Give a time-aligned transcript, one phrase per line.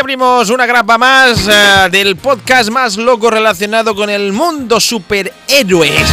[0.00, 6.06] abrimos una grapa más eh, del podcast más loco relacionado con el mundo superhéroes.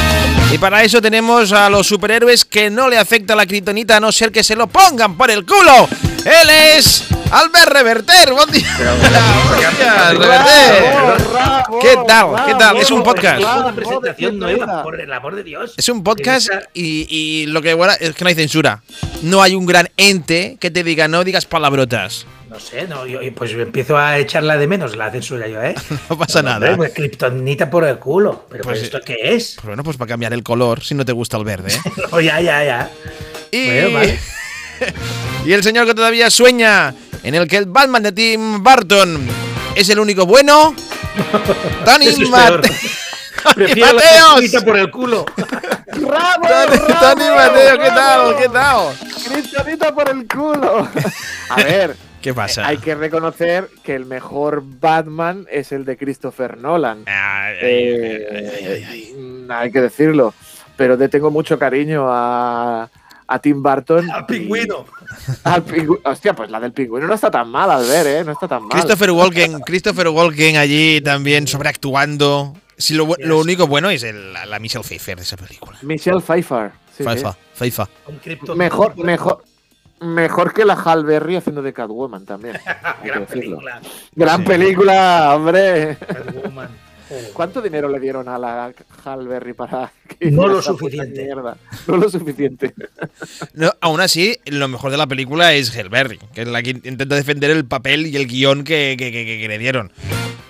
[0.52, 4.12] Y para eso tenemos a los superhéroes que no le afecta la critonita a no
[4.12, 5.88] ser que se lo pongan por el culo.
[6.26, 8.34] Él es Albert Reverter.
[8.34, 8.68] Buen día.
[10.12, 11.18] Reverter.
[11.82, 12.46] ¿Qué tal?
[12.46, 12.78] ¿Qué tal?
[12.78, 13.42] Es un podcast.
[13.42, 15.74] Una presentación nueva, por el amor de Dios.
[15.78, 18.82] Es un podcast y, y lo que bueno es que no hay censura.
[19.22, 22.26] No hay un gran ente que te diga no digas palabrotas.
[22.50, 25.76] No sé, no, yo pues empiezo a echarla de menos la censura yo, ¿eh?
[26.10, 26.76] No pasa nada.
[26.78, 28.46] Pues kryptonita por el culo.
[28.50, 29.56] ¿Pero Pues, esto qué es?
[29.56, 31.74] Pues bueno, pues para cambiar el color si no te gusta el verde.
[31.74, 31.92] ¿eh?
[32.12, 32.90] No, ya, ya, ya.
[33.52, 34.20] Y, Bueno, vale.
[35.46, 36.94] y el señor que todavía sueña
[37.24, 39.28] en el que el Batman de Tim Burton
[39.76, 40.74] es el único bueno.
[41.84, 42.62] Tony Eso es Mate- peor.
[42.62, 44.64] Tony Prefiero Mateos.
[44.64, 45.26] por el culo.
[45.36, 46.48] ¡Bravo!
[46.48, 48.32] Tony, bravo, Tony Mateo, ¿qué bravo!
[48.32, 48.38] tal?
[48.38, 49.34] ¿Qué tal?
[49.42, 50.88] Kriptonita por el culo.
[51.50, 51.96] A ver,
[52.28, 52.68] ¿Qué pasa?
[52.68, 57.04] hay que reconocer que el mejor Batman es el de Christopher Nolan.
[57.06, 59.14] Ay, ay, Eh, ay, ay, ay.
[59.18, 60.34] mm, hay que decirlo.
[60.76, 62.90] Pero le tengo mucho cariño a,
[63.28, 64.12] a Tim Burton.
[64.12, 64.86] Al pingüino.
[65.46, 68.24] Al pingü- Hostia, pues la del pingüino no está tan mal, al ver, ¿eh?
[68.26, 68.72] No está tan mal.
[68.72, 72.54] Christopher Walken, Christopher Walken allí también sobreactuando.
[72.78, 75.78] Si lo, lo único bueno es el- la, Michelle Pfeiffer de esa película.
[75.82, 76.72] Michelle Pfeiffer.
[76.90, 77.04] sí, sí.
[77.06, 77.88] Pfeiffer, Pfeiffer.
[78.04, 79.44] Con kryptonita Mejor, mejor,
[80.02, 82.58] mejor que la Hal Berry haciendo de Catwoman también.
[83.04, 83.82] Gran película.
[84.16, 84.48] Gran Sí.
[84.48, 85.98] película, hombre.
[85.98, 86.70] Catwoman.
[87.34, 88.74] ¿Cuánto dinero le dieron a la
[89.06, 91.24] Hal Berry para que No lo suficiente.
[91.24, 91.56] mierda?
[91.88, 92.74] No lo suficiente.
[93.54, 97.16] No, aún así, lo mejor de la película es Hellberry, que es la que intenta
[97.16, 99.94] defender el papel y el guion que, que- que- que- que le dieron.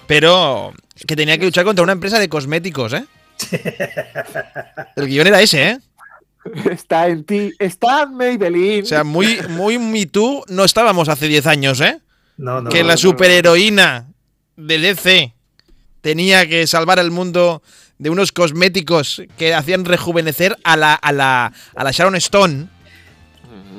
[0.08, 0.74] Pero
[1.06, 3.06] que tenía que luchar contra una empresa de cosméticos, ¿eh?
[4.96, 5.78] El guion era ese, ¿eh?
[6.72, 8.84] Está en ti, está en Maybelline.
[8.84, 12.00] O sea, muy, muy Me Too no estábamos hace 10 años, ¿eh?
[12.38, 12.70] No, no.
[12.70, 12.98] que no, la no.
[12.98, 14.08] superheroína
[14.56, 15.34] de DC
[16.02, 17.62] tenía que salvar el mundo
[17.98, 22.68] de unos cosméticos que hacían rejuvenecer a la, a la, a la Sharon Stone.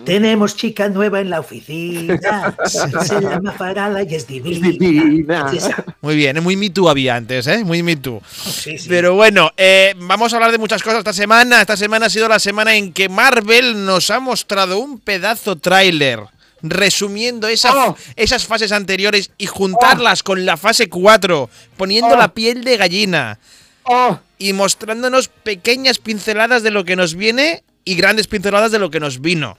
[0.04, 2.18] Tenemos chica nueva en la oficina.
[2.64, 4.68] Se llama Farala y es Es divina.
[4.70, 5.50] divina.
[5.52, 5.84] Es esa.
[6.00, 7.64] Muy bien, muy Me Too había antes, ¿eh?
[7.64, 8.22] Muy Me Too.
[8.32, 8.88] Sí, sí.
[8.88, 11.60] Pero bueno, eh, vamos a hablar de muchas cosas esta semana.
[11.60, 16.20] Esta semana ha sido la semana en que Marvel nos ha mostrado un pedazo tráiler
[16.62, 17.96] resumiendo esa- Oh.
[18.16, 22.18] esas fases anteriores y juntarlas con la fase 4, poniendo Oh.
[22.18, 23.38] la piel de gallina
[23.84, 28.90] Oh, y mostrándonos pequeñas pinceladas de lo que nos viene y grandes pinceladas de lo
[28.90, 29.56] que nos vino.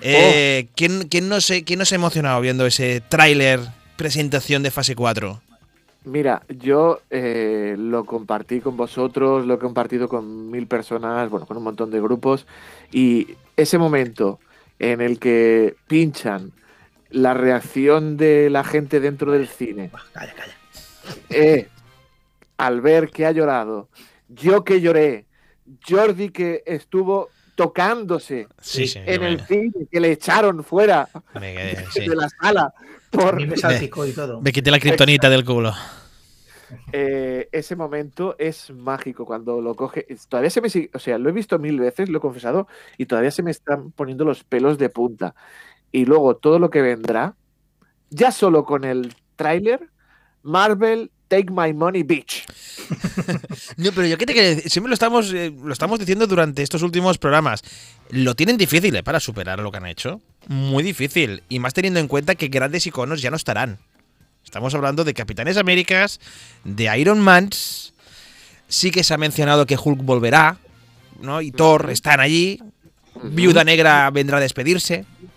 [0.00, 3.60] Eh, ¿quién, quién no se, ¿Quién no se ha emocionado viendo ese tráiler
[3.96, 5.40] presentación de fase 4?
[6.04, 11.56] Mira, yo eh, lo compartí con vosotros, lo he compartido con mil personas, bueno, con
[11.56, 12.46] un montón de grupos,
[12.90, 14.40] y ese momento
[14.80, 16.50] en el que pinchan
[17.10, 20.54] la reacción de la gente dentro del cine, Calla, calla.
[21.30, 21.68] eh,
[22.56, 23.88] al ver que ha llorado,
[24.28, 25.26] yo que lloré,
[25.88, 28.98] Jordi que estuvo tocándose Sí, sí.
[29.04, 32.08] en el cine, que le echaron fuera me quedé- sí.
[32.08, 32.74] de la sala
[33.12, 34.40] por mí me salpicó y todo.
[34.40, 35.72] Me quité la kriptonita del culo.
[36.92, 40.06] eh, ese momento es mágico cuando lo coge.
[40.28, 42.66] Todavía se me sigue, o sea, lo he visto mil veces, lo he confesado,
[42.98, 45.34] y todavía se me están poniendo los pelos de punta.
[45.92, 47.36] Y luego todo lo que vendrá,
[48.10, 49.90] ya solo con el tráiler,
[50.42, 52.44] Marvel Take My Money Bitch.
[53.78, 56.62] No, pero yo qué te quiero decir, siempre lo estamos, eh, lo estamos diciendo durante
[56.62, 57.62] estos últimos programas.
[58.10, 60.20] Lo tienen difícil eh, para superar lo que han hecho.
[60.48, 61.42] Muy difícil.
[61.48, 63.78] Y más teniendo en cuenta que grandes iconos ya no estarán.
[64.44, 66.20] Estamos hablando de Capitanes Américas,
[66.64, 67.48] de Iron Man.
[68.68, 70.58] Sí que se ha mencionado que Hulk volverá,
[71.22, 71.40] ¿no?
[71.40, 72.60] Y Thor están allí.
[73.22, 75.06] Viuda Negra vendrá a despedirse.
[75.08, 75.28] Sí,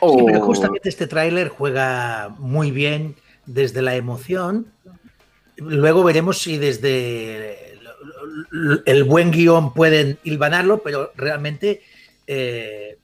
[0.00, 3.14] pero Oh, justamente este tráiler juega muy bien
[3.48, 4.66] desde la emoción.
[5.56, 7.72] Luego veremos si desde
[8.86, 11.82] el- buen guion pueden hilvanarlo, pero realmente
[12.26, 12.98] eh,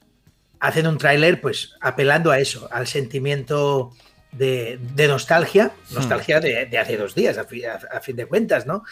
[0.61, 3.93] hacen un tráiler pues apelando a eso, al sentimiento
[4.33, 8.27] de, de nostalgia, nostalgia de, de hace dos días, a, fi- a- a fin de
[8.27, 8.85] cuentas, ¿no?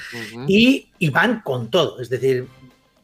[0.99, 2.47] y van con todo, es decir,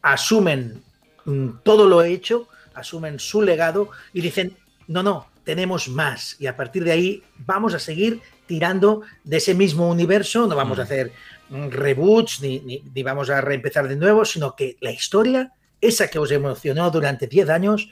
[0.01, 0.81] asumen
[1.25, 4.57] mm, todo lo hecho, asumen su legado y dicen,
[4.87, 9.53] no, no, tenemos más y a partir de ahí vamos a seguir tirando de ese
[9.53, 11.11] mismo universo, no vamos a hacer
[11.49, 16.07] mm, reboots ni, ni- ni vamos a reempezar de nuevo, sino que la historia, esa
[16.09, 17.89] que os emocionó durante 10 años,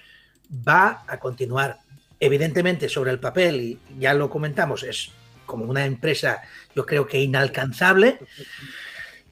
[0.68, 1.77] va a continuar.
[2.19, 5.12] Evidentemente, sobre el papel, y ya lo comentamos, es
[5.45, 6.42] como una empresa,
[6.75, 8.18] yo creo que inalcanzable,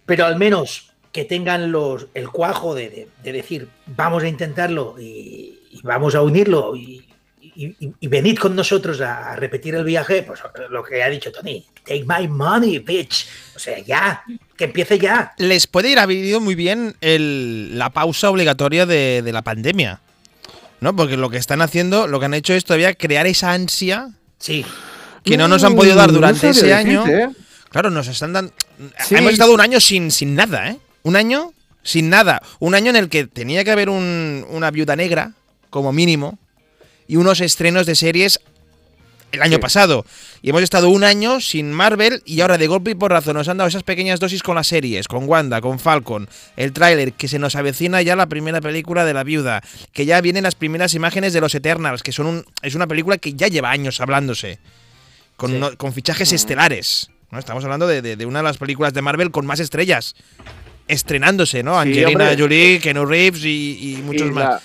[0.06, 4.96] pero al menos que tengan los, el cuajo de, de- de decir, vamos a intentarlo
[5.00, 7.08] y, y vamos a unirlo y,
[7.56, 11.66] y- y, venid con nosotros a, repetir el viaje, pues lo que ha dicho Tony,
[11.86, 13.28] take my money, bitch.
[13.56, 14.24] O sea, ya,
[14.58, 15.34] que empiece ya.
[15.38, 20.02] Les puede ir habido muy bien la pausa obligatoria de, la pandemia.
[20.82, 20.96] ¿No?
[20.96, 24.10] Porque lo que están haciendo, lo que han hecho es todavía crear esa ansia.
[24.38, 24.66] Sí.
[25.24, 27.08] Que no nos han podido dar durante ese año.
[27.08, 27.30] ¿eh?
[27.70, 28.54] Claro, nos están dando.
[29.10, 30.78] Hemos estado un año sin, sin nada, ¿eh?
[31.04, 32.42] Un año sin nada.
[32.60, 35.32] Un año en el que tenía que haber una viuda negra,
[35.70, 36.38] como mínimo,
[37.08, 38.40] y unos estrenos de series
[39.36, 40.06] el año pasado.
[40.42, 43.48] Y hemos estado un año sin Marvel y ahora de golpe y por razón nos
[43.48, 47.28] han dado esas pequeñas dosis con las series, con Wanda, con Falcon, el tráiler, que
[47.28, 49.62] se nos avecina ya la primera película de la viuda,
[49.94, 53.18] que ya vienen las primeras imágenes de los Eternals, que son un, es una película
[53.18, 54.60] que ya lleva años hablándose,
[55.36, 57.10] con, con fichajes estelares.
[57.32, 57.40] ¿no?
[57.40, 60.16] Estamos hablando de, una de las películas de Marvel con más estrellas
[60.88, 61.80] estrenándose, ¿no?
[61.80, 64.62] Angelina Jolie, Ken Reeves y, muchos más.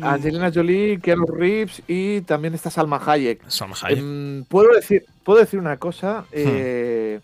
[0.00, 3.48] Angelina Jolie, Keanu Reeves y también está Salma Hayek.
[3.48, 3.98] Salma Hayek.
[3.98, 6.22] Em, ¿puedo, decir, puedo decir una cosa.
[6.22, 6.32] Hmm.
[6.32, 7.20] Eh,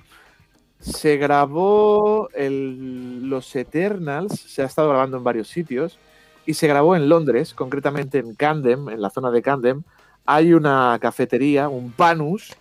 [0.81, 5.99] se grabó Los Eternals, se ha estado grabando en varios sitios
[6.47, 9.85] y se grabó en Londres, concretamente en Camden, en la zona de Camden.
[10.27, 12.55] Hay una cafetería, un Panus,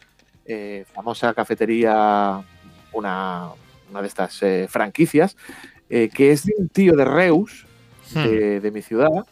[0.46, 2.42] eh, famosa cafetería,
[2.94, 3.50] una,
[4.02, 5.36] de estas eh, franquicias,
[5.90, 7.66] que es de un tío de Reus,
[8.16, 8.24] hmm.
[8.24, 9.26] de mi ciudad,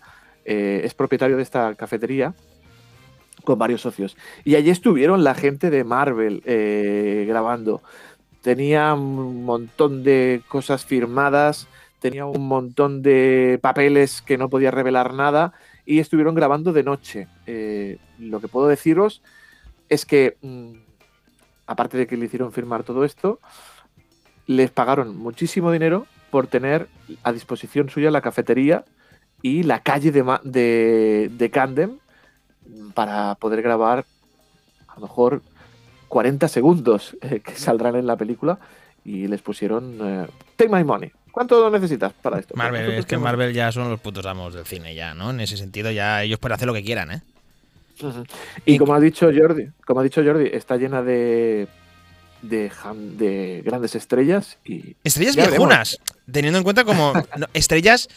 [0.46, 2.34] eh, es propietario de esta cafetería
[3.44, 4.18] con varios socios.
[4.44, 7.82] Y allí estuvieron la gente de Marvel eh, grabando.
[8.42, 11.68] Tenía un montón de cosas firmadas,
[12.00, 15.54] tenía un montón de papeles que no podía revelar nada
[15.86, 17.28] y estuvieron grabando de noche.
[17.46, 19.22] Eh, lo que puedo deciros
[19.90, 20.72] es que, mm,
[21.68, 23.40] aparte de que le hicieron firmar todo esto,
[24.48, 26.88] les pagaron muchísimo dinero por tener
[27.24, 28.86] a disposición suya la cafetería
[29.42, 31.98] y la calle de, de, de Candem
[32.94, 34.06] para poder grabar
[34.88, 35.42] a lo mejor
[36.10, 38.60] 40 segundos eh, que saldrán en la película
[39.04, 41.12] y les pusieron eh, Take my money.
[41.32, 42.54] ¿Cuánto necesitas para esto?
[42.56, 45.30] Marvel, es que Marvel ya son los putos amos del cine ya, ¿no?
[45.30, 47.22] En ese sentido ya ellos pueden hacer lo que quieran, ¿eh?
[48.66, 51.68] Y como ha dicho Jordi, como ha dicho Jordi, está llena de
[52.42, 54.96] de, grandes estrellas y.
[55.04, 56.00] Estrellas viejunas.
[56.32, 57.14] Teniendo en cuenta como.
[57.54, 58.10] estrellas.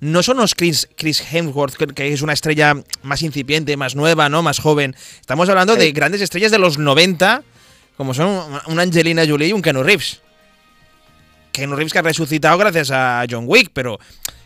[0.00, 4.42] No son los Chris, Chris Hemsworth, que, es una estrella más incipiente, más nueva, ¿no?
[4.42, 4.96] Más joven.
[5.20, 7.42] Estamos hablando de grandes estrellas de los 90,
[7.96, 10.20] como son una Angelina Jolie y un Keanu Reeves.
[11.52, 14.00] Keanu Reeves que ha resucitado gracias a John Wick, pero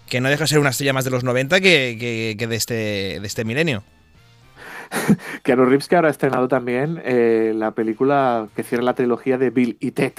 [0.09, 2.75] que no deja de ser una estrella más de los 90 que, de, este,
[3.21, 3.83] de este milenio.
[5.43, 9.51] Keanu Reeves que ahora ha estrenado también eh, la película que cierra la trilogía de
[9.51, 10.13] Bill y Ted.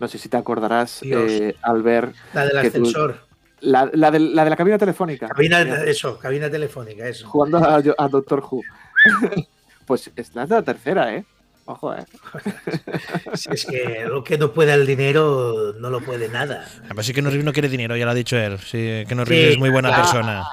[0.00, 2.12] No sé si te acordarás eh, al ver...
[2.34, 3.20] La del ascensor.
[3.60, 5.28] la, de, la, cabina telefónica.
[5.28, 7.28] Cabina, eso, cabina telefónica, eso.
[7.28, 8.62] Jugando a, Doctor Who.
[9.86, 11.24] pues es la tercera, ¿eh?
[11.64, 12.04] Ojo, eh.
[13.50, 16.66] es que lo que no puede el dinero no lo puede nada.
[16.84, 18.58] Además, sí que no, no quiere dinero, ya lo ha dicho él.
[18.58, 20.44] Sí, que no es muy buena persona.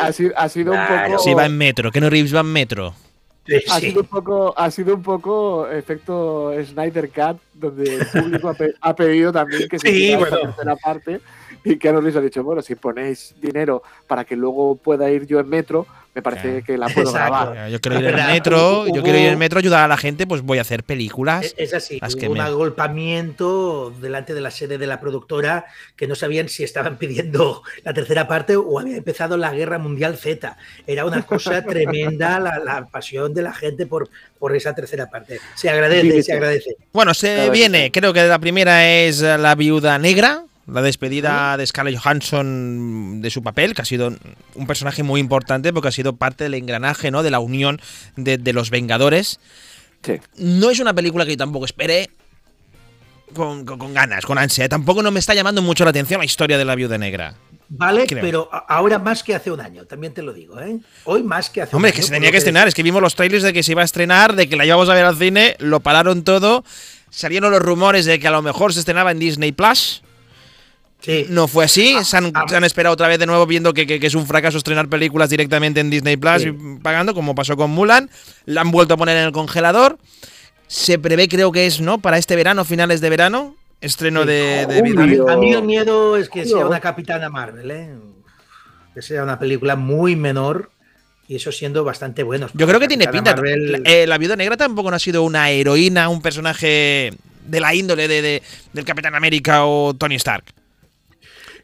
[0.00, 1.18] Ha, sido un poco.
[1.18, 1.90] Sí, va en metro.
[1.90, 2.94] Que no Reeves va en metro.
[3.68, 8.94] ha, sido un poco, ha sido un poco efecto Snyder Cat, donde el público ha,
[8.94, 10.36] pedido también que se sí, bueno.
[10.36, 11.20] la tercera parte.
[11.64, 15.40] Y que Reeves ha dicho, bueno, si ponéis dinero para que luego pueda ir yo
[15.40, 17.68] en metro, me parece que la puedo grabar.
[17.68, 20.42] Yo quiero ir en metro, yo quiero ir en metro, ayudar a la gente, pues
[20.42, 21.54] voy a hacer películas.
[21.56, 25.64] Es, así, hubo un agolpamiento delante de la sede de la productora
[25.96, 30.16] que no sabían si estaban pidiendo la tercera parte o había empezado la Guerra Mundial
[30.16, 30.56] Z.
[30.86, 35.40] Era una cosa tremenda la, pasión de la gente por, por esa tercera parte.
[35.56, 36.76] Se agradece, se agradece.
[36.92, 41.98] Bueno, se viene, creo que la primera es La Viuda Negra, la despedida de Scarlett
[41.98, 44.14] Johansson de su papel, que ha sido
[44.54, 47.22] un personaje muy importante porque ha sido parte del engranaje, ¿no?
[47.22, 47.80] De la unión
[48.16, 49.40] de, los Vengadores.
[50.36, 52.10] No es una película que yo tampoco esperé
[53.34, 54.68] con, ganas, con ansia.
[54.68, 57.34] Tampoco no me está llamando mucho la atención la historia de la viuda negra.
[57.68, 60.78] Vale, pero ahora más que hace un año, también te lo digo, ¿eh?
[61.04, 61.96] Hoy más que hace Hombre, un año.
[61.96, 63.82] Hombre, que se tenía que estrenar, es que vimos los trailers de que se iba
[63.82, 66.62] a estrenar, de que la íbamos a ver al cine, lo pararon todo,
[67.10, 70.02] salieron los rumores de que a lo mejor se estrenaba en Disney Plus.
[71.28, 71.94] No fue así.
[71.98, 72.44] Ah, se, han, ah.
[72.48, 75.80] se, han, esperado otra vez de nuevo viendo que, es un fracaso estrenar películas directamente
[75.80, 78.10] en Disney Plus y pagando, como pasó con Mulan.
[78.46, 79.98] La han vuelto a poner en el congelador.
[80.66, 81.98] Se prevé, creo que es, ¿no?
[81.98, 83.56] Para este verano, finales de verano.
[83.80, 84.62] Estreno de,
[85.28, 87.90] A mí el miedo es que sea una Capitana Marvel, ¿eh?
[88.94, 90.70] Que sea una película muy menor
[91.28, 92.48] y eso siendo bastante bueno.
[92.54, 93.34] Yo creo que tiene pinta.
[93.84, 97.12] Eh, la Viuda Negra tampoco no ha sido una heroína, un personaje
[97.46, 98.42] de la índole de,
[98.72, 100.44] del Capitán América o Tony Stark.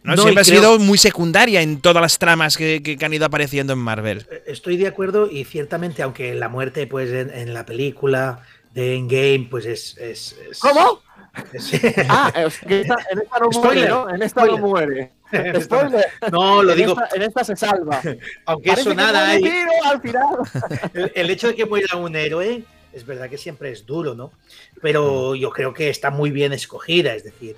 [0.02, 0.16] ¿No?
[0.16, 3.26] No, siempre ha creo- sido muy secundaria en todas las tramas que, que- han ido
[3.26, 4.26] apareciendo en Marvel.
[4.30, 8.40] Eh, Estoy de acuerdo y ciertamente, aunque la muerte, pues en, en la película
[8.74, 9.96] de Endgame, pues es.
[9.98, 11.02] es- es- ¿Cómo?
[12.08, 14.10] Ah, es que esta- en esta no muere, ¿no?
[14.10, 14.60] En esta spoiler.
[14.60, 15.12] no muere.
[15.62, 16.06] Spoiler.
[16.32, 18.00] no, lo En digo, esta- en esta se salva.
[18.46, 19.42] aunque Parece eso nada hay.
[19.42, 20.26] Tiro al final.
[20.92, 24.32] El, el hecho de que muera un héroe es verdad que siempre es duro, ¿no?
[24.82, 27.54] Pero yo creo que está muy bien escogida, es decir,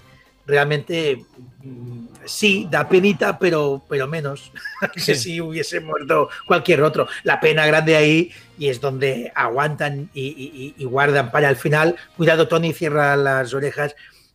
[0.46, 1.24] realmente
[1.62, 4.52] mm, sí, da penita, pero, pero menos
[4.94, 5.14] que Sí.
[5.14, 7.06] si hubiese muerto cualquier otro.
[7.22, 11.96] La pena grande ahí y es donde aguantan y, y- y guardan para el final.
[12.16, 13.94] Cuidado, Tony, cierra las orejas.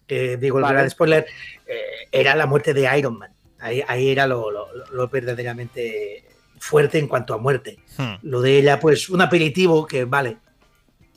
[0.10, 0.76] eh, digo el Vale.
[0.78, 1.26] gran spoiler.
[1.66, 3.32] eh, era la muerte de Iron Man.
[3.60, 6.24] Ahí, ahí era lo, lo- lo verdaderamente
[6.60, 7.78] fuerte en cuanto a muerte.
[7.98, 8.16] Hmm.
[8.24, 10.38] Lo de ella, pues un aperitivo que vale.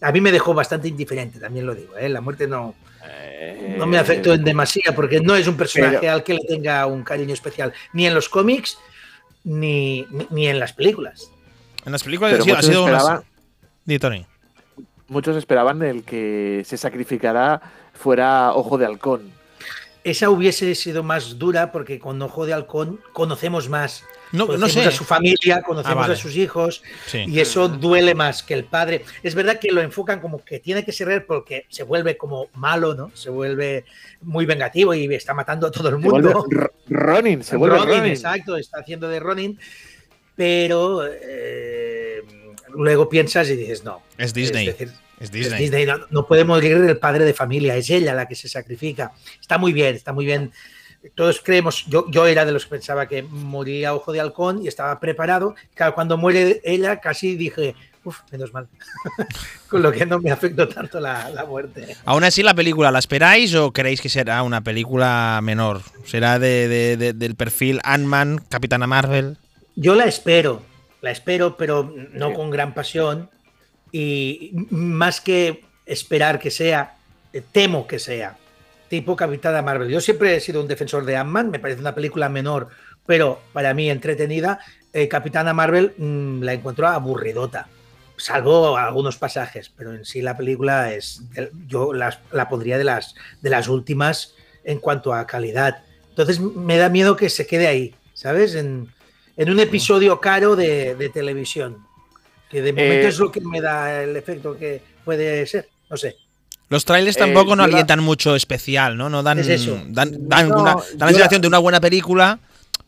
[0.00, 1.97] A mí me dejó bastante indiferente, también lo digo.
[1.97, 2.09] ¿eh?
[2.09, 2.75] La muerte no,
[3.79, 6.87] no me afectó en demasía porque no es un personaje Pero- al que le tenga
[6.87, 8.79] un cariño especial, ni en los cómics
[9.45, 11.31] ni, ni, en las películas.
[11.87, 13.25] En las películas ha sido, muchos una- esperaban-
[13.85, 14.26] Di, Tony.
[15.09, 17.61] Muchos esperaban el que se sacrificara
[17.95, 19.33] fuera Ojo de Halcón.
[20.05, 24.05] Esa hubiese sido más dura porque con Ojo de Halcón conocemos más.
[24.32, 24.88] No, no conocemos sé.
[24.88, 26.12] a su familia, conocemos Ah, vale.
[26.14, 27.25] a sus hijos Sí.
[27.26, 29.04] y eso duele más que el padre.
[29.22, 32.49] Es verdad que lo enfocan como que tiene que ser él porque se vuelve como
[32.54, 33.10] malo, ¿no?
[33.14, 33.84] Se vuelve
[34.22, 36.46] muy vengativo y está matando a todo el Se vuelve mundo.
[36.88, 38.12] Ronin, se vuelve Ronin, Ronin.
[38.12, 39.58] exacto, está haciendo de Ronin,
[40.37, 42.22] pero eh,
[42.75, 44.02] luego piensas y dices, no.
[44.16, 44.68] Es Disney.
[44.68, 45.84] Es decir, Es es Disney.
[45.87, 49.12] No, no puede morir el padre de familia, es ella la que se sacrifica.
[49.40, 50.52] Está muy bien, está muy bien.
[51.14, 54.69] Todos creemos, yo, yo era de los que pensaba que moría Ojo de Halcón y
[54.69, 55.54] estaba preparado.
[55.75, 58.69] Claro, cuando muere ella, casi dije, uff, menos mal.
[59.69, 61.97] Con lo que no me afectó tanto la, la muerte.
[62.04, 65.80] Aún así, ¿la película la esperáis o creéis que será una película menor?
[66.04, 69.38] ¿Será de, de- de- del perfil Ant-Man, Capitana Marvel?
[69.76, 70.62] Yo la espero,
[71.00, 73.30] la espero, pero no con gran pasión.
[73.92, 76.97] Y más que esperar que sea,
[77.33, 78.37] eh, temo que sea.
[78.90, 79.88] Tipo Capitana Marvel.
[79.88, 82.68] Yo siempre he sido un defensor de Ant-Man, me parece una película menor,
[83.06, 84.59] pero para mí entretenida.
[84.92, 87.68] Eh, Capitana Marvel mm, la encuentro aburridota,
[88.16, 91.23] salvo algunos pasajes, pero en sí la película es.
[91.68, 95.85] Yo las- la pondría de las, de las últimas en cuanto a calidad.
[96.09, 98.56] Entonces me da miedo que se quede ahí, ¿sabes?
[98.56, 98.88] En,
[99.37, 101.78] en un episodio caro de, de televisión.
[102.50, 105.68] Que de momento Eh, es lo que me da el efecto que puede ser.
[105.88, 106.16] No sé.
[106.70, 109.10] Los trailers Eh, tampoco no la- alientan mucho especial, ¿no?
[109.10, 109.78] No dan, Es eso.
[109.88, 112.38] dan, dan No, una, dan la la- sensación de una buena película.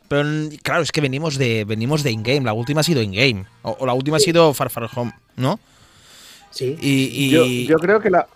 [0.09, 0.25] Pero
[0.63, 2.43] claro, es que venimos de venimos de In-Game.
[2.45, 3.45] La última ha sido In-Game.
[3.63, 5.59] O, o la última ha sido Far Far Home, ¿no?
[6.51, 6.77] Sí.
[6.81, 8.27] Y, y- Yo, yo creo que la,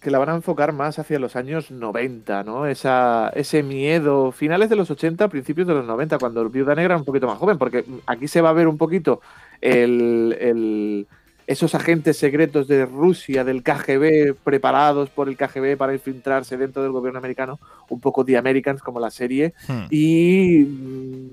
[0.00, 2.66] que la van a enfocar más hacia los años 90, ¿no?
[2.66, 6.96] Esa, ese miedo, finales de los 80, principios de los 90, cuando Viuda Negra era
[6.96, 9.20] un poquito más joven, porque aquí se va a ver un poquito
[9.60, 11.06] el, el-
[11.46, 16.92] esos agentes secretos de Rusia, del KGB, preparados por el KGB para infiltrarse dentro del
[16.92, 19.84] gobierno americano, un poco The Americans como la serie, Hmm.
[19.90, 21.28] y mm,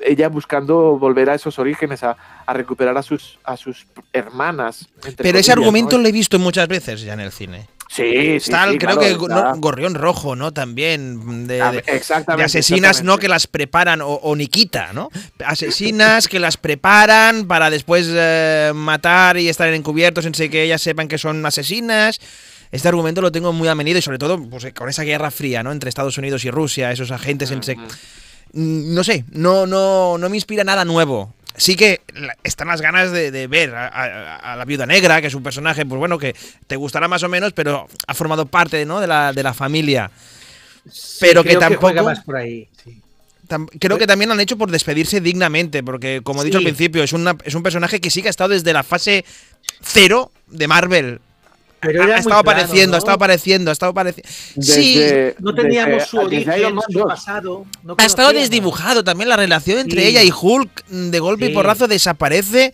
[0.00, 2.16] ella buscando volver a esos orígenes, a,
[2.46, 4.88] a recuperar a sus, a sus hermanas.
[5.16, 7.66] Pero ese argumento lo he visto muchas veces ya en el cine.
[7.88, 9.60] Sí, sí, Está, sí, creo claro, que.
[9.60, 10.52] Gorrión Rojo, ¿no?
[10.52, 11.46] También.
[11.46, 12.40] De, de- exactamente.
[12.42, 13.18] de asesinas, ¿no?
[13.18, 15.08] Que las preparan, o, o Nikita, ¿no?
[15.44, 21.08] Asesinas que las preparan para después eh, matar y estar encubiertos sin que ellas sepan
[21.08, 22.20] que son asesinas.
[22.72, 25.70] Este argumento lo tengo muy amenido y sobre todo pues, con esa guerra fría, ¿no?
[25.70, 27.66] Entre Estados Unidos y Rusia, esos agentes en Ujú.
[28.52, 31.32] Mm, No sé, no, no, no me inspira nada nuevo.
[31.56, 32.00] Sí que
[32.42, 35.42] están las ganas de, de ver a, a- a la viuda negra, que es un
[35.42, 36.34] personaje, pues bueno, que
[36.66, 39.00] te gustará más o menos, pero ha formado parte ¿no?
[39.00, 40.10] de, la, de la familia.
[40.90, 42.68] Sí, pero que tampoco- juega más por ahí.
[42.84, 43.00] sí.
[43.48, 46.64] Tam- Creo que también lo han hecho por despedirse dignamente, porque como he dicho Sí.
[46.66, 49.24] al principio, es, una, es un personaje que sí que ha estado desde la fase
[49.82, 51.20] cero de Marvel.
[51.86, 52.94] Pero ha, estado apareciendo, ¿no?
[52.96, 54.28] ha estado apareciendo, ha estado apareciendo.
[54.60, 55.00] Sí,
[55.40, 57.06] No teníamos desde- su origen, su 2.
[57.06, 57.66] pasado.
[57.82, 60.08] no ha estado desdibujado también la relación entre Sí.
[60.08, 60.84] ella y Hulk.
[60.88, 61.54] mm, De golpe y Sí.
[61.54, 62.72] porrazo desaparece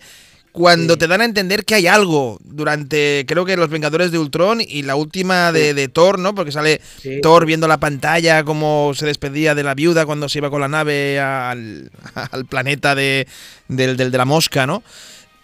[0.51, 0.99] cuando Sí.
[0.99, 4.83] te dan a entender que hay algo durante, creo que Los Vengadores de Ultron y
[4.83, 6.35] la última de, de Thor, ¿no?
[6.35, 7.19] Porque sale Sí.
[7.21, 10.67] Thor viendo la pantalla, cómo se despedía de la viuda cuando se iba con la
[10.67, 11.89] nave al,
[12.31, 13.27] al planeta de,
[13.67, 14.83] del, del- de la mosca, ¿no?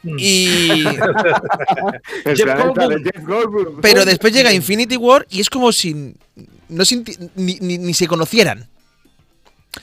[0.04, 0.16] Mm.
[0.20, 0.86] Y,
[2.26, 3.04] El Jeff planeta Goldblum.
[3.04, 3.82] de Jeff Goldblum.
[3.82, 8.08] pero después llega Infinity War y es como si no sinti- ni, ni- ni se
[8.08, 8.68] conocieran.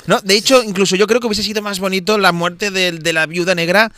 [0.07, 3.13] No, de hecho, incluso yo creo que hubiese sido más bonito la muerte del- de,
[3.13, 3.93] la viuda negra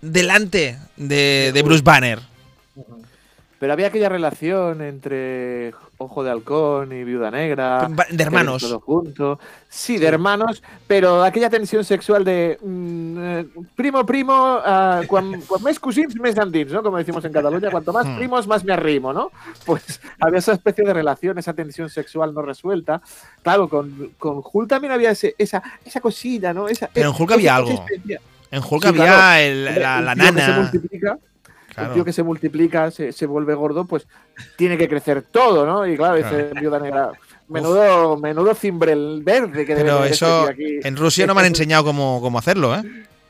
[0.00, 2.18] delante de, de Bruce Banner.
[3.64, 7.88] Pero había aquella relación entre Ojo de Halcón y Viuda Negra.
[8.10, 8.60] De hermanos.
[8.60, 9.38] Todo junto.
[9.70, 15.80] Sí, de hermanos, pero aquella tensión sexual de mm, eh, primo, primo, uh, quan, més
[15.80, 16.82] cosins, més andins, ¿no?
[16.82, 18.18] Como decimos en Cataluña, cuanto más Hmm.
[18.18, 19.30] primos, más me arrimo, ¿no?
[19.64, 23.00] Pues había esa especie de relación, esa tensión sexual no resuelta.
[23.42, 26.68] Claro, con, con Hulk también había ese- esa, esa cosilla, ¿no?
[26.68, 27.86] Esa, Pero en Hulk esa- había algo.
[28.50, 29.40] En Hulk Sí, había claro.
[29.42, 30.70] el- la, la se nana.
[31.74, 31.88] Claro.
[31.90, 34.06] un tío que se multiplica, se, se vuelve gordo, pues
[34.56, 35.86] tiene que crecer todo, ¿no?
[35.86, 37.12] Y claro, dice Viuda Negra,
[37.48, 40.78] menudo, menudo cimbrel verde que Pero eso aquí.
[40.82, 42.82] en Rusia no me han enseñado cómo, cómo hacerlo, ¿eh?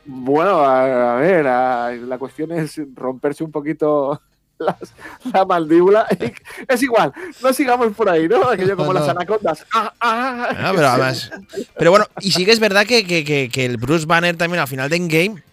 [0.05, 4.21] Bueno, a, a ver, a- la cuestión es romperse un poquito
[4.59, 4.93] las-
[5.33, 6.05] la mandíbula.
[6.67, 7.11] es igual,
[7.41, 8.47] no sigamos por ahí, ¿no?
[8.47, 9.05] Aquello como No, no.
[9.05, 9.65] las anacondas.
[9.73, 11.31] Ah, ah, Ah, pero además.
[11.77, 14.61] Pero bueno, y sí que es verdad que, que- que- que el Bruce Banner también
[14.61, 15.43] al final de Endgame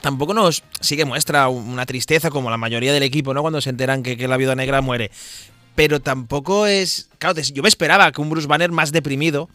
[0.00, 3.42] tampoco nos sí que muestra una tristeza como la mayoría del equipo, ¿no?
[3.42, 5.10] Cuando se enteran que, que la viuda negra muere.
[5.74, 7.08] Pero tampoco es.
[7.18, 9.48] Claro, yo me esperaba que un Bruce Banner más deprimido.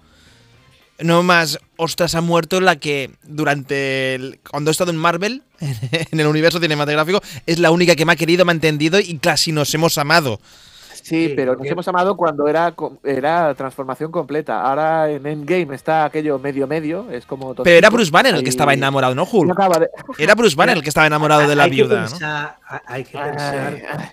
[1.00, 4.40] No más, ostras, ha muerto la que durante.
[4.50, 8.16] cuando he estado en Marvel, en el universo cinematográfico, es la única que me ha
[8.16, 10.40] querido, me ha entendido y casi nos hemos amado.
[11.04, 14.62] Sí, Sí, pero nos hemos amado cuando era, era transformación completa.
[14.62, 17.66] Ahora en Endgame está aquello medio medio, es como todo.
[17.66, 19.54] Pero era Bruce Banner el que estaba enamorado, ¿no, Hulk?
[19.80, 19.90] de-
[20.24, 22.08] Era Bruce Banner el que estaba enamorado de la hay que viuda, ¿no?
[22.10, 22.58] pensar-
[22.88, 23.82] Hay que Ay, pensar.
[23.98, 24.06] ay.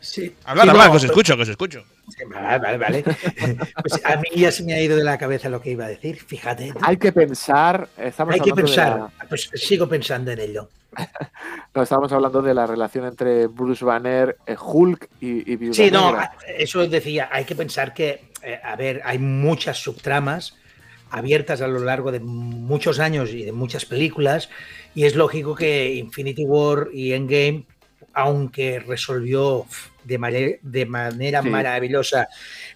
[0.00, 0.34] Sí.
[0.44, 1.82] Hablar, Sí, hablar, no, que os pero- escucho, que os escucho.
[2.08, 3.04] Sí, Vale, vale, vale.
[3.82, 5.88] Pues a mí ya se me ha ido de la cabeza lo que iba a
[5.88, 6.72] decir, fíjate.
[6.82, 8.98] Hay que pensar, estamos Hay que pensar.
[8.98, 10.68] la- Pues sigo pensando en ello.
[11.74, 15.90] no, estábamos hablando de la relación entre Bruce Banner, eh, Hulk y, y Viuda Sí,
[15.90, 16.16] no,
[16.56, 20.56] eso decía, hay que pensar que, eh, a ver, hay muchas subtramas
[21.10, 24.50] abiertas a lo largo de muchos años y de muchas películas,
[24.94, 27.66] y es lógico que Infinity War y Endgame,
[28.12, 29.64] aunque resolvió
[30.04, 31.48] de, manera Sí.
[31.48, 32.28] maravillosa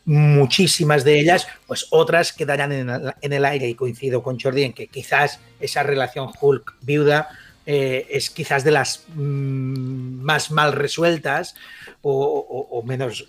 [0.04, 4.62] muchísimas de ellas, pues otras quedarán en el, en el aire, y coincido con Jordi
[4.64, 7.28] en que quizás esa relación Hulk-viuda
[7.66, 11.54] eh, es quizás de las mm, más mal resueltas
[12.00, 13.26] o, o- o menos.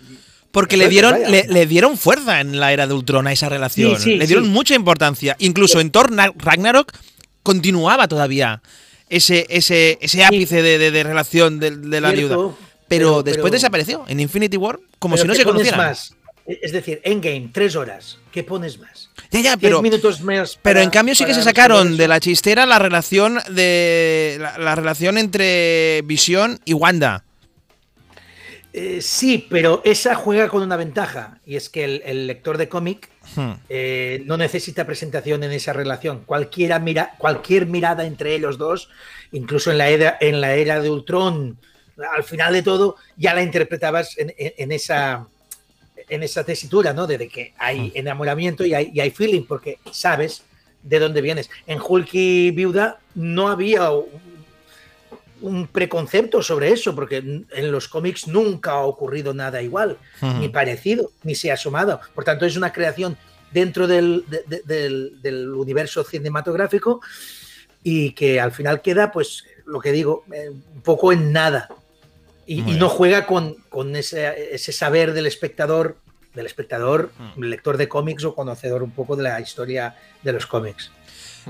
[0.50, 3.96] Porque le dieron, le, le dieron fuerza en la era de Ultron a esa relación.
[3.96, 4.50] Sí, sí, le dieron sí.
[4.50, 5.36] mucha importancia.
[5.38, 6.92] Incluso en Thor Na- Ragnarok
[7.42, 8.62] continuaba todavía
[9.08, 12.54] ese, ese, ese ápice de, de- de relación de, de la Cierto, viuda.
[12.90, 15.78] Pero, después desapareció en Infinity War, como si no ¿qué se pones conocieran.
[15.78, 16.14] más?
[16.46, 18.18] Es decir, Endgame, tres horas.
[18.32, 19.10] ¿Qué pones más?
[19.30, 20.58] Ya, ya, pero, minutos más.
[20.60, 24.74] pero en cambio sí que se sacaron de la chistera la relación de la, la
[24.74, 27.24] relación entre Visión y Wanda.
[28.72, 32.68] Eh, sí, pero esa juega con una ventaja, y es que el, el lector de
[32.68, 33.52] cómic Hmm.
[33.68, 36.22] eh, no necesita presentación en esa relación.
[36.24, 38.88] Cualquiera mira, cualquier mirada entre ellos dos,
[39.32, 41.58] incluso en la, era, en la era de Ultron,
[42.14, 45.26] al final de todo, ya la interpretabas en, en- en esa
[46.08, 47.06] en esa tesitura, ¿no?
[47.06, 50.42] De, que hay enamoramiento y hay, y hay feeling, porque sabes
[50.82, 51.48] de dónde vienes.
[51.68, 54.06] En Hulk y Viuda no había un,
[55.40, 59.98] un preconcepto sobre eso, porque en los cómics nunca ha ocurrido nada igual
[60.40, 62.00] ni parecido, ni se ha asomado.
[62.14, 63.16] Por tanto, es una creación
[63.52, 67.00] dentro del, de- de- del- del universo cinematográfico
[67.84, 71.68] y que al final queda, pues, lo que digo, eh, un poco en nada.
[72.52, 75.98] Y, no juega con, con ese, ese saber del espectador,
[76.34, 77.44] del espectador, Mm.
[77.44, 80.90] lector de cómics o conocedor un poco de la historia de los cómics.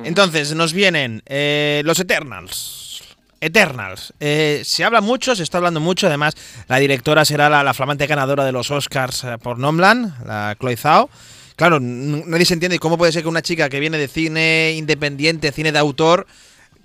[0.04, 3.02] Entonces, nos vienen eh, los Eternals.
[3.40, 4.12] Eternals.
[4.20, 6.06] Eh, se habla mucho, se está hablando mucho.
[6.06, 6.34] Además,
[6.68, 10.76] la directora será la, la flamante ganadora de los Oscars eh, por Nomland, la Chloe
[10.76, 11.08] Zhao.
[11.56, 15.52] Claro, nadie se entiende cómo puede ser que una chica que viene de cine independiente,
[15.52, 16.26] cine de autor,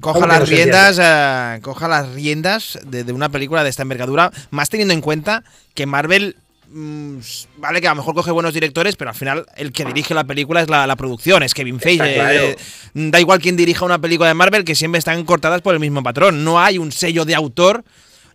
[0.01, 3.69] coja ¿Cómo que las no riendas, eh, coja las riendas de, de una película de
[3.69, 6.35] esta envergadura, más teniendo en cuenta que Marvel
[6.69, 7.17] mm,
[7.57, 10.23] vale que a lo mejor coge buenos directores, pero al final el que dirige la
[10.25, 12.15] película es la, la producción, es Kevin Feige.
[12.15, 12.39] Claro.
[12.43, 12.57] eh,
[12.93, 16.03] da igual quien dirija una película de Marvel, que siempre están cortadas por el mismo
[16.03, 16.43] patrón.
[16.43, 17.83] No hay un sello de autor.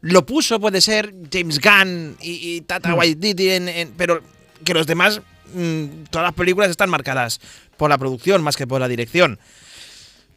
[0.03, 2.99] Lo puso, puede ser James Gunn y, y Tata Mm.
[2.99, 4.23] Waititi, en- en- pero
[4.65, 5.21] que los demás,
[5.55, 7.39] mm, todas las películas están marcadas
[7.77, 9.39] por la producción más que por la dirección.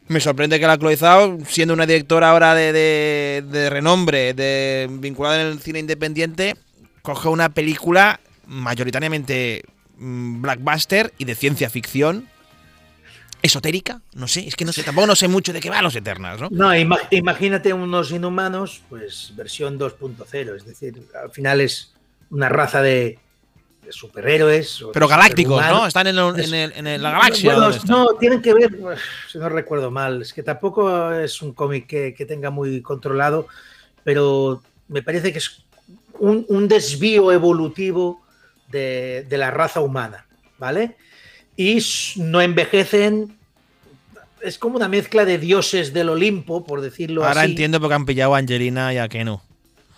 [0.08, 4.86] Me sorprende que la Chloe Zhao, siendo una directora ahora de, de- de renombre, de,
[4.90, 6.56] vinculada en el cine independiente,
[7.02, 9.62] coja una película mayoritariamente
[9.96, 12.28] mm, blackbuster y de ciencia ficción.
[13.42, 15.94] Esotérica, no sé, es que no sé, tampoco no sé mucho de qué va los
[15.94, 16.48] Eternals, ¿no?
[16.50, 21.92] No, ima- imagínate unos inhumanos, pues versión 2.0, es decir, al final es
[22.30, 23.18] una raza de
[23.90, 24.82] superhéroes.
[24.82, 25.86] o Pero galácticos, ¿no?
[25.86, 27.56] Están en, el- en el- en el- la galaxia.
[27.86, 28.70] No, tienen que ver,
[29.30, 33.46] si no recuerdo mal, es que tampoco es un cómic que, que tenga muy controlado,
[34.02, 35.64] pero me parece que es
[36.18, 38.22] un, un desvío evolutivo
[38.70, 40.26] de, de la raza humana,
[40.58, 40.96] ¿vale?
[41.56, 41.78] Y
[42.16, 43.36] no envejecen.
[44.40, 47.50] Es como una mezcla de dioses del Olimpo, por decirlo Ahora así.
[47.52, 49.40] entiendo por qué han pillado a Angelina y a Kenu.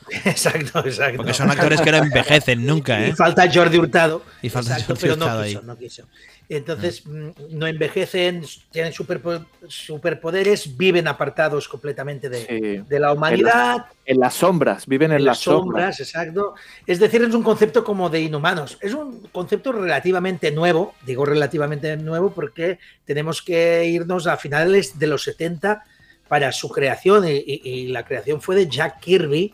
[0.25, 1.17] Exacto, exacto.
[1.19, 3.17] Porque son actores que no envejecen nunca, Y ¿eh?
[3.17, 4.23] falta Jordi Hurtado.
[4.43, 5.51] Y falta Exacto, Jordi pero Hurtado no ahí.
[5.51, 6.03] quiso, no quiso.
[6.49, 12.85] Entonces, mm, no envejecen, tienen superpo- superpoderes, viven apartados completamente de, Sí.
[12.89, 15.97] de la humanidad, En las sombras, viven en, en las las sombras.
[15.97, 16.55] sombras, exacto.
[16.87, 18.79] Es decir, es un concepto como de inhumanos.
[18.81, 25.07] Es un concepto relativamente nuevo, digo relativamente nuevo porque tenemos que irnos a finales de
[25.09, 25.83] los 70
[26.29, 29.53] para su creación y, y- y la creación fue de Jack Kirby,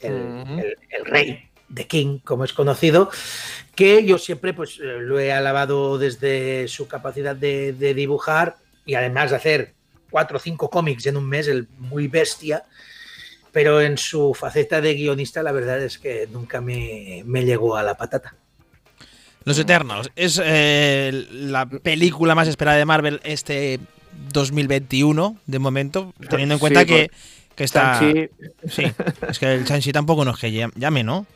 [0.00, 0.56] el, Ujú.
[0.56, 3.10] el- el rey de King, como es conocido,
[3.74, 8.94] que yo siempre pues, eh, lo he alabado desde su capacidad de, de dibujar y
[8.94, 9.74] además de hacer
[10.10, 12.64] cuatro o cinco cómics en un mes, el muy bestia,
[13.52, 17.82] pero en su faceta de guionista la verdad es que nunca me, me llegó a
[17.82, 18.36] la patata.
[19.44, 23.78] Los Eternals es eh, la película más esperada de Marvel este
[24.32, 27.12] 2021, de momento, teniendo en Sí, cuenta que, porque
[27.56, 27.98] que está.
[28.68, 28.84] Sí,
[29.28, 31.26] es que el Shang-Chi tampoco nos que llam- llame, ¿no?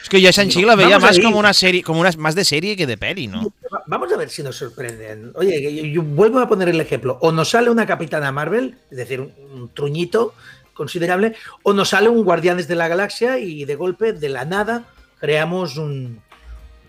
[0.00, 2.76] Es que yo Shang-Chi lo veía más como una serie, como una, más de serie
[2.76, 3.52] que de peli, ¿no?
[3.72, 5.32] Va- Vamos a ver si nos sorprenden.
[5.34, 7.18] Oye, yo, yo vuelvo a poner el ejemplo.
[7.22, 10.34] O nos sale una Capitana Marvel, es decir, un, un truñito
[10.74, 14.84] considerable, o nos sale un Guardianes de la Galaxia y de golpe, de la nada,
[15.18, 16.20] creamos un,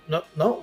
[0.09, 0.61] no, no,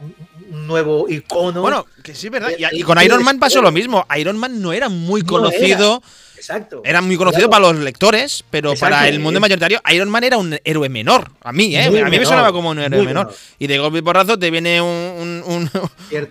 [0.51, 1.63] un- nuevo icono.
[1.63, 2.51] Bueno, que sí, ¿verdad?
[2.59, 3.71] Y, y con tío Iron Man pasó espera.
[3.71, 4.07] lo mismo.
[4.17, 6.03] Iron Man no era muy No conocido.
[6.45, 6.83] Exacto.
[6.85, 7.63] Era muy conocido Claro.
[7.63, 8.95] para los lectores, pero Exacto.
[8.95, 11.31] para el mundo mayoritario, Iron Man era un héroe menor.
[11.43, 11.91] A mí, ¿eh?
[11.91, 13.27] Muy a mí me sonaba como un héroe menor.
[13.27, 13.35] menor.
[13.59, 15.71] Y de golpe y porrazo te viene un, un,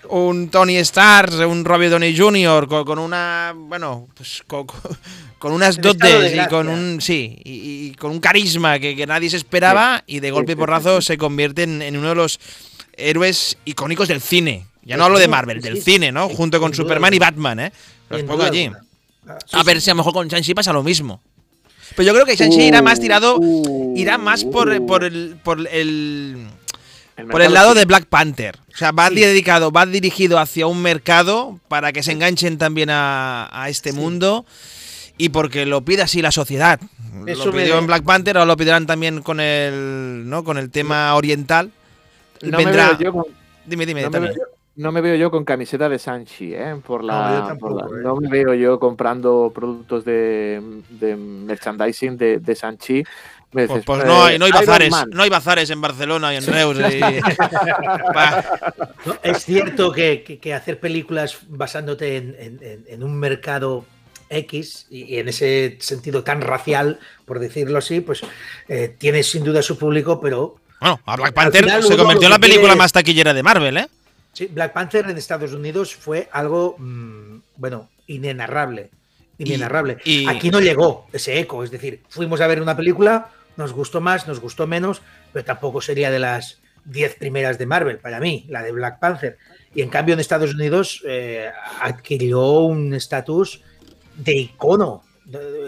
[0.10, 2.68] un- Tony Stark, un Robbie Downey Jr.
[2.68, 8.12] con, con una, bueno, pues con, unas dotes y con un, sí, y, y con
[8.12, 11.82] un carisma que, que nadie se esperaba y de golpe y porrazo se convierte en,
[11.82, 12.40] en uno de los
[12.96, 14.66] héroes icónicos del cine.
[14.86, 16.28] Ya no hablo de Marvel, del cine, ¿no?
[16.28, 17.20] Junto con Superman y.
[17.20, 17.72] Batman, ¿eh?
[18.10, 18.70] Los pongo allí.
[19.28, 19.66] A sí.
[19.66, 21.22] ver si a lo mejor con Shang-Chi pasa lo mismo.
[21.96, 25.36] Pero yo creo que Shang-Chi irá más tirado, Uh, irá más por, uh, por el,
[25.44, 25.68] por el,
[27.18, 28.58] el por el lado de Black Panther.
[28.74, 29.16] O sea, va Sí.
[29.16, 33.98] dedicado, va dirigido hacia un mercado para que se enganchen también a, a este Sí.
[33.98, 34.46] mundo
[35.18, 36.80] y porque lo pide así la sociedad.
[37.28, 40.44] Eso lo me- pidió en Black Panther, ahora lo pedirán también con el, ¿no?
[40.44, 41.72] con el tema oriental.
[42.42, 42.94] No Vendrá.
[42.94, 43.26] me veo yo con,
[43.66, 44.34] Dime, dime, no me también.
[44.34, 46.76] veo yo- no me veo yo con camiseta de Sanchi, ¿eh?
[46.86, 47.48] Por la, No, yo por
[47.80, 48.04] tampoco, la- ¿eh?
[48.04, 53.04] no me veo yo comprando productos de, de merchandising de, de Sanchi.
[53.52, 56.46] Pues, dices, pues no hay, no hay bazares, no hay bazares en Barcelona y en
[56.48, 56.76] Reus.
[56.80, 57.00] y-
[58.14, 58.44] Pa-
[59.06, 63.86] No, es cierto que, que- que hacer películas basándote en, en- un mercado
[64.30, 68.22] X y, y en ese sentido tan racial, por decirlo así, pues
[68.68, 72.32] eh, tiene sin duda su público, pero Bueno, a Black Panther final se convirtió en
[72.32, 73.88] la película quiere- más taquillera de Marvel, ¿eh?
[74.34, 78.90] Sí, Black Panther en Estados Unidos fue algo, mm, bueno, inenarrable.
[79.38, 79.98] Inenarrable.
[80.06, 84.00] y- Aquí no llegó ese eco, es decir, fuimos a ver una película, nos gustó
[84.02, 88.46] más, nos gustó menos, pero tampoco sería de las 10 primeras de Marvel para mí,
[88.50, 89.38] la de Black Panther.
[89.74, 91.50] Y en cambio en Estados Unidos eh,
[91.82, 93.62] adquirió un estatus
[94.16, 95.04] de icono.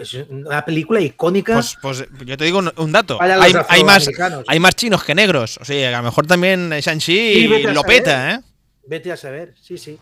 [0.00, 3.20] Es una película icónica Pues, pues yo te digo un, un dato.
[3.20, 4.08] Hay, hay más,
[4.46, 5.58] hay más chinos que negros.
[5.60, 8.40] O sea, a lo mejor también Shang-Chi lo peta, ¿eh?
[8.88, 9.98] Vete a saber, sí, sí.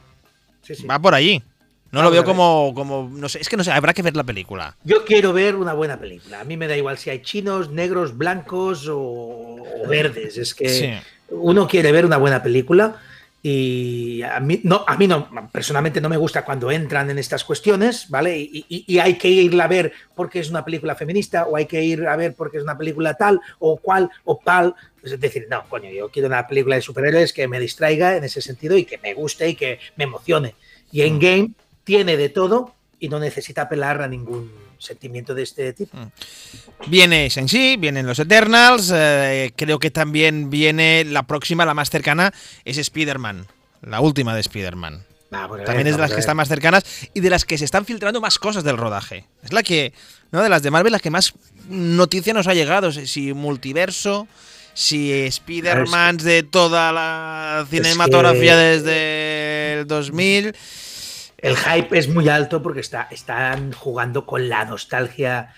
[0.62, 0.86] sí, sí.
[0.86, 1.42] Va por allí.
[1.90, 3.08] No Vamos lo veo como, como.
[3.12, 4.76] No sé, es que no sé, habrá que ver la película.
[4.82, 6.40] Yo quiero ver una buena película.
[6.40, 10.36] A mí me da igual si hay chinos, negros, blancos o, o verdes.
[10.36, 10.90] Es que Sí.
[11.30, 12.96] uno quiere ver una buena película
[13.46, 17.44] y a mí no, a mí no, personalmente no me gusta cuando entran en estas
[17.44, 18.38] cuestiones, ¿vale?
[18.38, 21.66] Y, y- y hay que irla a ver porque es una película feminista o hay
[21.66, 24.74] que ir a ver porque es una película tal o cual o tal.
[25.02, 28.40] Es decir, no, coño, yo quiero una película de superhéroes que me distraiga en ese
[28.40, 30.54] sentido y que me guste y que me emocione.
[30.90, 31.50] Y Endgame
[31.84, 34.50] tiene de todo y no necesita apelar a ningún
[34.84, 35.96] sentimiento de este tipo.
[36.86, 38.92] Viene Shang-Chi, vienen los Eternals.
[38.94, 42.32] eh, creo que también viene la próxima, la más cercana,
[42.64, 43.46] es Spider-Man.
[43.82, 45.04] La última de Spider-Man.
[45.30, 47.58] Vamos a ver, También es de las que están más cercanas y de las que
[47.58, 49.26] se están filtrando más cosas del rodaje.
[49.42, 49.92] Es la que,
[50.30, 50.42] ¿no?
[50.42, 51.34] De las de Marvel, la que más
[51.68, 52.92] noticia nos ha llegado.
[52.92, 54.28] Si multiverso,
[54.74, 60.54] si Spider-Man de toda la cinematografía desde el 2000.
[61.44, 65.52] El hype es muy alto porque está, están jugando con la nostalgia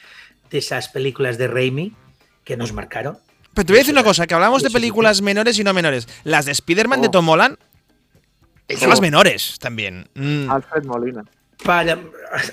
[0.50, 1.94] de esas películas de Raimi
[2.42, 3.18] que nos marcaron.
[3.54, 6.08] Pero te voy a decir una cosa, que hablamos de películas menores y no menores.
[6.24, 7.10] Las de Spider-Man de Oh.
[7.12, 8.78] Tom Holland, Oh.
[8.80, 10.08] temas menores también.
[10.14, 10.50] Mm.
[10.50, 11.24] Alfred Molina.
[11.64, 11.98] Para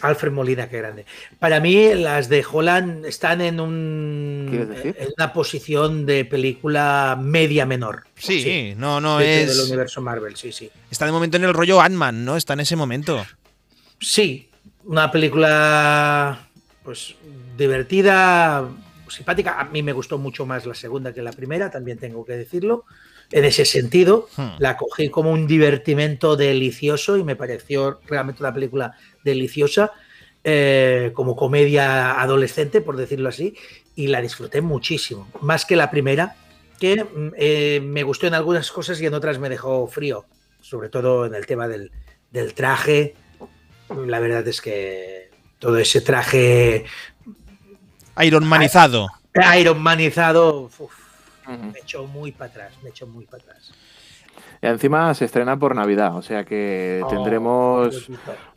[0.01, 1.05] Alfred Molina, qué grande.
[1.37, 4.47] Para mí, las de Holland están en un
[4.83, 8.05] en una posición de película media menor.
[8.15, 9.69] Sí, no, no dentro del es.
[9.69, 10.71] universo Marvel, sí, sí.
[10.89, 12.37] Está de momento en el rollo Ant-Man, ¿no?
[12.37, 13.25] Está en ese momento.
[13.99, 14.49] Sí,
[14.85, 16.47] una película
[16.83, 17.15] pues
[17.57, 18.67] divertida,
[19.09, 19.59] simpática.
[19.59, 22.85] A mí me gustó mucho más la segunda que la primera, también tengo que decirlo.
[23.35, 24.51] En ese sentido, Hmm.
[24.59, 29.91] la cogí como un divertimento delicioso y me pareció realmente una película deliciosa,
[30.43, 33.55] eh, como comedia adolescente, por decirlo así,
[33.95, 36.35] y la disfruté muchísimo, más que la primera,
[36.79, 40.25] que mm, eh, me gustó en algunas cosas y en otras me dejó frío,
[40.61, 41.91] sobre todo en el tema del,
[42.29, 43.15] del traje.
[44.05, 46.85] La verdad es que todo ese traje
[48.21, 49.07] Iron Manizado.
[49.57, 50.91] Iron Manizado uf,
[51.47, 53.71] Me echó muy para atrás, me echó muy para atrás.
[54.61, 58.09] Y encima se estrena por Navidad, o sea que Oh, tendremos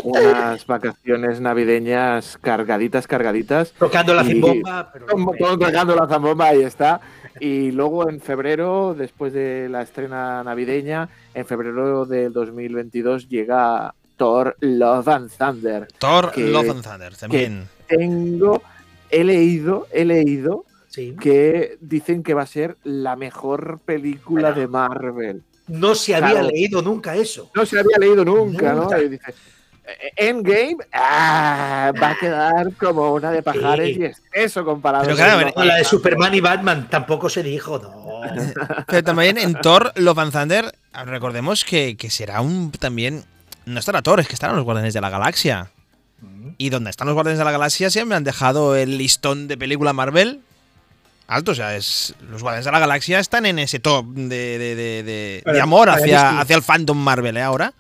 [0.05, 3.73] unas vacaciones navideñas cargaditas, cargaditas.
[3.73, 5.07] tocando la cimbomba, pero
[5.59, 7.01] cargando la zambomba, ahí está.
[7.41, 14.57] Y luego en febrero, después de la estrena navideña, en febrero del 2022 llega Thor
[14.61, 15.89] Love and Thunder.
[15.99, 17.69] Thor, que- Love and Thunder también.
[17.87, 18.63] Tengo,
[19.11, 20.65] he leído, he leído
[20.97, 21.15] sí.
[21.21, 24.61] que dicen que va a ser la mejor película Bueno.
[24.61, 25.43] de Marvel.
[25.69, 26.49] no se había Claro.
[26.49, 27.51] leído nunca eso.
[27.55, 28.97] No se había leído nunca, Nunca.
[28.97, 29.03] ¿no?
[29.03, 29.35] Y dice,
[29.85, 34.01] "Eh, Endgame ah, va a quedar como una de pajares Sí.
[34.01, 35.85] y es eso comparado Pero con claro, and la de.
[35.85, 38.21] Superman y Batman tampoco se dijo, no.
[38.87, 40.73] Pero también en Thor, Love and Thunder,
[41.05, 43.25] recordemos que, que será un también.
[43.65, 45.71] No estará Thor, es que estarán los Guardianes de la Galaxia.
[46.59, 49.93] Y donde están los Guardianes de la Galaxia siempre han dejado el listón de película
[49.93, 50.41] Marvel
[51.29, 51.53] alto.
[51.53, 55.43] O sea, es, los Guardianes de la Galaxia están en ese top de, de- de-
[55.45, 57.43] de- amor hacia, hacia el fandom Marvel, ¿eh?
[57.43, 57.73] Ahora.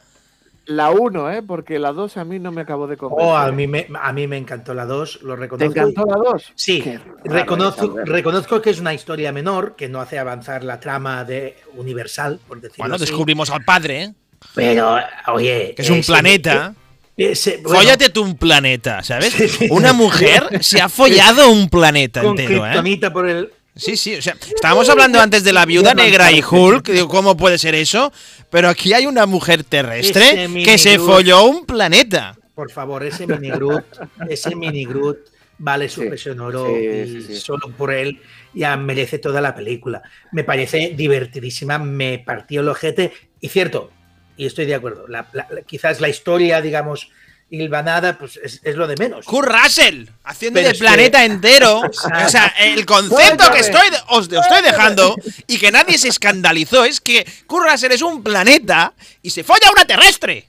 [0.68, 1.42] La 1, ¿eh?
[1.46, 3.24] Porque la 2 a mí no me acabó de convencer.
[3.28, 5.72] Oh, a mí me, a mí me encantó la 2, lo ¿Te reconozco.
[5.80, 6.52] encantó la 2?
[6.56, 11.22] Sí, Qué reconozco, reconozco que es una historia menor, que no hace avanzar la trama
[11.24, 13.04] de Universal, por decirlo así.
[13.04, 14.14] descubrimos al padre, ¿eh?
[14.56, 14.96] Pero,
[15.28, 15.72] oye.
[15.76, 16.74] que es un planeta.
[17.16, 19.33] Ese- bueno, Fóllate tú un planeta, ¿sabes?
[19.33, 19.66] Sí, sí.
[19.70, 23.11] Una mujer se ha follado un planeta con entero, ¿eh?
[23.11, 23.50] por el.
[23.74, 27.37] Sí, sí, o sea, estábamos hablando antes de la viuda negra y Hulk, digo, ¿cómo
[27.37, 28.11] puede ser eso?
[28.48, 32.37] Pero aquí hay una mujer terrestre que se folló un planeta.
[32.55, 33.85] Por favor, ese mini Groot,
[34.31, 35.18] ese mini Groot
[35.59, 37.37] vale su Sí, peso en oro sí, y sí, sí.
[37.40, 38.20] solo por él
[38.55, 40.02] ya merece toda la película.
[40.33, 43.90] Me parece divertidísima, me partió el ojete y cierto,
[44.37, 47.09] y estoy de acuerdo, la- la- quizás la historia, digamos,
[47.49, 49.25] hilvanada, pues es, es lo de menos.
[49.25, 51.81] Kurt Russell, haciendo Pero de es que- planeta entero.
[52.27, 55.14] O sea, el concepto que estoy, os os estoy dejando
[55.46, 59.68] y que nadie se escandalizó es que Kurt Russell es un planeta y se folla
[59.68, 60.49] a una terrestre.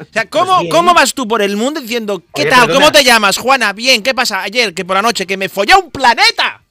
[0.00, 0.70] O sea, ¿cómo, Pues.
[0.70, 2.60] ¿cómo vas tú por el mundo diciendo, ¿qué Oye, tal?
[2.66, 2.74] perdona.
[2.74, 3.72] ¿Cómo te llamas, Juana?
[3.72, 4.72] Bien, ¿qué pasa ayer?
[4.74, 6.62] Que por la noche, que me follé a un planeta.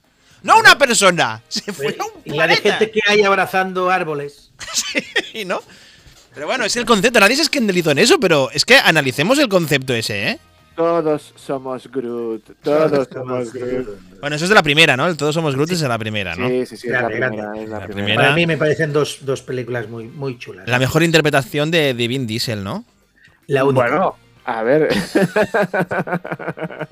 [0.44, 1.42] No una persona.
[1.50, 2.78] Se folló a un y la de planeta.
[2.78, 4.52] gente que hay abrazando árboles.
[5.32, 5.62] Sí, ¿no?
[6.34, 7.20] Pero bueno, es el concepto.
[7.20, 10.40] Nadie se escandalizó en eso, pero es que analicemos el concepto ese, ¿eh?
[10.76, 12.44] Todos somos Groot.
[12.62, 14.20] Todos somos Groot.
[14.20, 15.08] Bueno, eso es de la primera, ¿no?
[15.08, 16.48] El Todos somos Groot es de la primera, ¿no?
[16.48, 17.42] Sí, sí, sí, es la Grande, primera.
[17.44, 17.64] grande.
[17.64, 18.06] es la La primera.
[18.06, 18.22] primera.
[18.22, 20.68] Para mí me parecen dos, dos películas muy, muy chulas.
[20.68, 22.86] La mejor interpretación de, de Vin Diesel, ¿no?
[23.48, 23.88] La única.
[23.90, 24.90] Bueno, a ver.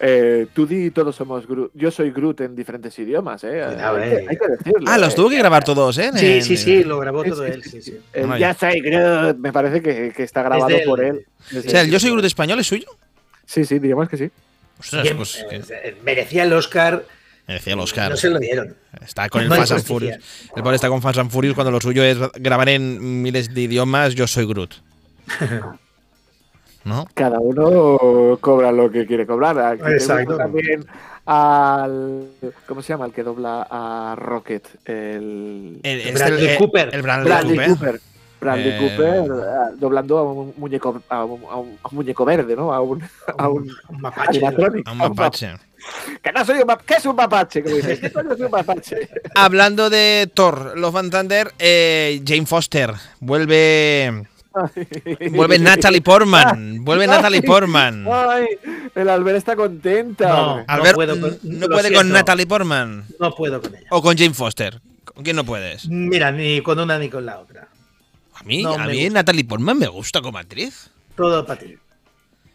[0.00, 1.70] eh, tú di todos somos Groot.
[1.74, 3.62] Yo soy Groot en diferentes idiomas, ¿eh?
[3.66, 4.26] Cuidado, hay, que, eh.
[4.28, 4.90] hay que decirlo.
[4.90, 5.16] Ah, los eh.
[5.16, 6.10] tuvo que grabar todos, ¿eh?
[6.14, 7.62] sí, sí, sí, lo grabó todo él.
[7.62, 9.36] sí, Bueno, ya soy Groot.
[9.38, 11.26] Me parece que, que está grabado por él.
[11.56, 12.88] O sea, el Yo soy Groot español es suyo.
[13.46, 14.30] Sí, sí, digamos que sí.
[14.78, 17.04] Ostras, pues eh, eh, merecía el Oscar.
[17.46, 18.10] me decía el Oscar.
[18.10, 18.76] No se lo dieron.
[19.04, 19.84] Está con el Fast and.
[19.84, 20.18] Furious.
[20.56, 23.62] El pobre está con Fast and Furious cuando lo suyo es grabar en miles de
[23.62, 24.14] idiomas.
[24.14, 24.74] Yo soy Groot.
[26.84, 27.06] ¿No?
[27.14, 29.58] Cada uno cobra lo que quiere cobrar.
[29.58, 30.36] Aquí Exacto.
[30.36, 30.84] también
[31.26, 32.28] al.
[32.68, 33.06] ¿Cómo se llama?
[33.06, 34.66] El que dobla a Rocket.
[34.84, 35.80] El.
[35.82, 36.90] El, este- Bradley el- Cooper.
[36.94, 37.68] El Bradley, Bradley Cooper.
[37.92, 38.00] Cooper.
[38.40, 42.24] Bradley Eh, Cooper ah, doblando a un muñeco a un, a un- a un muñeco
[42.26, 42.74] verde, ¿no?
[42.74, 43.02] A un,
[43.38, 44.40] a un Un mapache.
[44.44, 45.54] A un mapache.
[46.22, 46.86] Que no soy un mapache.
[46.86, 47.62] ¿Qué es un mapache?
[47.62, 49.08] Como dices, ¿Qué coño es un mapache?
[49.34, 52.92] Hablando de Thor, Love and Thunder, eh, Jane Foster.
[53.20, 54.26] Vuelve.
[55.32, 56.84] Vuelve Natalie Portman.
[56.84, 58.06] Vuelve Natalie Portman.
[58.10, 58.46] Ay,
[58.94, 60.28] el Albert está contenta.
[60.28, 60.64] No.
[60.66, 62.08] Albert puedo con- no puede con.
[62.10, 63.04] Natalie Portman.
[63.18, 63.86] No puedo con ella.
[63.90, 64.80] O con Jane Foster.
[65.04, 65.88] ¿Con quién no puedes?
[65.88, 67.68] Mira, ni con una ni con la otra.
[68.34, 69.14] A mí, No a mí gusta.
[69.14, 70.90] Natalie Portman me gusta como actriz.
[71.16, 71.76] Todo para ti.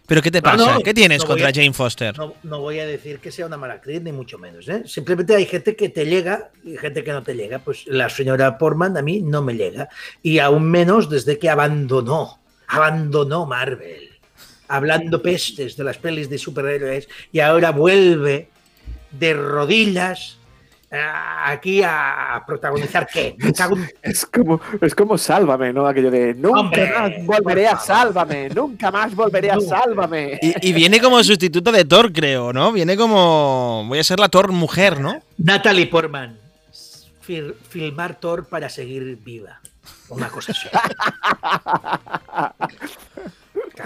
[0.10, 0.74] ¿Pero qué te No, pasa?
[0.74, 2.16] no, ¿Qué tienes no contra a- Jane Foster?
[2.44, 4.68] No, voy a decir que sea una mala actriz, ni mucho menos.
[4.68, 4.82] ¿eh?
[4.86, 7.60] Simplemente hay gente que te llega y gente que no te llega.
[7.60, 9.88] Pues la señora Portman a mí no me llega.
[10.24, 14.10] Y aún menos desde que abandonó abandonó Marvel,
[14.68, 18.50] hablando pestes de las pelis de superhéroes y ahora vuelve
[19.12, 20.39] de rodillas ah,
[20.92, 23.36] aquí a protagonizar qué.
[24.02, 25.88] Es como, es como Sálvame, ¿no?
[25.88, 27.78] Aquello de nunca Hombre, más volveré a.
[27.78, 29.60] Sálvame, nunca más volveré a.
[29.60, 30.40] Sálvame.
[30.42, 32.72] Y, y viene como sustituto de Thor, creo, ¿no?
[32.72, 33.86] Viene como.
[33.88, 35.22] Voy a ser la Thor mujer, ¿no?
[35.38, 36.38] Natalie Portman,
[37.22, 39.60] filmar Thor para seguir viva.
[40.10, 40.68] Una cosa así.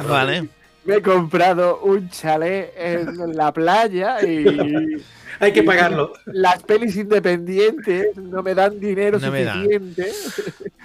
[0.07, 0.47] Vale.
[0.85, 5.01] Me he comprado un chalet en la playa y
[5.43, 6.13] Hay que pagarlo.
[6.25, 9.63] las pelis independientes no me dan dinero No me dan.
[9.63, 10.11] suficiente.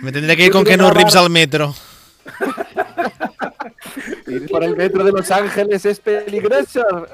[0.00, 1.74] Me tendría que ir con Keanu grabar- Reeves al metro.
[4.26, 6.82] Ir por el metro de Los Ángeles es peligroso.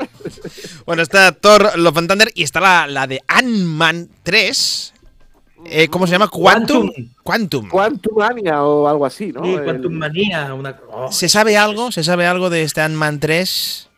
[0.86, 4.92] Bueno, está Thor Love and Thunder y está la, la de Ant-Man 3.
[5.66, 6.28] Eh, ¿Cómo se llama?
[6.28, 6.90] Quantum.
[7.22, 7.68] Quantum.
[7.70, 9.42] Quantumania o algo así, ¿no?
[9.44, 10.78] Sí, El- Quantum Manía, una.
[10.90, 11.90] oh, ¿Se sabe algo?
[11.92, 13.88] ¿Se sabe algo de este Ant-Man 3?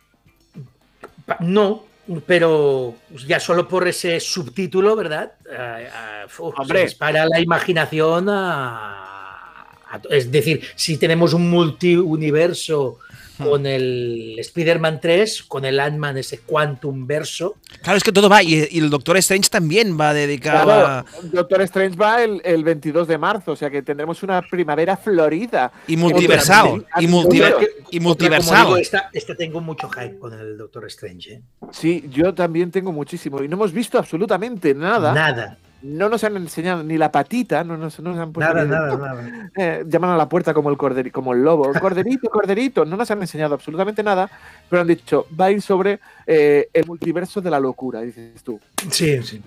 [1.27, 1.86] pa- No,
[2.27, 2.95] pero
[3.27, 5.33] ya solo por ese subtítulo, ¿verdad?
[5.53, 6.83] Ah, uf, Hombre.
[6.85, 12.99] Dispara la imaginación a, a- Es decir, si tenemos un multiuniverso
[13.43, 17.57] con el Spider-Man 3, con el Ant-Man, ese Quantum verso.
[17.83, 18.43] Claro, es que todo va.
[18.43, 21.05] Y, y el Doctor Strange también va dedicado Claro, a.
[21.23, 25.73] Doctor Strange va el, el 22 de marzo, o sea que tendremos una primavera florida.
[25.87, 26.67] Y multiversal.
[26.69, 27.57] Otra- Y, multiver-
[27.91, 31.35] y digo, esta, esta tengo mucho hype con el Doctor Strange.
[31.35, 31.41] ¿eh?
[31.73, 33.43] Sí, yo también tengo muchísimo.
[33.43, 35.13] Y no hemos visto absolutamente nada.
[35.13, 38.65] Nada, No nos han enseñado ni la patita, no nos, no nos han puesto nada,
[38.65, 39.51] ni- nada, nada.
[39.57, 41.73] Eh, llaman a la puerta como el corderi- como el lobo.
[41.81, 42.85] Corderito, corderito.
[42.85, 44.29] No nos han enseñado absolutamente nada,
[44.69, 48.61] pero han dicho, va a ir sobre eh, el multiverso de la locura, dices tú.
[48.91, 49.41] Sí, sí.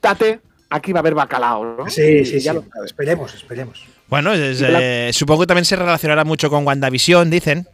[0.00, 1.88] Tate, aquí va a haber bacalao, ¿no?
[1.88, 2.58] Sí, sí, ya sí.
[2.74, 2.84] lo.
[2.84, 3.84] Esperemos, esperemos.
[4.08, 7.66] Bueno, es, Y la- eh, supongo que también se relacionará mucho con WandaVision, dicen.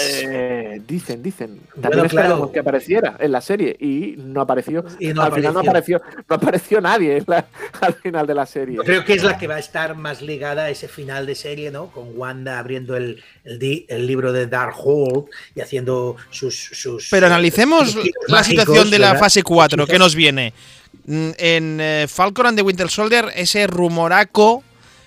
[0.00, 1.56] Eh, dicen, dicen.
[1.74, 2.52] Bueno, También esperábamos claro.
[2.52, 4.84] que apareciera en la serie y no apareció.
[4.98, 7.46] Y no al final no apareció, no apareció nadie la-
[7.80, 8.76] al final de la serie.
[8.76, 11.34] Yo creo que es la que va a estar más ligada a ese final de
[11.34, 11.88] serie, ¿no?
[11.88, 16.54] Con Wanda abriendo el, el, di- el libro de Darkhold y haciendo sus.
[16.72, 19.20] sus Pero analicemos sus giros la mágicos, situación de la ¿verdad?
[19.20, 20.52] fase 4 Sí, que nos viene.
[21.06, 24.62] Mm, En eh, Falcon and the Winter Soldier, ese rumoraco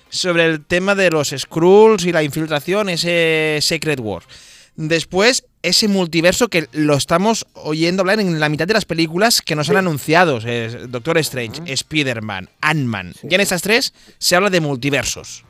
[0.08, 4.22] sobre el tema de los Skrulls y la infiltración, ese Secret War.
[4.74, 9.54] Después, ese multiverso que lo estamos oyendo hablar en la mitad de las películas que
[9.54, 10.40] nos han anunciado.
[10.88, 13.12] Doctor Strange, Spider-Man, Ant-Man.
[13.20, 13.28] Sí.
[13.30, 15.44] Ya en estas tres se habla de multiversos.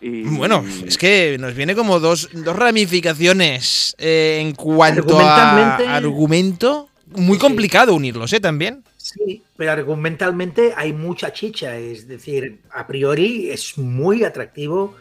[0.00, 6.88] Y- Bueno, es que nos viene como dos, dos ramificaciones eh, en cuanto a argumento.
[7.14, 7.40] Muy Sí.
[7.40, 8.40] complicado unirlos, ¿eh?
[8.40, 8.82] También.
[8.96, 11.76] Sí, pero argumentalmente hay mucha chicha.
[11.76, 14.96] Es decir, a priori es muy atractivo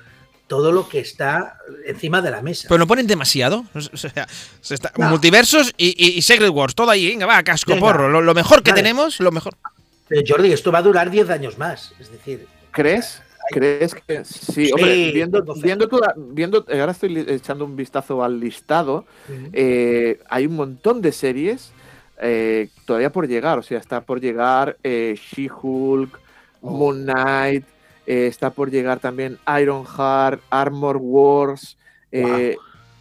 [0.47, 2.67] todo lo que está encima de la mesa.
[2.69, 3.65] Pero no ponen demasiado.
[3.73, 4.27] O sea,
[4.61, 5.09] se está- No.
[5.09, 7.85] multiversos y, y- y Secret Wars, todo ahí, venga, va, casco Venga.
[7.87, 8.09] porro.
[8.09, 8.83] Lo, lo mejor que Vale.
[8.83, 9.53] tenemos, lo mejor.
[10.07, 11.93] Pero Jordi, esto va a durar 10 años más.
[11.99, 13.21] Es decir, ¿Crees?
[13.51, 14.53] ¿Crees que sí?
[14.53, 19.05] Sí, Hombre, viendo, viendo, toda- viendo, eh, ahora estoy echando un vistazo al listado.
[19.53, 21.71] eh, hay un montón de series
[22.21, 23.59] eh, todavía por llegar.
[23.59, 26.19] O sea, está por llegar eh, She-Hulk,
[26.61, 26.71] Oh.
[26.71, 27.65] Moon Knight,
[28.05, 31.77] eh, está por llegar también Ironheart, Armor Wars,
[32.11, 32.57] eh,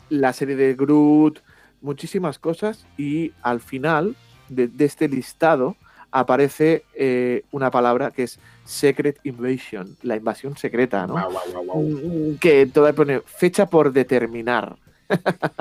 [0.09, 1.41] la serie de Groot,
[1.81, 2.87] muchísimas cosas.
[2.97, 4.17] Y al final
[4.49, 5.77] de, de este listado
[6.15, 11.17] aparece eh, una palabra que es Secret Invasion, la invasión secreta, ¿no?
[11.17, 14.77] Mm, que todavía pone fecha por determinar.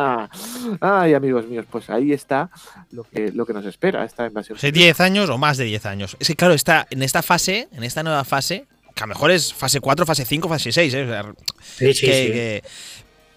[0.79, 2.51] Ay, amigos míos, pues ahí está
[2.91, 4.55] lo que, lo que nos espera, esta invasión.
[4.55, 6.17] Hace 10 años o más de 10 años.
[6.19, 9.31] Es que, claro, está en esta fase, en esta nueva fase, que a lo mejor
[9.31, 11.03] es fase 4, fase 5, fase 6, ¿eh?
[11.03, 11.33] O sea,
[11.77, 12.31] Sí, sí, que- sí.
[12.31, 12.63] que-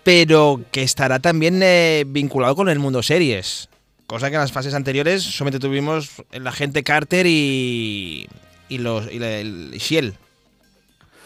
[0.02, 3.68] pero que estará también eh, vinculado con el mundo series.
[4.06, 8.28] Cosa que en las fases anteriores solamente tuvimos el agente Carter y,
[8.68, 10.14] y los y la- el Shield.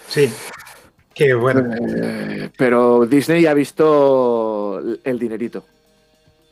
[0.08, 0.30] Sí.
[1.14, 1.62] Que bueno.
[2.02, 5.66] Eh, pero Disney ha visto el dinerito.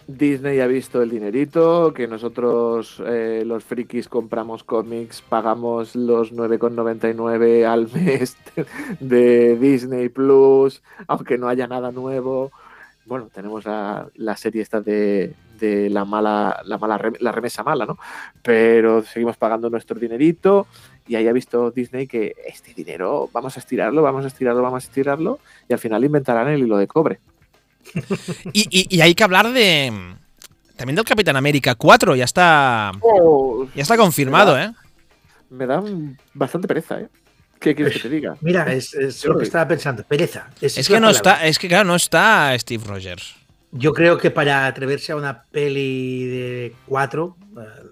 [0.09, 7.67] Disney ha visto el dinerito, que nosotros eh, los frikis compramos cómics, pagamos los 9,99
[7.67, 8.35] al mes
[9.01, 12.51] de Disney Plus, aunque no haya nada nuevo.
[13.05, 17.99] Bueno, tenemos la, serie esta de, la mala, la mala la remesa mala, ¿no?
[18.43, 20.67] Pero seguimos pagando nuestro dinerito
[21.07, 24.85] y ahí ha visto Disney que este dinero vamos a estirarlo, vamos a estirarlo, vamos
[24.85, 25.39] a estirarlo
[25.69, 27.21] y al final inventarán el hilo de cobre.
[28.53, 29.93] Y, y- y hay que hablar de.
[30.77, 32.93] También del Capitán América 4, ya está.
[33.75, 34.73] Ya está confirmado, ¿eh?
[35.51, 35.83] Me da
[36.35, 37.09] bastante pereza, ¿eh?
[37.59, 38.37] ¿Qué quieres que te diga?
[38.41, 40.05] Mira, es, es lo que estaba pensando.
[40.05, 40.49] Pereza.
[40.61, 41.17] Es que no palabra.
[41.17, 43.35] está, es que claro, no está Steve Rogers.
[43.73, 47.89] Yo creo que para atreverse a una peli de cuatro eh,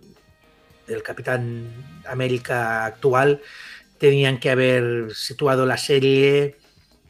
[0.86, 1.66] del Capitán
[2.08, 3.40] América actual,
[3.98, 6.56] tenían que haber situado la serie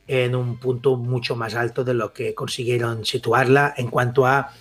[0.07, 4.53] en un punto mucho más alto de lo que consiguieron situarla en cuanto a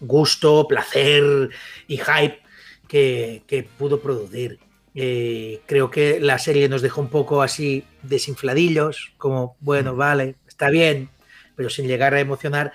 [0.00, 1.50] gusto, placer
[1.86, 2.40] y hype
[2.86, 4.58] que, que pudo producir.
[4.94, 10.70] Eh, creo que la serie nos dejó un poco así desinfladillos, como, bueno, vale, está
[10.70, 11.08] bien,
[11.54, 12.72] pero sin llegar a emocionar.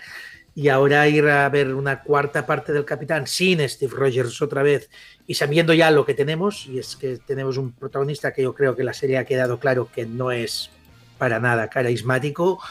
[0.56, 4.90] Y ahora ir a ver una cuarta parte del Capitán sin Steve Rogers otra vez
[5.26, 8.76] y sabiendo ya lo que tenemos, y es que tenemos un protagonista que yo creo
[8.76, 10.70] que la serie ha quedado claro que no es
[11.24, 12.62] para nada carismático,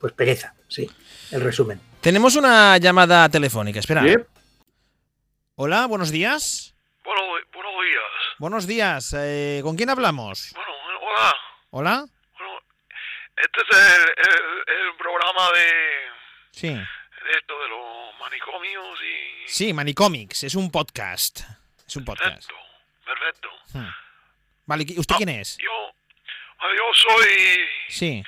[0.00, 0.90] pues pereza, sí,
[1.32, 1.78] el resumen.
[2.00, 4.02] Tenemos una llamada telefónica, espera.
[4.04, 4.14] ¿Sí?
[5.56, 6.74] Hola, buenos días.
[7.04, 7.20] Bueno,
[7.52, 8.04] buenos días.
[8.38, 10.50] Buenos días, eh, ¿con quién hablamos?
[10.54, 10.70] Bueno,
[11.02, 11.34] hola.
[11.68, 12.04] Hola.
[12.38, 12.58] Bueno,
[13.36, 15.70] este es el, el- el programa de,
[16.52, 16.68] Sí.
[16.68, 19.46] de esto de los manicomios y...
[19.46, 21.40] Sí, Manicomics, es un podcast.
[21.86, 22.48] Es un podcast.
[22.48, 22.54] Perfecto,
[23.04, 23.48] perfecto.
[23.74, 23.90] Hmm.
[24.64, 25.58] Vale, ¿y ¿usted quién es?
[25.58, 25.87] Yo,
[26.60, 27.58] yo soy...
[27.88, 28.22] Sí,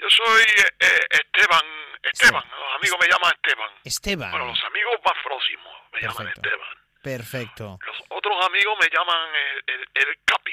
[0.00, 0.42] Yo soy
[0.80, 1.64] eh, Esteban.
[2.02, 3.70] Esteban, los amigos me llaman Esteban.
[3.84, 4.30] Esteban.
[4.30, 6.28] Bueno, los amigos más próximos me llaman.
[6.28, 6.68] Esteban.
[7.02, 7.78] Perfecto.
[7.86, 10.52] Los otros amigos me llaman el, el, el Capi.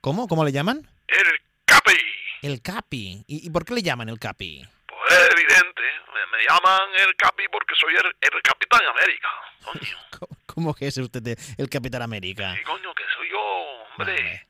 [0.00, 0.28] ¿Cómo?
[0.28, 0.86] ¿Cómo le llaman?
[1.08, 1.98] El Capi.
[2.42, 3.24] El Capi.
[3.26, 4.62] ¿Y, y por qué le llaman el Capi?
[4.86, 5.82] Pues es evidente,
[6.14, 9.28] me, me llaman el Capi porque soy el, el Capitán América.
[9.64, 9.98] Coño.
[10.46, 11.22] ¿Cómo, que es usted
[11.58, 12.54] el- Capitán América?
[12.60, 14.14] Y coño, que soy yo, hombre.
[14.14, 14.46] Vale.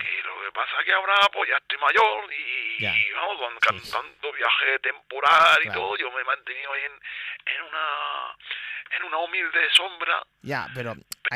[0.00, 2.96] Que lo que pasa es que ahora pues ya estoy mayor y, Ya.
[2.96, 5.80] y, vamos, con, tanto viaje temporal y Claro.
[5.80, 6.92] todo, yo me he mantenido ahí en,
[7.54, 8.36] en una
[8.96, 10.20] en una humilde sombra.
[10.42, 10.94] Ya, pero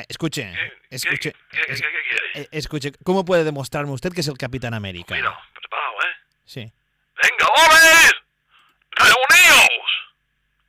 [0.08, 0.52] escuche,
[0.90, 4.74] ¿Qué, escuche, qué, qué- qué- eh, escuche, ¿cómo puede demostrarme usted que es el Capitán
[4.74, 5.14] América?
[5.14, 6.14] Mira, preparado, ¿eh?
[6.44, 6.60] Sí.
[7.22, 8.12] ¡Venga, hombres!
[8.90, 9.90] ¡Reunidos!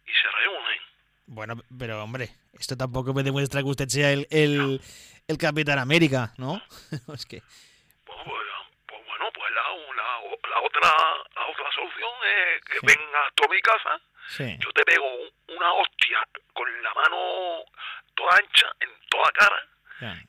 [0.06, 0.80] Y se reúnen.
[1.28, 2.30] Bueno, pero hombre,
[2.60, 4.80] esto tampoco me demuestra que usted sea el, el,
[5.28, 6.62] el Capitán América, ¿no?
[7.14, 7.42] es que,
[8.06, 8.48] Pues, pues,
[8.88, 9.62] pues bueno, pues la,
[9.96, 10.92] la, la otra
[11.36, 12.86] la otra solución es que Sí.
[12.86, 14.58] vengas tú a mi casa sí.
[14.60, 16.20] yo te pego un- una hostia
[16.54, 17.64] con la mano
[18.16, 19.62] toda ancha en toda cara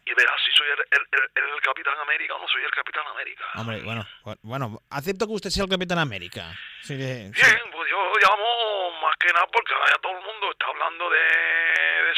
[0.05, 3.05] y verás si soy el, el- el- el Capitán América o no soy el Capitán
[3.09, 3.45] América.
[3.57, 6.55] Hombre, bueno, bu- bueno, acepto que usted sea el Capitán América.
[6.83, 6.95] Sí.
[6.97, 7.33] Bien,
[7.73, 11.27] pues yo llamo más que nada porque ahora ya todo el mundo está hablando de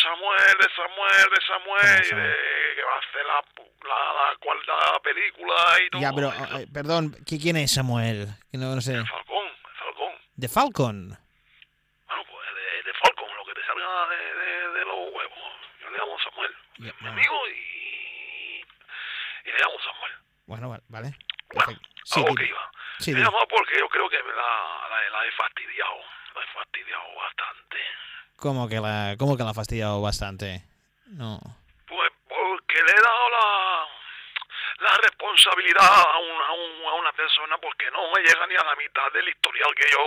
[0.03, 2.29] Samuel, de Samuel, de Samuel, y Samuel?
[2.31, 6.01] de que va a hacer la, la, la cuarta película y todo.
[6.01, 6.29] Ya, pero,
[6.59, 8.29] eh, perdón, ¿qui- ¿quién es Samuel?
[8.51, 8.95] Que no, no sé.
[8.95, 10.13] El Falcón, el Falcón.
[10.37, 11.09] De Falcon.
[12.07, 15.53] Bueno, pues de, de Falcon, lo que te salga de, de, de los huevos.
[15.83, 18.63] Yo le llamo Samuel, Ya, mi amigo, y,
[19.45, 20.13] y le llamo Samuel.
[20.47, 21.11] bueno, va- vale.
[21.53, 21.89] Bueno, perfecto.
[22.05, 22.71] Sí, a lo di- que iba.
[22.99, 25.97] sí, he llamado porque yo creo que me la, la, la he fastidiado.
[26.35, 27.79] La he fastidiado bastante.
[28.39, 30.63] ¿Cómo que la, cómo que la ha fastidiado bastante?
[31.07, 31.41] No.
[31.89, 37.59] Pues porque le he dado la, la responsabilidad a, un, a, un- a una persona
[37.59, 39.99] porque no me llega ni a la mitad del historial que yo,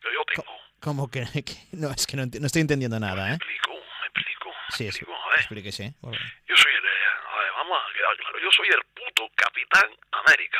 [0.00, 0.58] que yo tengo.
[0.80, 3.34] ¿Cómo que, que- no, es que no, estoy entendiendo nada, ¿Me ¿eh?
[3.34, 3.70] explico?
[3.72, 4.48] ¿Me explico?
[4.48, 5.02] ¿Me Sí, es-?
[5.02, 5.38] A ver.
[5.40, 5.94] explíquese.
[6.02, 6.86] Yo soy el.
[6.86, 8.38] a ver, vamos a quedar claro.
[8.38, 10.58] Yo soy el puto Capitán América.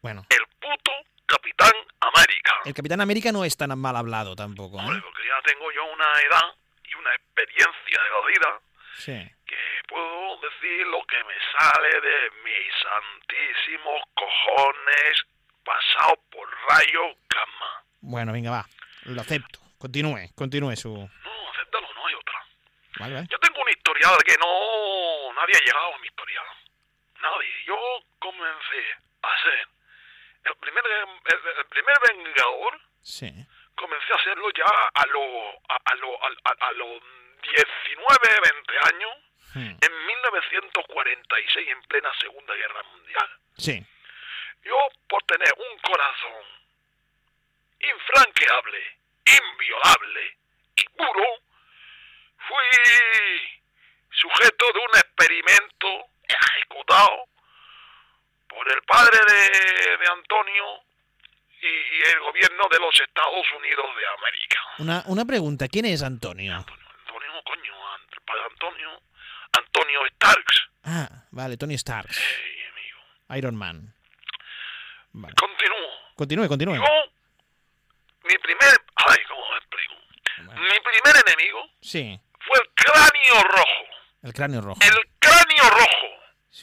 [0.00, 0.92] Bueno, El puto
[1.26, 2.54] Capitán América.
[2.64, 5.02] el Capitán América no es tan mal hablado tampoco, Hombre, ¿eh?
[5.04, 6.54] porque ya tengo yo una edad
[7.02, 8.60] una experiencia de la vida
[8.94, 9.30] Sí.
[9.46, 9.56] que
[9.88, 15.24] puedo decir lo que me sale de mis santísimos cojones
[15.64, 17.84] pasado por rayo gamma.
[18.00, 18.66] Bueno, venga, va.
[19.04, 19.58] Lo acepto.
[19.78, 20.88] Continúe, continúe su...
[20.94, 22.38] No, acéptalo, no hay otra.
[23.00, 23.26] Vale, vale.
[23.30, 25.32] Yo tengo un historial que no...
[25.34, 26.46] Nadie ha llegado a mi historial.
[27.20, 27.64] Nadie.
[27.66, 27.76] Yo
[28.20, 28.82] comencé
[29.22, 29.68] a ser
[30.44, 32.80] el primer, el, el primer vengador.
[33.02, 33.30] Sí.
[33.74, 34.64] Comencé a hacerlo ya
[34.94, 36.28] a los a, a lo- a,
[36.68, 37.02] a- los
[37.42, 39.12] 19, 20 años.
[39.54, 39.76] Hmm.
[39.84, 43.28] En 1946, en plena Segunda Guerra Mundial.
[43.58, 43.84] Sí.
[44.62, 44.76] Yo,
[45.08, 46.44] por tener un corazón
[47.80, 50.38] infranqueable, inviolable
[50.76, 51.24] y puro,
[52.48, 53.50] fui
[54.10, 57.24] sujeto de un experimento ejecutado
[58.48, 60.82] por el padre de, de Antonio
[61.62, 64.60] y, y el gobierno de los Estados Unidos de América.
[64.78, 66.54] Una, una pregunta, ¿quién es Antonio?
[66.54, 67.74] Antonio, Antonio, coño,
[68.26, 69.02] padre Antonio,
[69.58, 70.62] Antonio Starks.
[70.84, 72.10] Ah, vale, Tony Stark.
[72.10, 72.98] Ey, amigo.
[73.38, 73.94] Iron Man.
[75.12, 75.34] Vale.
[75.34, 75.90] Continúo.
[76.16, 76.74] Continúe, continúe.
[76.76, 77.12] Yo,
[78.24, 79.94] mi primer, ay, ¿cómo me explico?
[80.38, 83.84] Mi primer enemigo Sí, fue el cráneo rojo.
[84.22, 84.80] el cráneo rojo.
[84.82, 86.08] El cráneo rojo.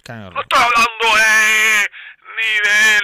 [0.03, 1.91] Cráneo No estoy hablando de,
[2.37, 2.99] ni de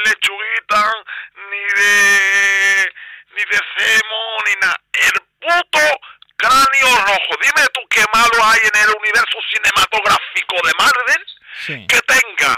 [7.41, 11.25] dime tú qué malo hay en el universo cinematográfico de Marvel
[11.65, 11.87] Sí.
[11.87, 12.53] que tenga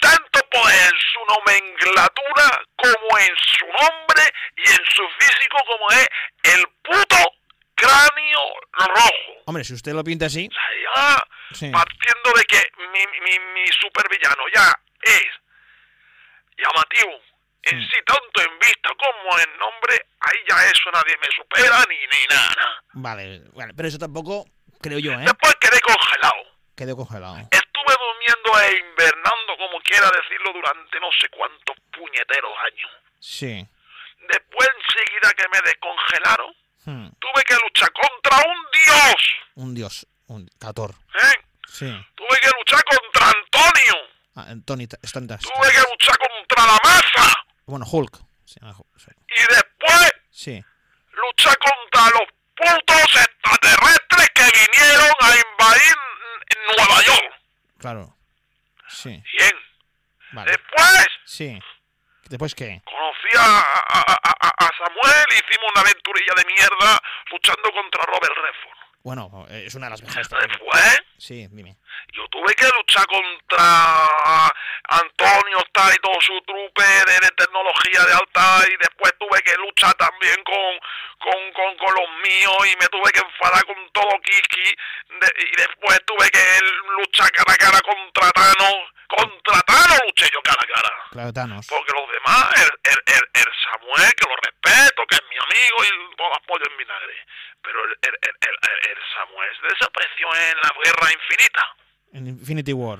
[0.00, 4.22] tanto poder en su nomenclatura como en su nombre
[4.56, 6.08] y en su físico como es
[6.54, 7.16] el puto
[7.74, 8.40] cráneo
[8.72, 9.42] rojo.
[9.46, 10.48] Hombre, si usted lo pinta así.
[10.50, 11.70] O sea, ya Sí.
[11.70, 14.72] partiendo de que mi, mi, mi supervillano ya
[15.02, 15.26] es
[16.56, 17.12] llamativo
[17.62, 17.88] en Sí.
[17.92, 22.26] sí, tanto en vista como en nombre, ahí ya eso nadie me supera ni, ni
[22.30, 22.82] nada.
[22.94, 24.46] Vale, vale, pero eso tampoco
[24.80, 25.24] creo yo, ¿eh?
[25.24, 26.42] Después quedé congelado.
[26.76, 27.36] Quedó congelado.
[27.50, 32.90] Estuve durmiendo e invernando, como quiera decirlo, durante no sé cuántos puñeteros años.
[33.20, 33.66] Sí.
[34.28, 36.54] Después, enseguida que me descongelaron,
[36.86, 39.14] Hmm, tuve que luchar contra un dios.
[39.56, 40.92] Un dios, un Cator.
[41.14, 41.44] ¿eh?
[41.68, 41.84] Sí.
[42.14, 43.94] Tuve que luchar contra Antonio.
[44.34, 45.42] Ah, Tony Stantas.
[45.42, 47.34] Tuve que luchar contra la masa.
[47.66, 48.16] Bueno, Hulk.
[48.46, 49.10] Se llama Hulk, sí.
[49.28, 50.64] Y después Sí.
[51.12, 53.99] luchar contra los putos extraterrestres
[54.52, 55.96] vinieron a invadir
[56.76, 57.34] Nueva York.
[57.78, 58.16] Claro.
[58.88, 59.22] Sí.
[59.38, 59.52] Bien.
[60.32, 60.50] Vale.
[60.50, 61.58] Después Sí.
[62.28, 62.80] ¿Después qué?
[62.84, 68.78] conocí a, a- a- a Samuel hicimos una aventurilla de mierda luchando contra Robert Redford.
[69.02, 70.28] Bueno, eh, es una de las mejores.
[70.28, 71.76] Después Sí, dime.
[72.12, 74.48] yo tuve que luchar contra
[74.88, 79.54] Antonio está y todo su trupe de, de tecnología de alta y después tuve que
[79.56, 80.78] luchar también con,
[81.18, 84.74] con, con, con los míos y me tuve que enfadar con todo Kiki
[85.20, 86.44] de- y después tuve que
[86.98, 88.92] luchar cara a cara contra Thanos.
[89.08, 90.94] Contra Thanos luché yo cara a cara.
[91.10, 91.66] Claro, Thanos.
[91.68, 95.76] Porque los demás, el, el, el, el Samuel, que lo respeto, que es mi amigo
[95.84, 97.16] y todo apoyo en vinagre.
[97.62, 101.76] Pero el, el, el, el- el Samuel se desapareció en la guerra infinita.
[102.12, 102.98] En Infinity War.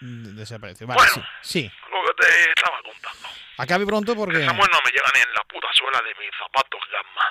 [0.00, 0.86] mm, Desapareció.
[0.86, 1.26] Vale, Bueno.
[1.42, 1.62] sí.
[1.68, 1.72] Sí.
[1.90, 3.28] Lo que te estaba contando.
[3.58, 4.44] Acabe pronto porque.
[4.44, 7.26] Samuel no me llega ni en la puta suela de mis zapatos gamma.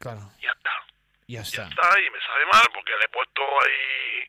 [0.00, 0.70] Claro, Ya está.
[1.26, 1.62] ya Ya está.
[1.68, 2.00] está.
[2.00, 4.28] Y me sabe mal porque le he puesto ahí.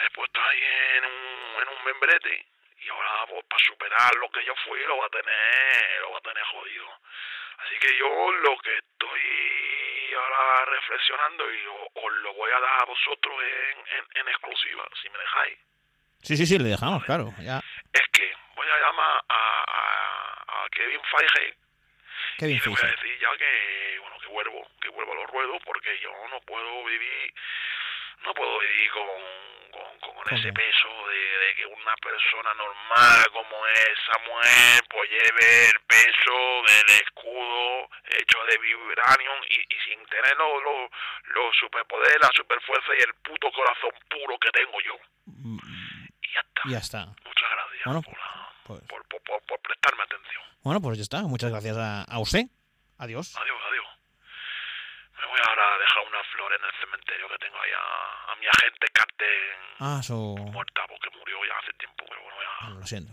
[0.00, 0.62] Le he puesto ahí
[0.98, 2.46] en un, en un membrete.
[2.82, 6.18] Y ahora, pues, para superar lo que yo fui, lo va a tener, lo va
[6.18, 6.86] a tener jodido.
[7.58, 9.20] Así que yo lo que estoy
[10.20, 15.08] ahora reflexionando y os lo voy a dar a vosotros en, en, en exclusiva, si
[15.10, 15.58] me dejáis,
[16.22, 17.32] Sí, sí, sí, le dejamos, claro.
[17.40, 17.60] Ya.
[17.94, 21.54] es que voy a llamar a, a, a Kevin Feige
[22.38, 25.30] bien y le voy a decir ya que bueno que vuelvo que vuelvo a los
[25.30, 27.34] ruedos porque yo no puedo vivir
[28.24, 29.06] no puedo vivir con,
[29.72, 35.68] con, con ese peso de, de que una persona normal como es Samuel pues lleve
[35.70, 40.90] el peso del escudo hecho de vibranium y, y sin tener los los
[41.34, 44.96] los superpoderes la superfuerza y el puto corazón puro que tengo yo
[45.26, 45.58] Mm,
[46.22, 47.06] y ya está Ya está.
[47.24, 51.22] muchas gracias Bueno, por, la- Pues, por, por- por prestarme atención bueno, pues ya está.
[51.22, 52.42] Muchas gracias a, a usted.
[52.98, 53.34] Adiós.
[53.34, 53.86] Adiós, adiós.
[55.20, 58.36] Me voy ahora a dejar una flor en el cementerio que tengo ahí a, a
[58.36, 60.14] mi agente Carter Ah, su.
[60.52, 62.74] muerta porque murió ya hace tiempo, pero bueno, Ah, ya.
[62.80, 63.12] lo siento.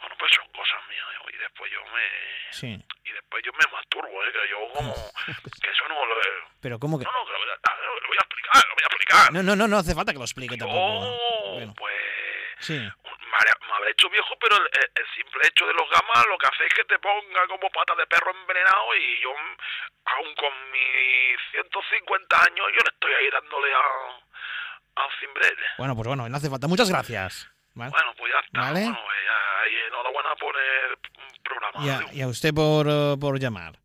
[0.00, 1.30] Bueno, pues son cosas mías ¿eh?
[1.34, 2.06] y después yo me
[2.50, 2.84] Sí.
[3.04, 4.32] y después yo me masturbo, ¿eh?
[4.32, 4.94] que yo como
[5.62, 6.14] que eso no lo
[6.60, 7.04] Pero ¿cómo que.?
[7.04, 7.54] no, no, que lo voy a,
[8.24, 9.32] explicar, lo voy a explicar.
[9.32, 11.04] No, no, no, no hace falta que lo explique tampoco.
[11.04, 11.94] Yo, Bueno, pues
[12.60, 12.78] sí.
[12.78, 16.46] me habré, me habré hecho viejo, pero el, simple hecho de los gamas lo que
[16.46, 19.32] hace es que te ponga como pata de perro envenenado y yo,
[20.04, 25.62] aún con mis 150 años, yo le estoy ahí dándole a, al cimbrete.
[25.78, 26.68] Bueno, pues bueno, no hace falta.
[26.68, 27.50] Muchas gracias.
[27.74, 27.90] ¿Vale?
[27.90, 28.60] Bueno, pues ya está.
[28.60, 28.82] Vale.
[28.82, 30.98] Bueno, pues ya, y enhorabuena por el
[31.42, 31.84] programa.
[31.84, 33.78] Y a, y a usted por, eh, por llamar.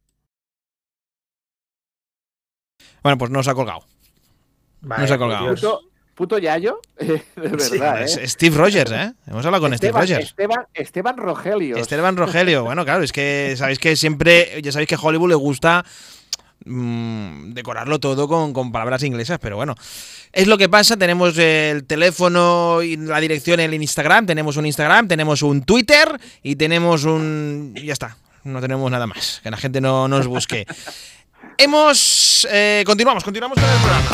[3.03, 3.85] Bueno, pues nos ha colgado.
[4.81, 5.81] Vaya, Nos ha por colgado.
[6.15, 8.27] Puto, Yayo, de verdad, ¿eh?
[8.27, 9.13] Steve Rogers, ¿eh?
[9.27, 10.29] Hemos hablado con Steve Rogers.
[10.29, 11.75] Esteban, Esteban Rogelio.
[11.75, 15.35] Esteban Rogelio, bueno, claro, es que sabéis que siempre, ya sabéis que a Hollywood le
[15.35, 15.83] gusta
[16.63, 19.75] mm, decorarlo todo con, con palabras inglesas, pero bueno,
[20.31, 24.67] es lo que pasa, tenemos el teléfono y la dirección en el Instagram, tenemos un
[24.67, 27.73] Instagram, tenemos un Twitter y tenemos un...
[27.75, 30.65] y ya está, no tenemos nada más, que la gente no nos busque.
[31.57, 32.47] Hemos...
[32.49, 34.09] eh, continuamos, continuamos con el programa.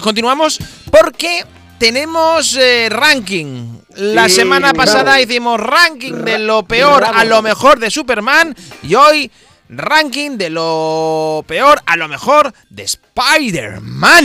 [0.00, 0.58] Continuamos
[0.92, 1.44] porque
[1.78, 3.78] tenemos eh, ranking.
[3.96, 5.18] La Sí, semana pasada bravo.
[5.22, 7.18] hicimos ranking de lo peor bravo.
[7.18, 9.30] a lo mejor de Superman y hoy
[9.68, 14.24] ranking de lo peor a lo mejor de Spider-Man.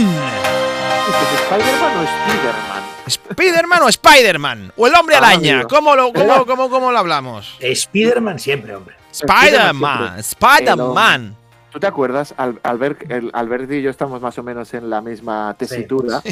[1.08, 2.84] ¿Es Spider-Man o Spider-Man?
[3.08, 5.64] Spider-Man o Spider-Man o el hombre Ah, araña.
[5.64, 7.56] ¿cómo lo, cómo, cómo, cómo lo hablamos?
[7.62, 8.96] Spider-Man siempre, hombre.
[9.12, 11.36] Spider-Man, Spider-Man.
[11.78, 12.34] Tú ¿Tú te acuerdas?
[12.38, 16.24] Al- Albert, el, Albert y yo estamos más o menos en la misma tesitura.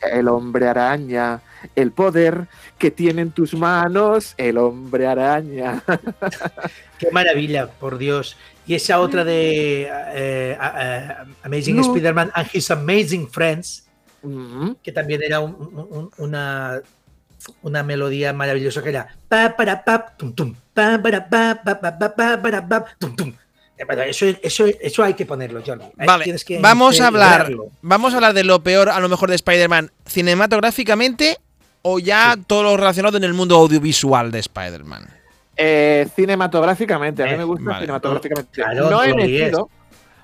[0.00, 1.40] El hombre araña,
[1.74, 2.46] el poder
[2.78, 5.82] que tiene en tus manos, el hombre araña.
[7.00, 8.36] Qué maravilla, por Dios.
[8.68, 11.82] Y esa otra de eh, a- Amazing No.
[11.82, 13.88] Spider-Man and His Amazing Friends,
[14.22, 14.76] Ujú.
[14.80, 15.56] que también era un-
[15.90, 16.80] un- una,
[17.62, 21.98] una melodía maravillosa que era pa para pa tum tum pa para pa pa pa
[21.98, 23.32] pa pa para pa tum tum.
[23.76, 25.84] Eh, bueno, Eso, eso, eso hay que ponerlo, Jordi.
[25.96, 27.40] Vale, tienes que vamos a hablar.
[27.42, 27.66] integrarlo.
[27.82, 31.38] Vamos a hablar de lo peor, a lo mejor, de Spider-Man cinematográficamente
[31.82, 35.06] o ya todo lo relacionado en el mundo audiovisual de Spider-Man.
[35.56, 37.80] Eh, cinematográficamente, a mí Eh, me gusta vale.
[37.80, 38.50] cinematográficamente.
[38.52, 39.68] Claro, no he metido,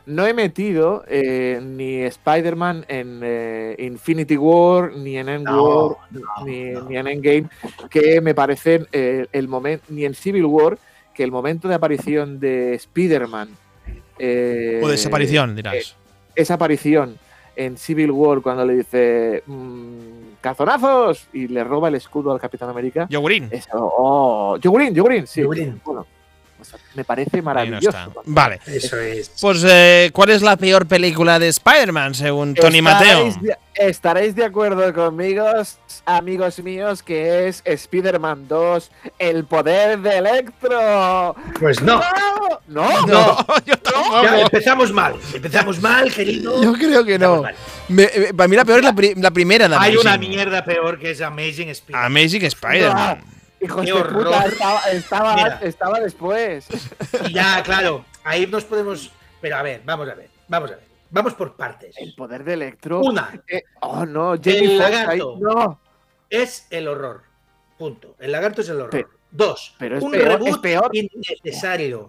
[0.07, 6.21] no he metido eh, ni Spider-Man en eh, Infinity War, ni en Endgame, No, no,
[6.45, 6.89] ni, no.
[6.89, 7.49] ni en Endgame,
[7.91, 10.79] que me parecen eh, el momento, ni en Civil War,
[11.21, 13.51] que el momento de aparición de Spider-Man.
[14.19, 15.95] eh, O desaparición, dirás.
[16.35, 17.19] esa aparición
[17.57, 21.29] en Civil War cuando le dice mm, ¡Cazonazos!
[21.35, 23.07] y le roba el escudo al Capitán América.
[23.11, 23.49] Yogurín.
[23.51, 25.43] Eso, oh, Yogurín, Yogurín, sí.
[25.43, 25.79] Yogurín.
[25.85, 26.07] Bueno,
[26.61, 27.89] o sea, me parece Ahí no maravilloso.
[27.89, 28.07] está.
[28.25, 28.61] Vale.
[28.67, 29.31] Eso es.
[29.41, 33.27] Pues, eh, ¿cuál es la peor película de Spider-Man, según Tony Mateo?
[33.27, 35.45] Estaréis de- Estaréis de acuerdo conmigo,
[36.05, 41.35] amigos míos, que es Spider-Man 2, el poder de Electro.
[41.59, 42.01] Pues no.
[42.69, 43.07] ¿No?
[43.07, 43.37] No,
[43.67, 43.75] yo.
[44.23, 45.15] Ya empezamos mal.
[45.33, 46.63] Empezamos mal, querido.
[46.63, 47.37] Yo creo que no.
[47.89, 50.65] Empezamos eh, para mí la peor es la, pri- la primera de Hay una mierda
[50.65, 52.05] peor que es Amazing Spider-Man.
[52.07, 53.25] Amazing Spider-Man.
[53.61, 54.25] Hijos Qué de horror.
[54.25, 56.67] puta, estaba, estaba, estaba después.
[57.29, 59.11] Y ya, claro, ahí nos podemos.
[59.41, 60.85] Pero a ver, vamos a ver, vamos a ver.
[61.11, 61.95] Vamos por partes.
[61.99, 63.01] El poder de Electro.
[63.01, 65.11] Una Eh, oh, no, Jamie El lagarto.
[65.11, 65.81] ahí, No,
[66.31, 67.23] es el horror.
[67.77, 68.15] Punto.
[68.19, 69.11] El lagarto es el horror.
[69.33, 70.91] Dos, pero es un peor, reboot es peor.
[70.93, 72.09] innecesario.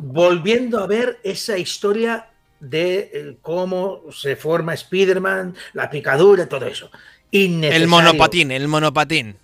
[0.00, 2.28] Volviendo a ver esa historia
[2.60, 6.90] de eh, cómo se forma Spider-Man, la picadura, todo eso.
[7.30, 7.82] Innecesario.
[7.84, 9.38] El monopatín, el monopatín.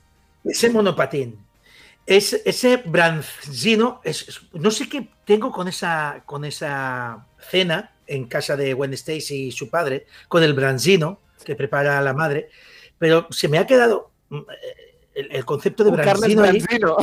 [0.45, 1.39] Ese monopatín,
[2.07, 8.27] es, ese branzino, es, es- no sé qué tengo con esa, con esa cena en
[8.27, 12.49] casa de Gwen Stacy y su padre, con el branzino que prepara la madre,
[12.99, 16.59] pero se me ha quedado mm, eh, el, el concepto de un Carles branzino ahí,
[16.61, 16.97] Branzino.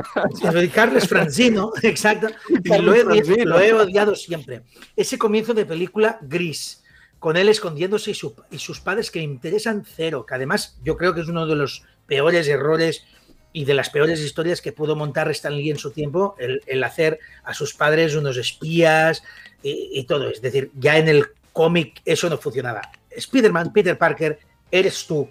[0.74, 2.28] Carles Franzino, exacto,
[2.64, 3.04] y lo he,
[3.46, 4.64] lo he odiado siempre.
[4.96, 6.84] Ese comienzo de película gris,
[7.20, 10.98] con él escondiéndose y, su- y sus padres que me interesan cero, que además yo
[10.98, 13.04] creo que es uno de los peores errores
[13.52, 17.20] y de las peores historias que pudo montar Stan Lee en su tiempo, el, hacer
[17.44, 19.24] a sus padres unos espías
[19.64, 20.30] y, todo.
[20.30, 22.82] Es decir, ya en el cómic eso no funcionaba.
[23.10, 24.40] Spider-Man, Peter Parker,
[24.72, 25.28] eres tú,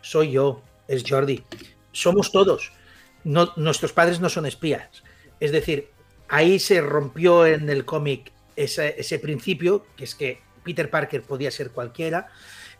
[0.00, 1.44] soy yo, es Jordi,
[1.92, 2.72] somos todos.
[3.24, 5.02] No, nuestros padres no son espías.
[5.38, 5.88] Es decir,
[6.28, 11.70] ahí se rompió en el cómic ese principio, que es que Peter Parker podía ser
[11.70, 12.28] cualquiera,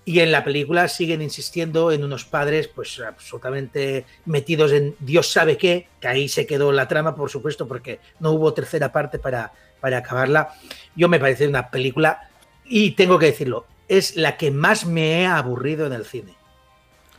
[0.04, 5.56] y en la película siguen insistiendo en unos padres pues absolutamente metidos en Dios sabe
[5.56, 9.52] qué, que ahí se quedó la trama, por supuesto, porque no hubo tercera parte para,
[9.80, 10.54] para acabarla.
[10.96, 12.28] Yo me parece una película,
[12.64, 16.34] y tengo que decirlo, es la que más me he aburrido en el cine.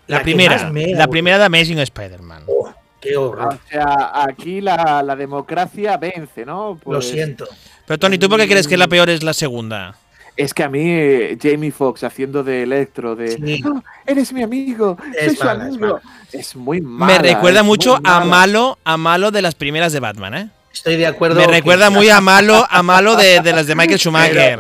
[0.08, 2.44] La, primera, la primera de Amazing Spider-Man.
[2.48, 3.54] Oh, qué horror.
[3.54, 6.72] O sea, aquí la, la democracia vence, ¿no?
[6.72, 7.48] Lo Pues, siento.
[7.88, 9.96] Pero Tony, ¿tú por qué crees que la peor es la segunda?
[10.36, 13.62] Es que a mí eh, Jamie Foxx haciendo de Electro, de Sí.
[13.66, 16.02] "Ah, eres mi amigo, Es soy su mala, es amigo", mala.
[16.32, 17.14] es muy mala.
[17.22, 20.50] Me recuerda mucho a malo, a malo de las primeras de Batman, ¿eh?
[20.74, 21.40] Estoy de acuerdo.
[21.40, 24.60] Me que- recuerda muy a malo, a malo de, de las de Michael Schumacher.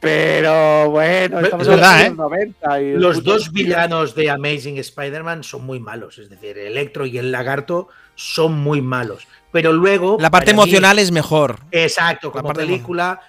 [0.00, 2.08] Pero bueno, estamos Es verdad, en ¿eh?
[2.10, 6.18] los 90 y el Los puto- dos villanos de Amazing Spider-Man son muy malos.
[6.18, 9.26] Es decir, Electro y el lagarto son muy malos.
[9.50, 10.18] Pero luego.
[10.20, 11.60] La parte mí- emocional es mejor.
[11.70, 13.20] Exacto, La como parte película,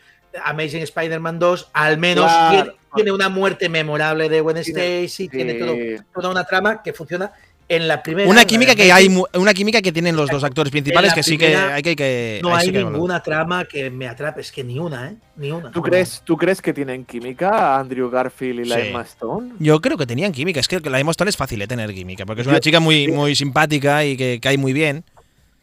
[0.43, 2.51] Amazing Spider-Man 2, al menos Claro.
[2.63, 5.75] tiene, tiene una muerte memorable de Gwen Tiene- Stacy, tiene todo-
[6.13, 7.31] toda una trama que funciona
[7.69, 8.29] en la primera.
[8.29, 11.21] Una química la que hay, una química que tienen los dos actores principales la que
[11.21, 12.91] sí que hay que, que No hay sí que hablo.
[12.91, 15.15] ninguna trama que me atrape, es que ni una, ¿eh?
[15.35, 15.69] Ni una.
[15.71, 18.81] ¿Tú crees, ¿Tú crees que tienen química Andrew Garfield y la Sí.
[18.88, 19.51] Emma Stone?
[19.59, 20.61] Yo creo que tenían química.
[20.61, 22.79] Es que la Emma Stone es fácil de tener química, porque es una Yo- chica
[22.79, 23.11] muy, sí.
[23.11, 25.03] muy simpática y que cae muy bien.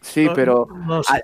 [0.03, 1.23] Sí, pero no sé.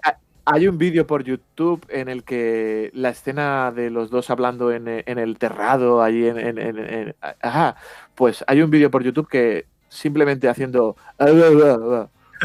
[0.53, 4.87] Hay un vídeo por YouTube en el que la escena de los dos hablando en,
[4.89, 7.77] en el terrado, ahí en, en- en- en- Ajá,
[8.15, 10.97] pues hay un vídeo por YouTube que simplemente haciendo...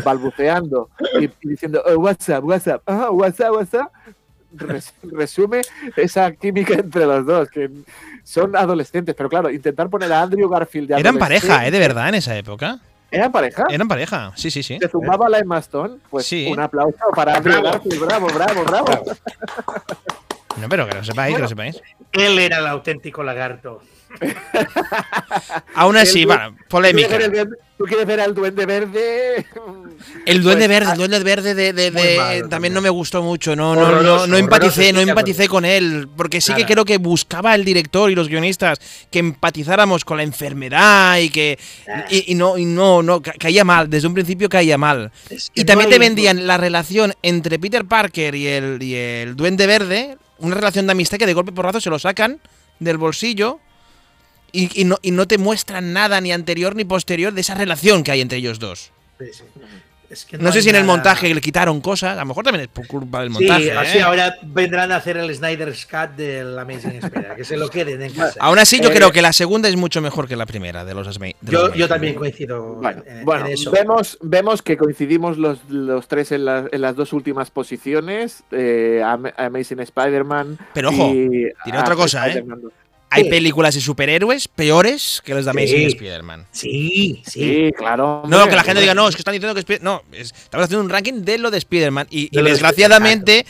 [0.03, 0.89] balbuceando
[1.21, 3.87] y, diciendo "Oh, WhatsApp, WhatsApp, ah, WhatsApp, WhatsApp,
[4.53, 5.61] res- resume
[5.95, 7.69] esa química entre los dos, que
[8.23, 11.71] son adolescentes, pero claro, intentar poner a Andrew Garfield de Eran pareja, ¿eh?
[11.71, 12.79] De verdad, en esa época.
[13.15, 13.63] ¿Eran pareja?
[13.69, 14.77] Eran pareja, sí, sí, sí.
[14.79, 16.47] se zumbaba la Emma Stone, pues Sí.
[16.51, 17.61] un aplauso para Andrew.
[17.61, 19.03] Garfield, bravo, bravo, bravo.
[20.57, 21.81] No, pero que lo sepáis, que lo sepáis.
[22.13, 23.81] Él era el auténtico lagarto.
[25.75, 27.07] Aún así, El- bueno, ¿Tú polémica.
[27.09, 27.47] quieres, ver,
[27.77, 29.45] tú quieres ver al duende verde?
[30.25, 32.73] El duende Pues, verde, el duende verde de, de- Muy de- malo también también.
[32.73, 36.53] no me gustó mucho, no, no, no, no empaticé, no empaticé con él, porque sí
[36.53, 38.79] que creo que buscaba el director y los guionistas
[39.11, 42.05] que empatizáramos con la enfermedad y que Ah.
[42.09, 45.11] y, y no y no no ca- caía mal, desde un principio caía mal.
[45.29, 48.95] Es que Y no también te vendían la relación entre Peter Parker y el, y
[48.95, 52.39] el Duende Verde, una relación de amistad que de golpe porrazo se lo sacan
[52.79, 53.59] del bolsillo
[54.63, 58.03] y, y no, y no te muestran nada ni anterior ni posterior de esa relación
[58.03, 58.91] que hay entre ellos dos.
[59.19, 59.43] Sí, sí.
[60.07, 62.61] Es que No, sé si en el montaje le quitaron cosas, a lo mejor también
[62.61, 63.71] es por culpa del Sí, montaje.
[63.71, 64.01] así ¿eh?
[64.03, 68.13] ahora vendrán a hacer el Snyder's Cut del Amazing Spider, que se lo queden en
[68.13, 68.35] casa.
[68.39, 70.93] Aún así, yo Eh, creo que la segunda es mucho mejor que la primera de
[70.93, 73.71] los, de los Yo, también coincido Bueno, en, bueno en eso.
[73.71, 78.43] vemos, vemos que coincidimos los, los tres en, la- en las dos últimas posiciones.
[78.51, 80.59] eh, Am- Amazing Spider-Man.
[80.75, 81.27] Pero ojo, y
[81.65, 82.43] diré otra cosa, ¿eh?
[83.09, 83.29] Hay Sí.
[83.29, 85.85] películas de superhéroes peores que los de Amazing Sí.
[85.85, 86.45] Spider-Man.
[86.51, 87.39] Sí, sí.
[87.67, 88.23] Sí, claro.
[88.27, 88.81] No, hombre, que la gente hombre.
[88.81, 91.37] diga, no, es que están diciendo que Spider- No, es- estamos haciendo un ranking de
[91.37, 92.07] lo de Spider-Man.
[92.09, 93.45] Y, de desgraciadamente,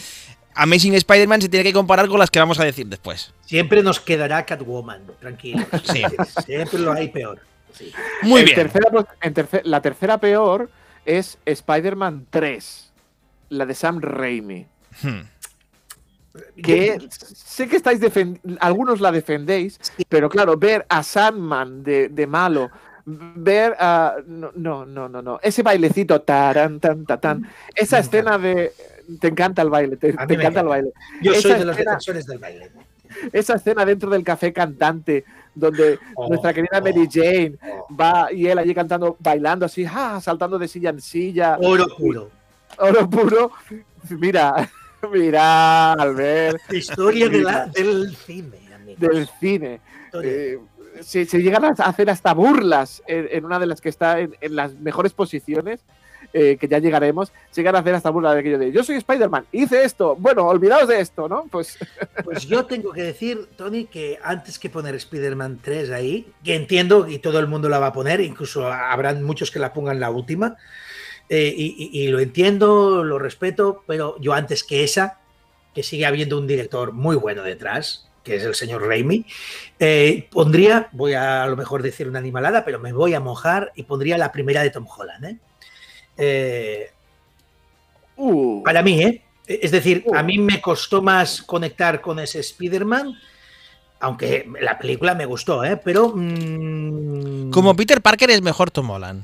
[0.54, 3.34] Amazing Spider-Man se tiene que comparar con las que vamos a decir después.
[3.46, 5.66] Siempre nos quedará Catwoman, tranquilo.
[5.92, 6.04] Sí.
[6.46, 7.40] Siempre lo hay peor.
[7.74, 7.92] Sí.
[8.22, 8.56] Muy En bien.
[8.56, 10.70] tercera pos- en terce- la tercera peor
[11.06, 12.92] es Spider-Man 3,
[13.50, 14.66] la de Sam Raimi.
[15.02, 15.22] Hmm.
[16.62, 18.02] Que sé que estáis
[18.60, 19.80] algunos la defendéis,
[20.10, 22.70] pero claro, ver a Sandman de, de malo,
[23.06, 24.16] ver a.
[24.26, 25.40] No, no, no, no, no.
[25.42, 27.48] Ese bailecito, taran, tan, ta, tan.
[27.74, 28.74] Esa escena de.
[29.20, 30.92] Te encanta el baile, te, encanta el baile.
[31.22, 32.72] Yo soy de los defensores del baile.
[33.32, 35.24] Esa escena dentro del café cantante,
[35.54, 37.96] donde Oh, nuestra querida oh, Mary Jane oh.
[37.96, 40.20] va y él allí cantando, bailando así, ¡ah!
[40.22, 42.30] saltando de silla en silla, Oro puro.
[42.80, 43.52] oro puro.
[44.10, 44.70] Mira,
[45.14, 48.58] mira, Albert, Historia de la- del cine,
[48.98, 49.82] del cine.
[50.24, 50.58] Eh,
[51.02, 54.36] se, se llegan a hacer hasta burlas en, en una de las que está en,
[54.40, 55.82] en las mejores posiciones,
[56.34, 58.96] eh, que ya llegaremos, se llegan a hacer hasta burlas de aquello de yo soy
[58.98, 61.46] Spider-Man, hice esto, bueno, olvidaos de esto, ¿no?
[61.52, 61.78] Pues
[62.24, 67.08] Pues yo tengo que decir, Tony, que antes que poner Spider-Man 3 ahí, que entiendo
[67.08, 70.10] y todo el mundo la va a poner, incluso habrán muchos que la pongan la
[70.10, 70.56] última,
[71.30, 75.20] eh, y, y- y lo entiendo, lo respeto, pero yo antes que esa,
[75.74, 79.26] que sigue habiendo un director muy bueno detrás, que es el señor Raimi,
[79.80, 83.72] eh, pondría, voy a a lo mejor decir una animalada, pero me voy a mojar
[83.76, 85.26] y pondría la primera de Tom Holland.
[85.26, 85.38] ¿eh?
[86.18, 86.90] Eh,
[88.18, 89.22] uh, para mí, ¿eh?
[89.48, 90.16] Es decir, Uh.
[90.16, 93.14] a mí me costó más conectar con ese Spider-Man,
[94.00, 95.78] aunque la película me gustó, ¿eh?
[95.84, 96.12] Pero.
[96.16, 99.24] mm, Como Peter Parker es mejor Tom Holland.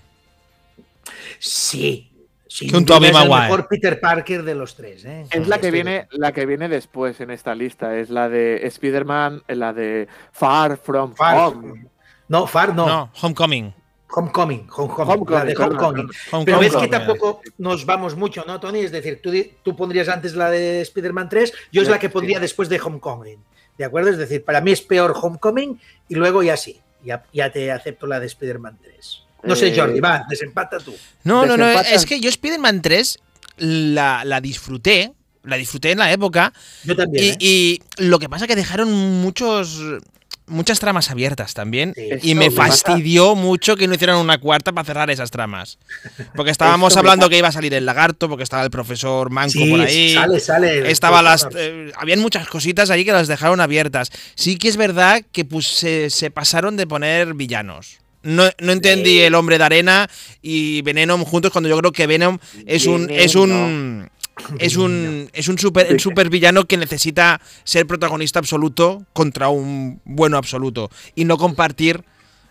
[1.41, 2.07] Sí.
[2.47, 5.25] Sin Que un es el mejor Peter Parker de los tres, ¿eh?
[5.31, 8.67] Es la que Estoy- viene, la que viene después en esta lista, es la de
[8.67, 11.87] Spider-Man, la de Far From Far- Home.
[12.27, 12.85] No, Far no.
[12.87, 13.73] No, Homecoming.
[14.13, 16.09] Homecoming, Homecoming, Homecoming, la de Homecoming.
[16.31, 16.45] Homecoming.
[16.45, 18.79] Pero ves que tampoco nos vamos mucho, ¿no, Tony?
[18.79, 19.31] Es decir, tú,
[19.63, 22.13] tú pondrías antes la de Spider-Man 3, yo es la que Sí.
[22.13, 23.39] pondría después de Homecoming.
[23.77, 24.09] ¿De acuerdo?
[24.09, 25.79] Es decir, para mí es peor Homecoming
[26.09, 29.23] y luego ya sí, ya, ya te acepto la de Spider-Man 3.
[29.43, 30.93] No sé, Eh, Jordi, va, desempata tú.
[31.23, 33.17] No, no, no, es que yo Spider-Man 3
[33.57, 35.13] la, la disfruté,
[35.43, 37.25] la disfruté en la época Yo también.
[37.25, 37.37] y, ¿eh?
[37.39, 39.79] y lo que pasa es que dejaron muchos
[40.47, 42.09] muchas tramas abiertas también Sí.
[42.31, 45.77] y me pasa- fastidió mucho que no hicieran una cuarta para cerrar esas tramas.
[46.35, 49.69] Porque estábamos hablando que iba a salir el lagarto, porque estaba el profesor Manco Sí,
[49.69, 50.13] por ahí.
[50.13, 50.91] sale, sale.
[50.91, 51.47] Estaba las.
[51.55, 54.11] Eh, habían muchas cositas ahí que las dejaron abiertas.
[54.35, 57.99] Sí que es verdad que pues, se, se pasaron de poner villanos.
[58.24, 59.19] No, no entendí Sí.
[59.22, 60.09] el hombre de arena
[60.41, 63.09] y Venom juntos cuando yo creo que Venom es un.
[63.09, 64.09] Es un.
[64.57, 70.38] Es un, es un super, super villano que necesita ser protagonista absoluto contra un bueno
[70.38, 72.03] absoluto y no compartir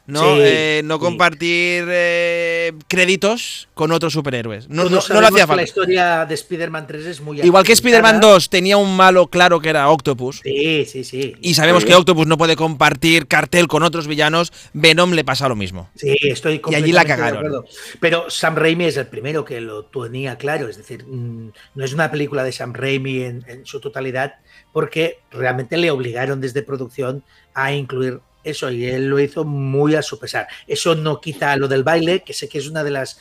[0.06, 1.00] no, Sí, Eh, no sí.
[1.00, 4.68] compartir eh, créditos con otros superhéroes.
[4.68, 5.62] No, no- no lo hacía que La falta.
[5.62, 7.72] historia de Spider-Man 3 es muy Igual que.
[7.72, 10.40] Spider-Man 2 tenía un malo claro que era Octopus.
[10.42, 11.34] Sí, sí, sí.
[11.40, 11.88] Y sabemos Sí.
[11.88, 14.52] que Octopus no puede compartir cartel con otros villanos.
[14.72, 15.88] Venom le pasa lo mismo.
[15.94, 17.38] Sí, estoy Y allí la completamente de cagaron.
[17.38, 17.64] acuerdo.
[18.00, 20.68] Pero Sam Raimi es el primero que lo tenía claro.
[20.68, 24.34] Es decir, mm, no es una película de Sam Raimi en, en su totalidad,
[24.72, 27.22] porque realmente le obligaron desde producción
[27.54, 30.46] a incluir eso y él lo hizo muy a su pesar.
[30.66, 33.18] Eso no quita lo del baile, que sé que es una de las,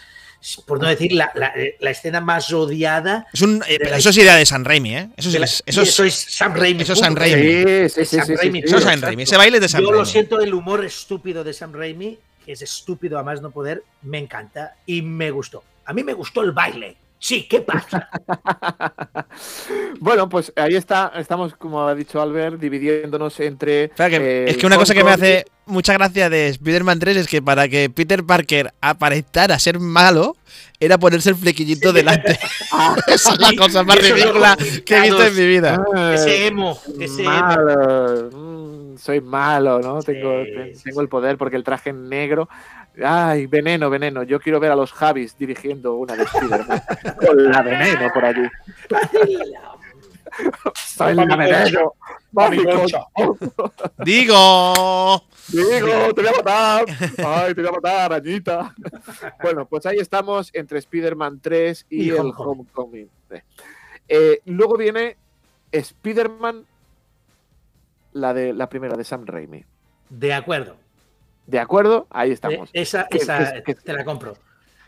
[0.65, 3.27] por no decir, la, la- la escena más odiada.
[3.33, 5.09] Es un, eh, pero eso es idea de San Raimi, ¿eh?
[5.17, 6.83] Eso, de la- es, eso, es, eso es Sam Raimi.
[6.83, 7.15] eso es Sam.
[7.15, 7.89] Raimi.
[7.89, 8.65] Sí, sí, sí, Sam sí, sí, Raimi, sí.
[8.67, 9.05] eso es San exacto.
[9.07, 9.23] Raimi.
[9.23, 9.99] Ese baile es de San Yo Raimi.
[9.99, 13.83] lo siento, el humor estúpido de Sam Raimi, que es estúpido a más no poder,
[14.03, 15.63] me encanta y me gustó.
[15.85, 18.09] A mí me gustó el baile, Sí, ¿qué pasa?
[19.99, 23.89] bueno, pues ahí está, estamos, como ha dicho Albert, dividiéndonos entre.
[23.89, 27.27] Que- eh, es que una cosa que me hace mucha gracia de Spider-Man 3 es
[27.27, 30.37] que para que Peter Parker aparentara ser malo,
[30.79, 32.39] era ponerse el flequillito delante.
[33.07, 35.83] Esa es la cosa más ridícula que he visto en mi vida.
[36.13, 37.29] Ese emo, ese emo.
[37.31, 38.29] malo.
[38.31, 40.01] mm, soy malo, ¿no?
[40.03, 42.49] tengo, Sí, te- sí, tengo el poder porque el traje negro.
[43.03, 44.23] Ay, veneno, veneno.
[44.23, 46.81] Yo quiero ver a los Javis dirigiendo una de Spider-Man.
[47.25, 48.47] Con la veneno por allí.
[50.75, 51.93] Soy la veneno.
[54.03, 55.23] Digo.
[55.47, 56.85] Digo, te voy a matar.
[57.25, 58.75] Ay, te voy a matar, arañita.
[59.41, 62.67] Bueno, pues ahí estamos entre Spider-Man 3 y, Y el Homecoming.
[62.73, 63.09] Homecoming.
[64.07, 65.17] Eh, luego viene
[65.71, 66.65] Spider-Man,
[68.13, 69.63] la de la primera de Sam Raimi.
[70.09, 70.77] De acuerdo.
[71.49, 72.07] ¿De acuerdo?
[72.11, 72.69] Ahí Eh, estamos.
[72.73, 74.37] Esa, Que- esa que- que- te la compro.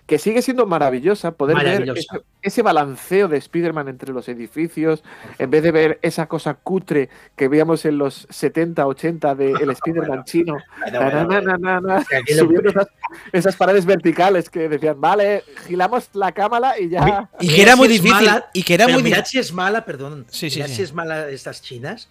[0.07, 2.05] Que sigue siendo maravillosa poder ver ese,
[2.41, 5.03] ese balanceo de Spider-Man entre los edificios,
[5.39, 7.07] en vez de ver esa cosa cutre
[7.37, 10.57] que veíamos en los 70, 80 del el Spider-Man chino.
[10.79, 12.87] Bueno, Na, bueno, na, na, na, na, sea, aquello- subiendo esas,
[13.31, 17.29] esas paredes verticales que decían, vale, gilamos la cámara y ya.
[17.39, 18.29] Y que era muy difícil.
[18.53, 19.25] Y que era muy difícil.
[19.25, 20.25] si es mala, perdón.
[20.29, 20.75] Sí, sí, mirad sí.
[20.75, 22.09] si es mala estas chinas,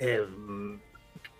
[0.00, 0.20] eh,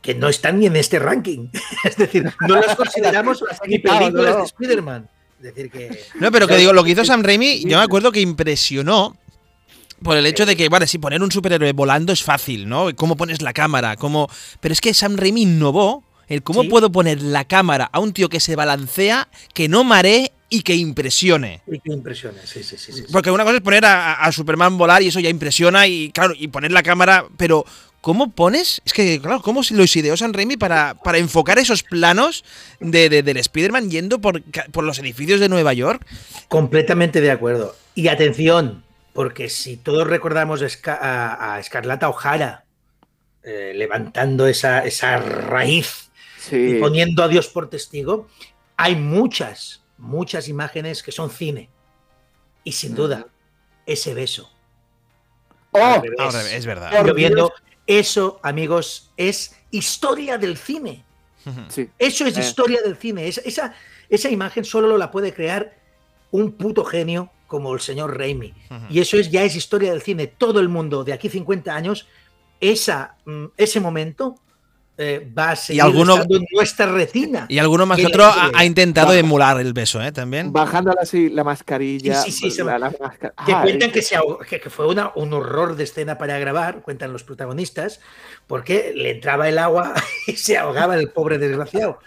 [0.02, 1.48] que no están ni en este ranking.
[1.84, 4.38] es decir, no las consideramos ni películas no.
[4.38, 5.08] de Spider-Man.
[5.38, 6.04] Es decir, que.
[6.18, 9.16] No, pero que digo, lo que hizo Sam Raimi, yo me acuerdo que impresionó
[10.02, 12.94] por el hecho de que, vale, sí, poner un superhéroe volando es fácil, ¿no?
[12.94, 14.28] Cómo pones la cámara, cómo...
[14.60, 16.68] Pero es que Sam Raimi innovó el cómo Sí.
[16.68, 20.74] puedo poner la cámara a un tío que se balancea, que no maree y que
[20.76, 21.62] impresione.
[21.66, 22.92] Y que impresiona, sí, sí, sí.
[22.92, 23.12] sí, sí.
[23.12, 26.32] Porque una cosa es poner a, a Superman volar y eso ya impresiona y, claro,
[26.36, 27.64] y poner la cámara, pero
[28.00, 28.80] ¿cómo pones?
[28.84, 32.44] Es que, claro, ¿cómo lo ideó Sam Raimi para, para enfocar esos planos
[32.80, 34.42] de, de- del Spider-Man yendo por,
[34.72, 36.06] por los edificios de Nueva York?
[36.48, 37.74] Completamente de acuerdo.
[37.94, 42.64] Y atención, porque si todos recordamos a, a- Escarlata O'Hara
[43.42, 46.10] eh, levantando esa, esa raíz
[46.50, 48.28] y poniendo a Dios por testigo,
[48.76, 51.68] hay muchas, muchas imágenes que son cine.
[52.64, 53.26] Y sin duda,
[53.86, 54.50] ese beso.
[55.72, 55.78] ¡Oh!
[55.82, 56.18] Al revés.
[56.20, 56.90] Ahora, es verdad.
[56.96, 57.50] Por Yo viendo Dios.
[57.88, 61.04] Eso, amigos, es historia del cine.
[61.68, 61.88] Sí.
[61.98, 62.40] Eso es Eh.
[62.40, 63.26] historia del cine.
[63.26, 63.74] Esa, esa,
[64.10, 65.74] esa imagen solo la puede crear
[66.30, 68.52] un puto genio como el señor Raimi.
[68.90, 70.26] Y eso es, ya es historia del cine.
[70.26, 72.06] Todo el mundo de aquí 50 años,
[72.60, 74.34] esa, mm, ese momento
[75.00, 77.46] eh, va a seguir alguno- estando en nuestra retina.
[77.48, 79.18] Y alguno más que otro ha, ha intentado Baja.
[79.20, 80.10] emular el beso, ¿eh?
[80.10, 80.52] También.
[80.52, 82.20] Bajando así la mascarilla.
[82.20, 84.58] Sí, sí, sí, se la- la masca- que Ah, cuentan es- que, se ahog- que-
[84.60, 88.00] que fue una- un horror de escena para grabar, cuentan los protagonistas,
[88.48, 89.94] porque le entraba el agua
[90.26, 92.00] y se ahogaba el pobre desgraciado.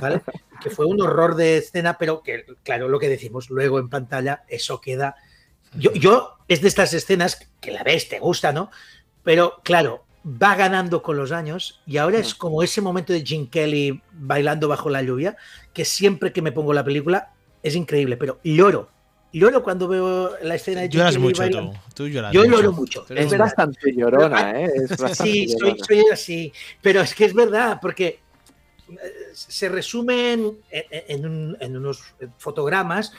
[0.00, 0.20] ¿vale?
[0.62, 4.44] Que fue un horror de escena, pero que, claro, lo que decimos luego en pantalla,
[4.48, 5.16] eso queda.
[5.76, 8.70] Yo, yo es de estas escenas que la ves, te gusta, ¿no?
[9.22, 13.48] Pero claro, va ganando con los años y ahora es como ese momento de Jim
[13.48, 15.36] Kelly bailando bajo la lluvia,
[15.72, 18.88] que siempre que me pongo la película es increíble, pero lloro.
[19.32, 21.72] Lloro cuando veo la escena de Jim Lloras Kelly mucho bailando.
[21.72, 21.78] tú.
[21.94, 22.56] Tú lloras Yo mucho.
[22.56, 23.06] lloro mucho.
[23.10, 24.70] Es Es un- bastante llorona, ¿eh?
[24.76, 25.84] Es bastante Sí, soy, llorona.
[25.86, 26.52] soy así.
[26.80, 28.20] Pero es que es verdad, porque
[28.88, 28.96] eh,
[29.32, 32.02] se resumen en, en un- en unos
[32.38, 33.12] fotogramas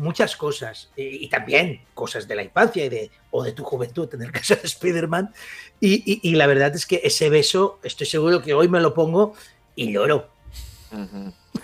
[0.00, 0.90] muchas cosas.
[0.96, 4.32] Y, y también cosas de la infancia y de, o de tu juventud, en el
[4.32, 5.32] caso de Spider-Man.
[5.78, 8.92] Y, y- y la verdad es que ese beso, estoy seguro que hoy me lo
[8.94, 9.34] pongo
[9.76, 10.28] y lloro.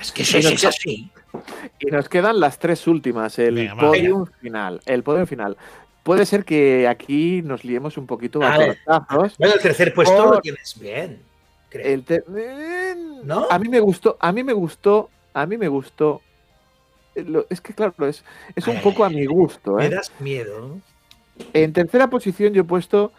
[0.00, 1.10] Es que eso es así.
[1.80, 4.80] Y nos quedan las tres últimas, el Venga, podium final.
[4.86, 5.56] El podium final.
[6.02, 8.78] Puede ser que aquí nos liemos un poquito A a ver.
[8.84, 9.36] tortazos.
[9.38, 11.20] Bueno, el tercer puesto Por- lo tienes bien.
[11.68, 11.84] creo.
[11.86, 12.22] El te-
[13.24, 13.46] ¿No?
[13.50, 16.22] A mí me gustó, a mí me gustó, a mí me gustó.
[17.16, 18.22] Eh, lo- Es que claro, es,
[18.54, 19.72] es un Ay, poco a mi gusto.
[19.74, 19.90] Me ¿eh?
[19.90, 20.78] das miedo.
[21.52, 23.12] En tercera posición yo he puesto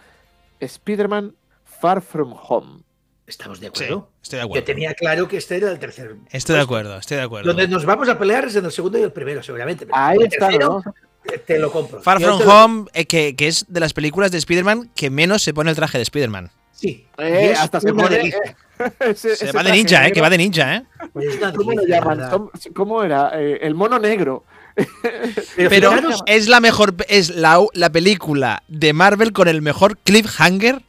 [0.59, 1.35] Spider-Man
[1.65, 2.81] Far From Home.
[3.25, 4.09] ¿Estamos de Sí, acuerdo?
[4.23, 4.65] estoy de Yo acuerdo.
[4.65, 6.15] tenía claro que este era el tercer.
[6.31, 7.47] Estoy de acuerdo, estoy de acuerdo.
[7.47, 9.85] Donde nos vamos a pelear es en el segundo y el primero, seguramente.
[9.85, 10.93] pero Ahí el está, tercero, ¿no?
[11.23, 12.01] te- Te lo compro.
[12.01, 15.09] Far Yo From lo- Home, eh, que, que es de las películas de Spider-Man que
[15.09, 16.49] menos se pone el traje de Spider-Man.
[16.71, 17.05] Sí.
[17.17, 18.33] Eh, hasta se pone-.
[18.99, 20.11] Ese- Se ese va de ninja, ¿eh?
[20.11, 20.83] Que va de ninja, ¿eh?
[21.15, 22.17] Es ¿Cómo lo delicia, llaman?
[22.17, 22.31] ¿verdad?
[22.31, 23.31] ¿Cómo, cómo era?
[23.39, 24.43] Eh, el mono negro.
[25.55, 25.91] Pero,
[26.27, 30.83] es la mejor, es la, la película de Marvel con el mejor cliffhanger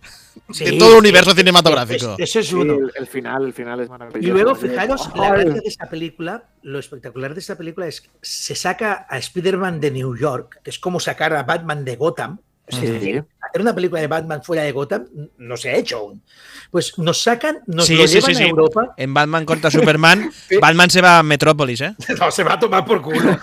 [0.53, 2.15] sí, de todo el universo sí, cinematográfico.
[2.15, 2.75] Eso, eso es Sí, uno.
[2.75, 4.35] el, el final, el final es Y maravilloso.
[4.35, 8.11] luego, fijaros, la Ay, gracia de esta película, lo espectacular de esta película es que
[8.21, 12.39] se saca a Spider-Man de New York, que es como sacar a Batman de Gotham,
[12.67, 12.87] Es Sí.
[12.87, 15.07] decir, hacer una película de Batman fuera de Gotham
[15.39, 16.23] no se ha hecho aún.
[16.71, 18.51] Pues nos sacan, nos Sí, lo sí, llevan sí, a sí.
[18.51, 18.95] Europa.
[18.97, 21.95] En Batman contra Superman, Batman se va a Metrópolis, ¿eh?
[22.19, 23.21] No, se va a tomar por culo.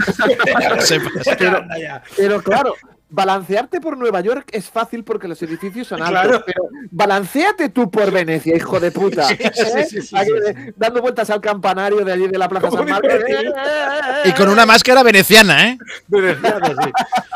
[0.79, 1.35] Se pasa.
[1.37, 1.63] Pero.
[2.15, 2.75] Pero claro,
[3.09, 6.21] balancearte por Nueva York es fácil porque los edificios son altos.
[6.21, 6.43] Claro.
[6.45, 9.27] Pero balanceate tú por Venecia, hijo de puta.
[9.27, 9.43] Sí, sí,
[9.75, 9.87] ¿eh?
[9.89, 13.11] sí, sí, Aquí, sí, Dando vueltas al campanario de allí de la Plaza San Marcos.
[14.25, 15.77] Y con una máscara veneciana, ¿eh?
[16.07, 16.91] Veneciano, sí.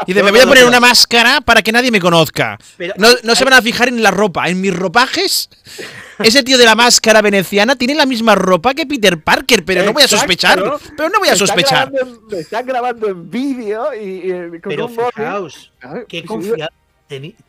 [0.07, 0.69] Y No, me voy a poner no.
[0.69, 2.57] una máscara para que nadie me conozca.
[2.77, 2.93] Pero-
[3.23, 4.49] no se van a fijar en la ropa.
[4.49, 5.49] En mis ropajes,
[6.23, 9.93] ese tío de la máscara veneciana tiene la misma ropa que Peter Parker, pero no
[9.93, 10.63] voy a sospechar.
[10.63, 10.77] ¿no?
[10.95, 11.91] Pero no voy a sospechar.
[11.91, 15.71] grabando en- Me están grabando en vídeo y, y, con Pero un fijaos,
[16.07, 16.69] qué confianza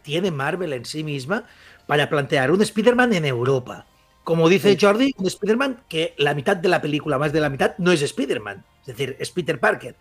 [0.03, 1.45] tiene Marvel en sí misma
[1.87, 3.87] para plantear un Spider-Man en Europa.
[4.25, 7.75] Como dice Jordi, un Spider-Man que la mitad de la película, más de la mitad,
[7.79, 8.65] no es Spider-Man.
[8.83, 9.97] Es decir, es Peter Parker.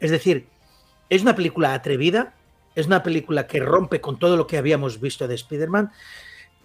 [0.00, 0.46] Es decir,
[1.10, 2.34] es una película atrevida,
[2.74, 5.92] es una película que rompe con todo lo que habíamos visto de Spider-Man,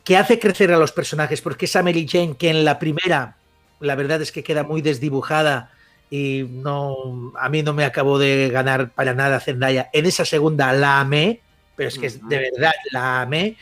[0.10, 3.38] que hace crecer a los personajes, porque esa Mary Jane que en la primera,
[3.80, 5.70] la verdad es que queda muy desdibujada
[6.10, 9.92] y no, a mí no me acabó de ganar para nada Zendaya.
[9.94, 11.42] En esa segunda la amé,
[11.76, 13.56] pero es que es de verdad la amé.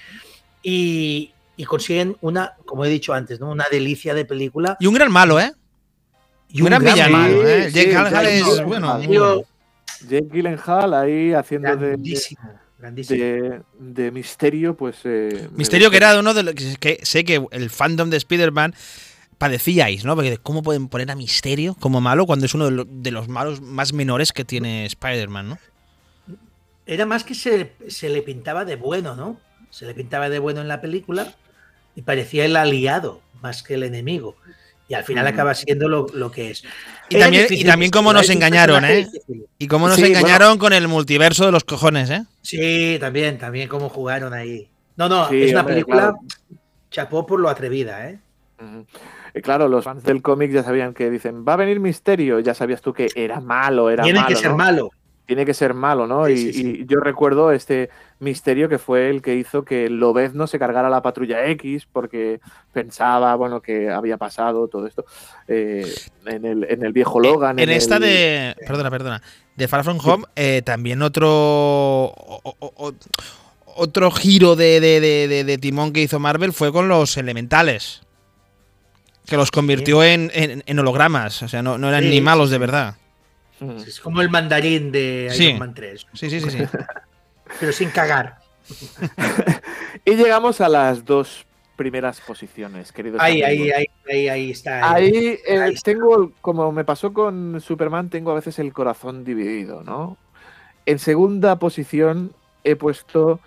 [0.64, 3.52] Y, y consiguen una, como he dicho antes, ¿no?
[3.52, 4.78] una delicia de película.
[4.80, 5.52] Y un gran malo, ¿eh?
[6.48, 7.46] Y un gran villano, malo.
[7.46, 7.70] ¿eh?
[7.70, 7.92] Sí, Jake
[8.22, 9.02] sí, es, bueno.
[9.02, 11.98] Jake Gyllenhaal ahí haciendo de,
[13.80, 14.98] de, misterio, pues.
[15.04, 18.76] eh, Misterio que era uno de los que, que sé que el fandom de Spider-Man
[19.38, 20.16] padecíais, ¿no?
[20.16, 23.28] Porque ¿cómo pueden poner a Misterio como malo cuando es uno de, lo- de los
[23.28, 25.58] malos más menores que tiene Spider-Man, ¿no?
[26.86, 29.40] Era más que se, se le pintaba de bueno, ¿no?
[29.70, 31.36] Se le pintaba de bueno en la película
[31.96, 34.36] y parecía el aliado más que el enemigo.
[34.90, 36.64] Y al final acaba siendo lo, lo que es.
[37.10, 39.08] Y también- y también cómo nos engañaron, ¿eh?
[39.58, 40.18] Y cómo nos Sí, bueno.
[40.20, 42.24] engañaron con el multiverso de los cojones, ¿eh?
[42.42, 44.70] Sí, también, también cómo jugaron ahí.
[44.96, 46.18] No, no, Sí, es una hombre, película claro.
[46.90, 48.20] chapó por lo atrevida, ¿eh?
[49.34, 52.54] Eh, Claro, los fans del cómic ya sabían que dicen, va a venir Misterio, ya
[52.56, 54.30] sabías tú que era malo, era Tiene malo.
[54.30, 54.58] que ser ¿no?
[54.58, 54.90] malo.
[55.28, 56.26] Tiene que ser malo, ¿no?
[56.26, 56.78] Sí, y, sí, sí.
[56.82, 61.02] y yo recuerdo este Misterio que fue el que hizo que Lobezno se cargara la
[61.02, 62.40] patrulla X porque
[62.74, 65.06] pensaba, bueno, que había pasado todo esto
[65.50, 65.86] eh,
[66.26, 67.60] en, el, en el viejo Logan.
[67.60, 68.56] En esta de.
[68.66, 69.22] Perdona, perdona.
[69.56, 71.30] De Far From Home, eh, también otro.
[71.30, 72.94] o- o- o-
[73.80, 78.02] otro giro de, de- de- de- de timón que hizo Marvel fue con los elementales.
[79.26, 81.44] Que los convirtió en, en- en hologramas.
[81.44, 82.96] O sea, no, no eran Sí, ni sí, malos de verdad.
[83.60, 85.46] Es como el mandarín de Sí.
[85.48, 86.64] Iron Man 3, Sí, sí, sí, sí.
[87.60, 88.40] pero sin cagar.
[90.06, 91.46] Y llegamos a las dos
[91.76, 93.68] primeras posiciones, queridos Ahí, amigos.
[93.78, 94.92] ahí, ahí, ahí, ahí está.
[94.94, 95.92] Ahí, eh, Ahí está.
[95.92, 100.18] tengo, como me pasó con Superman, tengo a veces el corazón dividido, ¿no?
[100.86, 102.32] En segunda posición
[102.64, 103.40] he puesto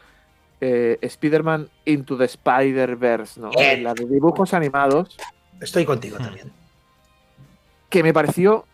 [0.60, 3.50] eh, Spider-Man Into the Spider-Verse, ¿no?
[3.50, 3.82] Bien.
[3.84, 5.16] La de dibujos animados,
[5.60, 6.52] Estoy contigo también.
[7.88, 8.66] que me pareció,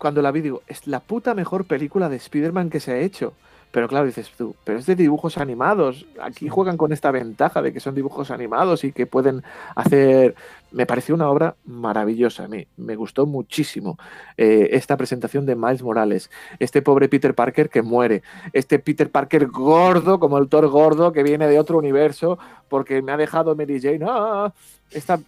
[0.00, 3.34] cuando la vi, digo, es la puta mejor película de Spider-Man que se ha hecho.
[3.70, 6.06] Pero claro, dices tú, pero es de dibujos animados.
[6.20, 9.44] Aquí juegan con esta ventaja de que son dibujos animados y que pueden
[9.76, 10.34] hacer.
[10.72, 12.44] Me pareció una obra maravillosa.
[12.44, 13.96] A mí me gustó muchísimo
[14.36, 16.30] eh, esta presentación de Miles Morales.
[16.58, 18.22] Este pobre Peter Parker que muere.
[18.52, 22.38] Este Peter Parker gordo, como el Thor gordo, que viene de otro universo
[22.68, 24.04] porque me ha dejado Mary Jane.
[24.08, 24.52] ¡Ah!
[24.90, 25.20] Esta,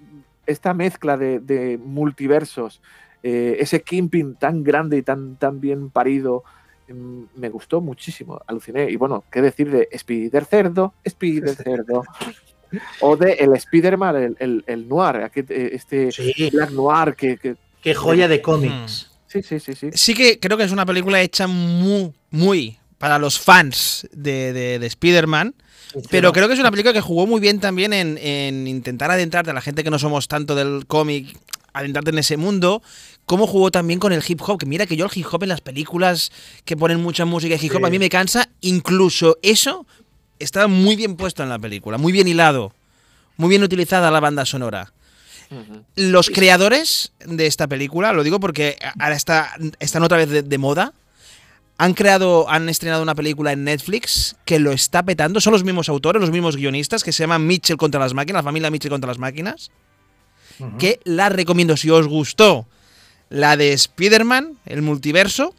[0.47, 2.81] esta mezcla de, de multiversos.
[3.23, 6.43] Eh, ese Kimping tan grande y tan, tan bien parido
[6.89, 8.91] mm, me gustó muchísimo, aluciné.
[8.91, 10.95] Y bueno, ¿qué decir de Spider Cerdo?
[11.05, 12.03] Spider Cerdo.
[13.01, 17.57] o de el Spider-Man, el, el, el Noir, eh, este Sí, Black Noir que, que-
[17.83, 19.11] qué joya de cómics.
[19.27, 19.91] Sí, sí, sí, sí.
[19.93, 24.79] Sí que creo que es una película hecha muy, muy para los fans de, de-
[24.79, 25.55] de Spider-Man.
[26.11, 29.51] Pero creo que es una película que jugó muy bien también en, en intentar adentrarte
[29.51, 31.37] a la gente que no somos tanto del cómic,
[31.73, 32.83] adentrarte en ese mundo.
[33.25, 34.59] Cómo jugó también con el hip hop.
[34.59, 36.33] Que mira que yo el hip hop en las películas
[36.65, 37.87] que ponen mucha música de hip hop Sí.
[37.87, 38.49] a mí me cansa.
[38.61, 39.87] Incluso eso
[40.39, 42.73] estaba muy bien puesto en la película, muy bien hilado,
[43.37, 44.93] muy bien utilizada la banda sonora.
[45.97, 50.59] Los creadores de esta película, lo digo porque ahora está, están otra vez de, de
[50.59, 50.95] moda,
[51.77, 55.41] han creado, han estrenado una película en Netflix que lo está petando.
[55.43, 58.49] Son los mismos autores, los mismos guionistas, que se llama Mitchell contra las máquinas, la
[58.49, 59.71] familia Mitchell contra las máquinas.
[60.79, 61.77] Que la recomiendo.
[61.77, 62.67] Si os gustó
[63.31, 65.55] la de Spider-Man, el multiverso,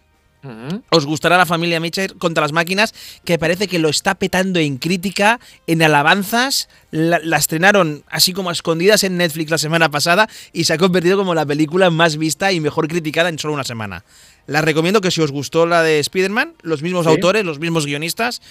[0.90, 4.78] os gustará la familia Mitchell contra las máquinas, que parece que lo está petando en
[4.78, 6.68] crítica, en alabanzas.
[6.92, 10.78] La, la estrenaron así como a escondidas en Netflix la semana pasada y se ha
[10.78, 14.04] convertido como la película más vista y mejor criticada en solo una semana.
[14.46, 17.12] La recomiendo que si os gustó la de Spider-Man, los mismos Sí.
[17.12, 18.42] autores, los mismos guionistas,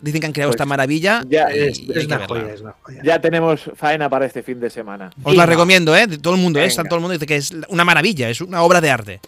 [0.00, 1.22] Dicen que han creado Pues esta maravilla.
[1.28, 3.00] ya y Es, una joya, es una joya.
[3.02, 5.10] Ya tenemos faena para este fin de semana.
[5.22, 6.06] Os la recomiendo, ¿eh?
[6.18, 6.68] Todo el mundo, ¿eh?
[6.68, 9.20] Todo el mundo dice que es una maravilla, es una obra de arte.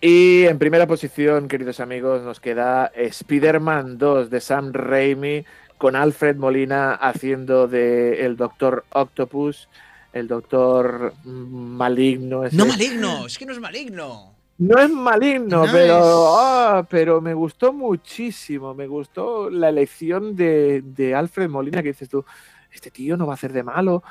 [0.00, 5.46] Y en primera posición, queridos amigos, nos queda Spider-Man 2 de Sam Raimi
[5.78, 9.68] con Alfred Molina haciendo de el Doctor Octopus,
[10.12, 12.44] el Doctor Maligno.
[12.44, 12.54] ese.
[12.54, 14.33] No maligno, es que no es maligno.
[14.58, 16.04] No es maligno, No pero, es-
[16.38, 18.74] ah, pero me gustó muchísimo.
[18.74, 22.24] Me gustó la elección de, de Alfred Molina, que dices tú,
[22.72, 24.02] este tío no va a hacer de malo.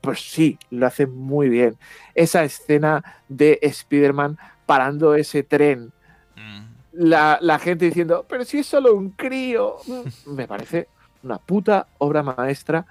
[0.00, 1.76] Pues sí, lo hace muy bien.
[2.14, 5.92] Esa escena de Spider-Man parando ese tren,
[6.36, 6.66] Mm.
[6.92, 9.76] la, la gente diciendo, pero si es solo un crío,
[10.26, 10.86] me parece
[11.24, 12.86] una puta obra maestra.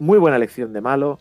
[0.00, 1.20] Muy buena elección de malo,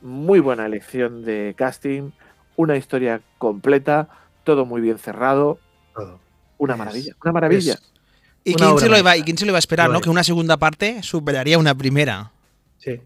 [0.00, 2.12] muy buena elección de casting,
[2.56, 4.08] una historia completa,
[4.44, 5.58] todo muy bien cerrado.
[5.94, 6.20] Todo.
[6.58, 7.72] Una Es- maravilla, una maravilla.
[7.74, 7.82] es-
[8.46, 9.16] ¿Y Una quién, se lo iba.
[9.16, 9.96] ¿Y quién se lo iba a esperar, no?
[9.96, 10.02] es.
[10.02, 12.30] Que una segunda parte superaría una primera.
[12.78, 13.00] Sí.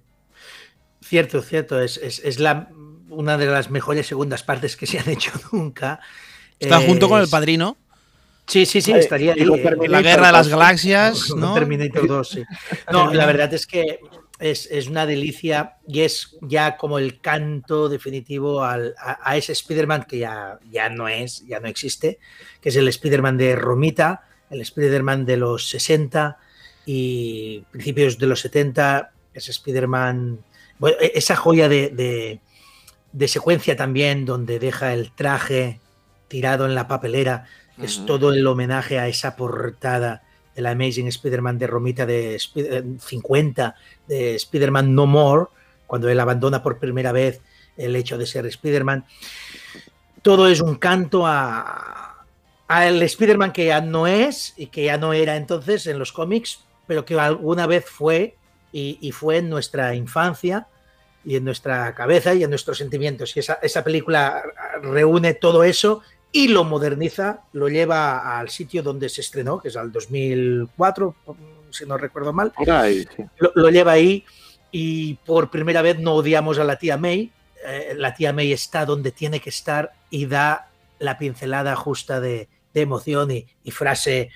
[1.03, 1.81] Cierto, cierto.
[1.81, 2.69] Es, es- es la,
[3.09, 6.01] una de las mejores segundas partes que se han hecho nunca.
[6.59, 7.77] Está junto con el padrino.
[8.47, 9.43] Sí, sí, sí, estaría ahí.
[9.43, 11.53] eh, La guerra de las galaxias, ¿no?
[11.55, 12.43] Terminator 2, sí.
[12.93, 14.01] No, la verdad es que
[14.39, 19.53] es, es una delicia y es ya como el canto definitivo al- a, a ese
[19.53, 22.19] Spider-Man que ya, ya no es, ya no existe,
[22.61, 26.39] que es el Spider-Man de Romita, el Spider-Man de los 60
[26.87, 30.39] y principios de los 70, ese Spider-Man,
[30.79, 32.41] bueno, e- esa joya de, de-
[33.13, 35.81] de secuencia también donde deja el traje
[36.29, 37.47] tirado en la papelera,
[37.83, 40.23] es todo el homenaje a esa portada
[40.59, 43.77] el Amazing Spider-Man de Romita de eh, 50,
[44.09, 45.47] de Spider-Man No More,
[45.87, 47.41] cuando él abandona por primera vez
[47.77, 49.05] el hecho de ser Spider-Man.
[50.21, 52.27] Todo es un canto a
[52.67, 56.65] al Spider-Man que ya no es y que ya no era entonces en los cómics,
[56.87, 58.37] pero que alguna vez fue
[58.73, 60.67] y, y fue en nuestra infancia
[61.25, 63.35] y en nuestra cabeza y en nuestros sentimientos.
[63.37, 64.43] Y esa, esa película
[64.83, 66.03] reúne todo eso
[66.33, 71.15] y lo moderniza, lo lleva al sitio donde se estrenó, que es al 2004,
[71.71, 73.07] si no recuerdo mal, sí.
[73.39, 74.25] lo, lo lleva ahí
[74.71, 77.33] y por primera vez no odiamos a la tía May.
[77.67, 82.49] Eh, la tía May está donde tiene que estar y da la pincelada justa de,
[82.75, 84.31] de emoción y, y frase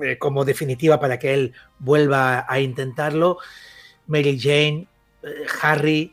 [0.00, 3.38] eh, como definitiva para que él vuelva a intentarlo.
[4.06, 4.86] Mary Jane,
[5.22, 6.12] eh, Harry,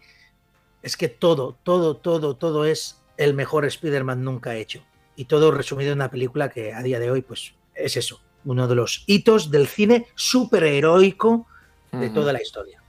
[0.82, 4.84] es que todo, todo, todo, todo es el mejor Spider-Man nunca hecho.
[5.20, 8.70] Y todo resumido en una película que a día de hoy, pues es eso, uno
[8.70, 11.46] de los hitos del cine superheroico
[11.92, 12.82] de toda la historia.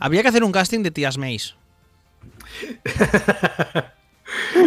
[0.00, 1.56] Habría que hacer un casting de tías Mays.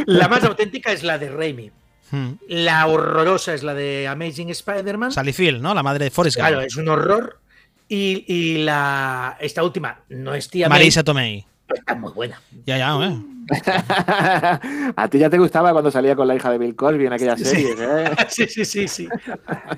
[0.07, 1.71] La más auténtica es la de Raimi.
[2.09, 2.31] Hmm.
[2.47, 5.11] La horrorosa es la de Amazing Spider-Man.
[5.11, 5.75] Sally Field, ¿no?
[5.75, 6.47] La madre de Forrest Gump.
[6.47, 7.39] Claro, es un horror.
[7.87, 11.45] Y, y la esta última no es tía Marisa Tomei.
[11.73, 12.39] Está muy buena.
[12.65, 13.17] Ya, ya, ¿eh?
[14.95, 17.37] A ti ya te gustaba cuando salía con la hija de Bill Cosby en aquella
[17.37, 17.45] Sí.
[17.45, 18.05] serie, ¿eh?
[18.29, 19.07] Sí, sí, sí, sí.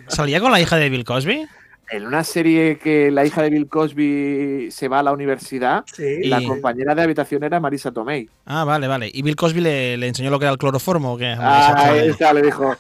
[0.08, 1.46] ¿Salía con la hija de Bill Cosby?
[1.92, 6.26] En una serie que la hija de Bill Cosby se va a la universidad, Sí.
[6.28, 8.30] la Y- compañera de habitación era Marisa Tomei.
[8.46, 9.10] Ah, vale, vale.
[9.12, 11.36] ¿Y Bill Cosby le, le enseñó lo que era el cloroformo o qué?
[11.38, 12.76] Ah, ahí está, le dijo.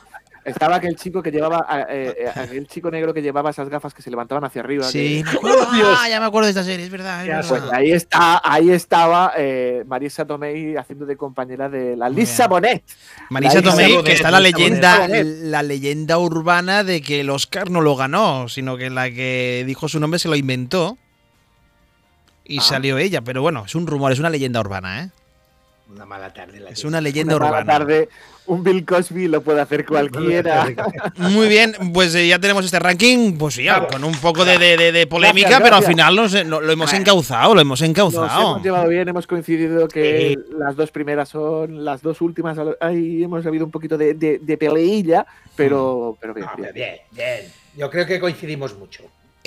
[0.46, 4.02] Estaba aquel chico que llevaba, eh, eh, aquel chico negro que llevaba esas gafas que
[4.02, 4.84] se levantaban hacia arriba.
[4.86, 5.58] Sí, que- me acuerdo.
[5.70, 5.98] ¡Oh, Dios!
[6.00, 7.22] Ah, ya me acuerdo de esta serie, es verdad.
[7.22, 7.50] es Ya, verdad.
[7.50, 12.50] Pues ahí está, ahí estaba eh, Marisa Tomei haciendo de compañera de la Lisa bien.
[12.50, 12.84] Bonet.
[13.30, 15.26] Marisa Tomei, Bonet, que está la leyenda, Bonet.
[15.44, 19.88] la leyenda urbana de que el Oscar no lo ganó, sino que la que dijo
[19.90, 20.98] su nombre se lo inventó
[22.46, 22.62] y Ah.
[22.62, 23.22] salió ella.
[23.22, 25.10] Pero bueno, es un rumor, es una leyenda urbana, ¿eh?
[25.92, 26.60] Una mala tarde.
[26.60, 28.10] La Es una leyenda Una mala tarde,
[28.46, 30.68] un Bill Cosby lo puede hacer cualquiera.
[31.18, 34.78] Muy bien, pues eh, ya tenemos este ranking, pues ya, con un poco de, de-
[34.78, 37.90] de- de polémica, Gracias, pero al final nos- no- lo hemos encauzado, lo hemos Nos
[37.90, 38.52] encauzado.
[38.52, 40.54] hemos llevado bien, hemos coincidido que Sí.
[40.60, 42.56] las dos primeras son las dos últimas.
[42.82, 46.72] Ahí hemos habido un poquito de, de, de peleilla, pero, pero bien, bien.
[46.74, 47.52] bien, bien.
[47.76, 49.04] Yo creo que coincidimos mucho.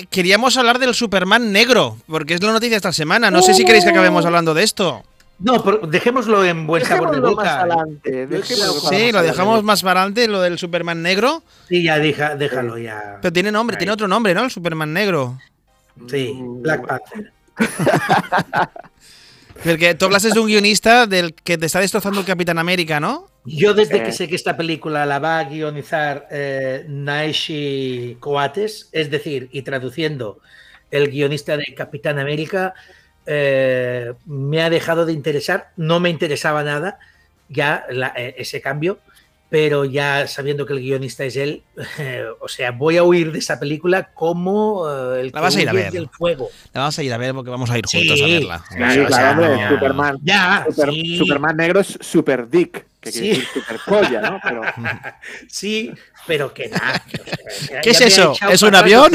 [0.09, 3.31] Queríamos hablar del Superman negro, porque es la noticia esta semana.
[3.31, 5.03] No sé si queréis que acabemos hablando de esto.
[5.39, 7.61] No, pero dejémoslo en buen sabor de boca.
[7.61, 8.27] adelante.
[8.27, 9.63] dejémoslo Sí, lo dejamos adelante.
[9.65, 11.43] más para adelante, lo del Superman negro.
[11.67, 13.17] Sí, ya deja, déjalo ya.
[13.21, 13.79] Pero tiene nombre, Ahí.
[13.79, 14.43] tiene otro nombre, ¿no?
[14.45, 15.37] El Superman negro.
[16.09, 17.31] Sí, Black Panther.
[19.63, 23.27] Porque tú hablaste de un guionista del que te está destrozando el Capitán América, ¿no?
[23.45, 24.13] Yo desde que Eh.
[24.13, 30.39] sé que esta película la va a guionizar eh, Naishi Coates, es decir, y traduciendo
[30.91, 32.73] el guionista de Capitán América,
[33.25, 36.99] eh, me ha dejado de interesar, no me interesaba nada
[37.49, 38.99] ya la- eh, ese cambio,
[39.49, 41.61] pero ya sabiendo que el guionista es él,
[42.39, 45.69] o sea, voy a huir de esa película como eh, el La vas a ir
[45.69, 45.91] a ver.
[45.91, 46.49] del fuego.
[46.73, 48.65] La vamos a ir a ver porque vamos a ir Sí, juntos a verla.
[48.67, 49.69] sí, Sí, o sea, claro, hombre, no.
[49.69, 50.17] Superman.
[50.23, 53.19] Ya, Super- sí, Superman negro es super dick, que Sí.
[53.19, 54.39] quiere decir super polla, ¿no?
[54.43, 54.61] Pero
[55.47, 55.93] sí,
[56.25, 57.03] pero que nada.
[57.45, 58.33] o sea, ¿Qué es eso?
[58.49, 59.11] ¿Es un avión?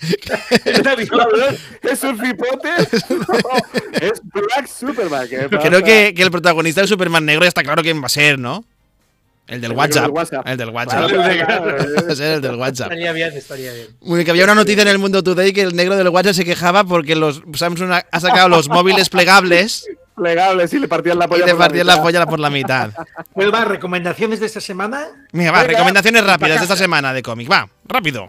[0.00, 2.68] ¿Es un cipote?
[3.10, 5.28] No, es Black Superman.
[5.28, 8.10] ¿qué Creo que, que el protagonista del Superman negro ya está claro quién va a
[8.10, 8.64] ser, ¿no?
[9.46, 10.02] El del El WhatsApp.
[10.04, 10.46] del WhatsApp.
[10.46, 11.10] El del WhatsApp.
[11.10, 11.64] Vale, claro.
[12.08, 12.92] Va a ser el del WhatsApp.
[12.92, 13.86] Estaría bien, estaría bien.
[14.02, 16.34] Muy bien, que había una noticia en el Mundo Today que el negro del WhatsApp
[16.34, 21.24] se quejaba porque los Samsung ha sacado los móviles plegables Plegables y le partían la
[21.26, 21.46] y polla.
[21.46, 22.02] le por la partían la mitad.
[22.02, 22.90] polla por la mitad.
[23.32, 25.06] Pues va, recomendaciones de esta semana.
[25.32, 27.48] Venga, va, Venga, recomendaciones rápidas de esta semana de cómic.
[27.50, 28.28] Va, rápido.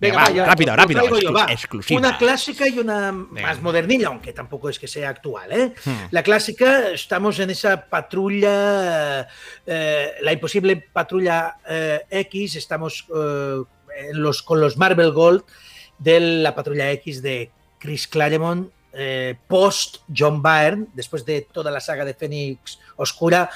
[0.00, 1.18] Venga, Venga, va, va, ya, rápido, rápido.
[1.20, 1.46] yo, va.
[1.50, 1.98] exclusiva.
[2.00, 3.42] Una clásica y una Venga.
[3.42, 5.52] más modernilla, aunque tampoco es que sea actual.
[5.52, 5.72] ¿eh?
[5.84, 6.06] Hmm.
[6.10, 9.26] La clásica, estamos en esa patrulla,
[9.66, 13.62] eh, la imposible patrulla eh, X, estamos eh,
[14.10, 15.42] en los, con los Marvel Gold
[15.98, 18.70] de la patrulla X de Chris Claremont.
[18.98, 23.50] eh, post John Byrne, después de toda la saga de Fénix Oscura,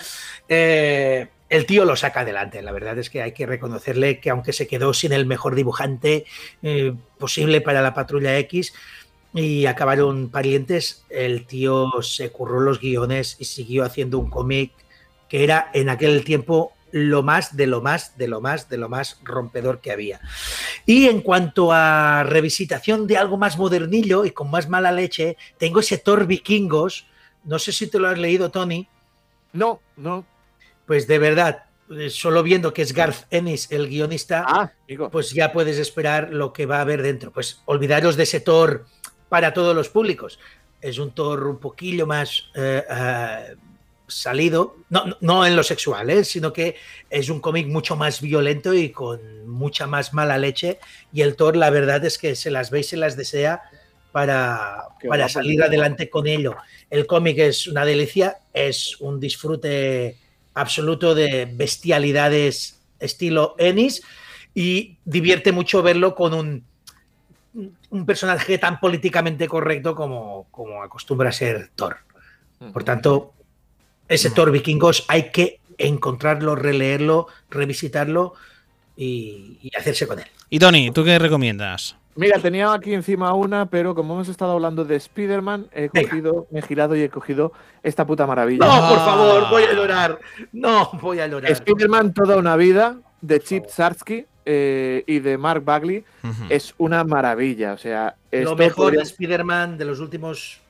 [0.46, 2.62] eh, el tío lo saca adelante.
[2.62, 6.24] La verdad es que hay que reconocerle que aunque se quedó sin el mejor dibujante
[6.62, 8.72] eh, posible para la patrulla X
[9.34, 14.72] y acabaron parientes, el tío se curró los guiones y siguió haciendo un cómic
[15.28, 18.88] que era en aquel tiempo lo más de lo más de lo más de lo
[18.88, 20.20] más rompedor que había.
[20.86, 25.80] Y en cuanto a revisitación de algo más modernillo y con más mala leche, tengo
[25.80, 27.06] ese Thor Vikingos,
[27.44, 28.88] no sé si te lo has leído Tony,
[29.52, 30.24] No, no.
[30.90, 31.62] Pues de verdad,
[31.96, 34.72] eh, solo viendo que es Garth Ennis el guionista, Ah,
[35.12, 37.30] pues ya puedes esperar lo que va a haber dentro.
[37.30, 38.86] Pues olvidaros de ese Thor
[39.28, 40.40] para todos los públicos.
[40.80, 43.54] Es un Thor un poquillo más eh, eh,
[44.08, 46.24] salido, no, no- en lo sexual, ¿eh?
[46.24, 46.74] sino que
[47.08, 50.80] es un cómic mucho más violento y con mucha más mala leche.
[51.12, 53.62] Y el Thor, la verdad es que se las ve y se las desea
[54.10, 56.56] para, para salir adelante con ello.
[56.90, 60.16] El cómic es una delicia, es un disfrute
[60.54, 64.02] absoluto de bestialidades estilo Ennis
[64.54, 66.64] y divierte mucho verlo con un,
[67.90, 71.98] un personaje tan políticamente correcto como, como acostumbra ser Thor.
[72.72, 73.32] Por tanto,
[74.08, 78.34] ese Thor vikingos hay que encontrarlo, releerlo, revisitarlo
[78.96, 80.26] y, y hacerse con él.
[80.50, 81.96] Y Tony, ¿tú qué recomiendas?
[82.16, 86.08] Mira, tenía aquí encima una, pero como hemos estado hablando de Spider-Man, he Venga.
[86.08, 88.66] cogido, me he girado y he cogido esta puta maravilla.
[88.66, 89.04] No, por Ah.
[89.04, 90.18] favor, voy a llorar.
[90.52, 91.50] No, voy a llorar.
[91.52, 96.04] Spider-Man Toda una vida, de Chip Zarsky eh, y de Mark Bagley,
[96.48, 97.74] es una maravilla.
[97.74, 100.60] O sea, Lo mejor de Spider-Man de los últimos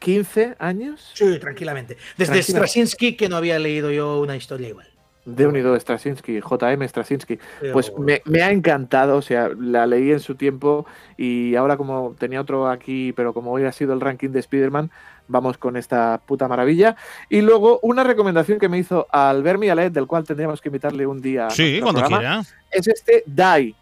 [0.00, 1.96] 15 años Sí, tranquilamente.
[2.16, 2.58] Desde Tranquila.
[2.58, 4.88] Straczynski que no había leído yo una historia igual.
[5.24, 7.38] De unido Straczynski, JM Straczynski.
[7.72, 10.86] Pues me, me ha encantado, o sea, la leí en su tiempo
[11.16, 14.90] y ahora como tenía otro aquí, pero como hoy ha sido el ranking de Spider-Man,
[15.30, 16.96] vamos con esta puta maravilla.
[17.28, 21.20] Y luego una recomendación que me hizo Albert Mialet, del cual tendríamos que invitarle un
[21.22, 21.46] día.
[21.46, 22.42] a Sí, cuando programa, quiera.
[22.70, 23.74] Es este Die.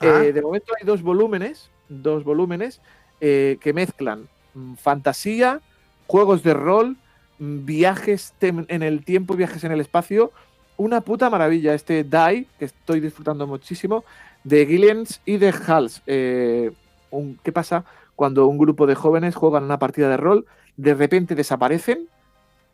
[0.00, 0.22] Ah.
[0.24, 2.80] Eh, de momento hay dos volúmenes, dos volúmenes
[3.20, 5.60] eh, que mezclan mm, fantasía,
[6.06, 6.96] juegos de rol,
[7.38, 10.32] mm, viajes en el tiempo, viajes en el espacio.
[10.78, 14.04] Una puta maravilla este Die, que estoy disfrutando muchísimo,
[14.44, 16.02] de Gillians y de Hals.
[16.06, 16.70] Eh,
[17.10, 17.84] un- ¿Qué pasa
[18.14, 20.46] cuando un grupo de jóvenes juegan una partida de rol,
[20.76, 22.08] de repente desaparecen,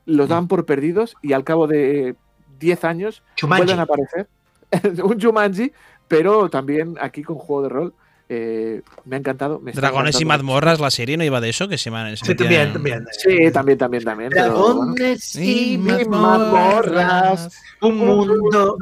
[0.06, 2.16] los dan por perdidos y al cabo de
[2.58, 3.60] 10 años Jumanji.
[3.64, 4.28] vuelven a aparecer.
[5.04, 5.72] un Jumanji,
[6.08, 7.94] pero también aquí con juego de rol.
[8.34, 9.60] Eh, me ha encantado.
[9.60, 12.16] me Dragones y mazmorras, la serie no iba de eso, que se llama.
[12.16, 13.04] Sí, también, también.
[13.12, 14.30] Sí, también, también, también.
[14.32, 14.94] pero bueno.
[14.94, 17.50] Dragones Y y mazmorras.
[17.80, 18.76] un mundo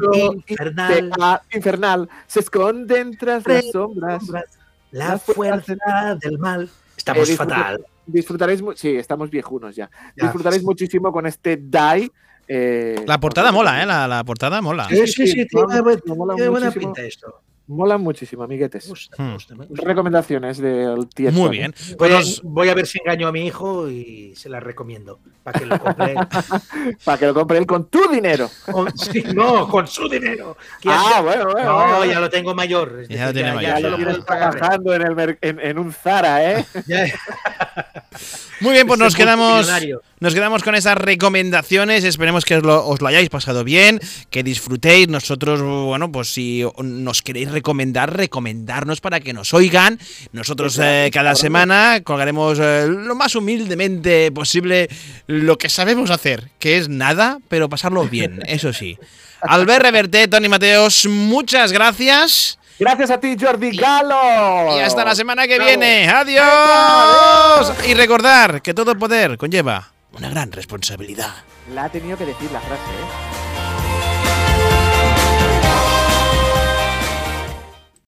[0.47, 1.41] infernal.
[1.53, 2.09] infernal.
[2.27, 4.23] Se esconden tras las sombras.
[4.93, 5.75] La fuerza
[6.21, 6.69] del mal.
[6.97, 7.85] Estamos Eh, fatal.
[8.07, 9.89] Disfrutaréis, sí, estamos viejunos ya.
[10.17, 10.25] Ya.
[10.25, 12.11] Disfrutaréis muchísimo con este Die.
[12.49, 13.87] eh, La portada mola, ¿eh?
[13.87, 14.89] La, la portada mola.
[14.89, 17.41] Sí, sí, sí, tiene, buen- muchísimo, mola tiene buena pinta esto.
[17.73, 18.85] Mola muchísimo, amiguetes.
[18.87, 19.27] Me gusta, Hmm.
[19.29, 19.87] me gusta, me gusta.
[19.87, 21.31] Recomendaciones del tío.
[21.31, 21.73] Muy bien.
[21.91, 25.21] Voy Pues a, voy a ver si engaño a mi hijo y se la recomiendo
[25.45, 26.15] para que lo compre.
[27.05, 28.51] Para que lo compre él con tu dinero.
[28.73, 30.57] Con- sí, no, con su dinero.
[30.87, 31.65] Ah, bueno, bueno.
[31.65, 32.05] no, bueno.
[32.13, 33.07] ya lo tengo mayor.
[33.09, 33.97] Ya lo tiene Ya mayor, lo ya.
[33.97, 34.51] tienes puedo pagar.
[34.57, 36.65] trabajando en, el en, en un Zara, ¿eh?
[38.61, 39.71] Muy bien, pues Ese nos quedamos.
[40.21, 42.05] Nos quedamos con esas recomendaciones.
[42.05, 43.99] Esperemos que os lo, os lo hayáis pasado bien,
[44.29, 45.09] que disfrutéis.
[45.09, 49.99] Nosotros, bueno, pues si nos queréis recomendar, recomendarnos para que nos oigan.
[50.33, 54.91] Nosotros eh, cada semana colgaremos eh, lo más humildemente posible
[55.27, 58.99] lo que sabemos hacer, que es nada, pero pasarlo bien, eso sí.
[59.41, 62.59] Albert Reverte, Tony Mateos, muchas gracias.
[62.79, 64.77] Gracias a ti, Jordi Galo.
[64.77, 66.07] Y hasta la semana que viene.
[66.11, 67.73] ¡Adiós!
[67.89, 71.35] Y recordar que todo poder conlleva una gran responsabilidad.
[71.74, 73.30] La ha tenido que decir la frase, ¿eh?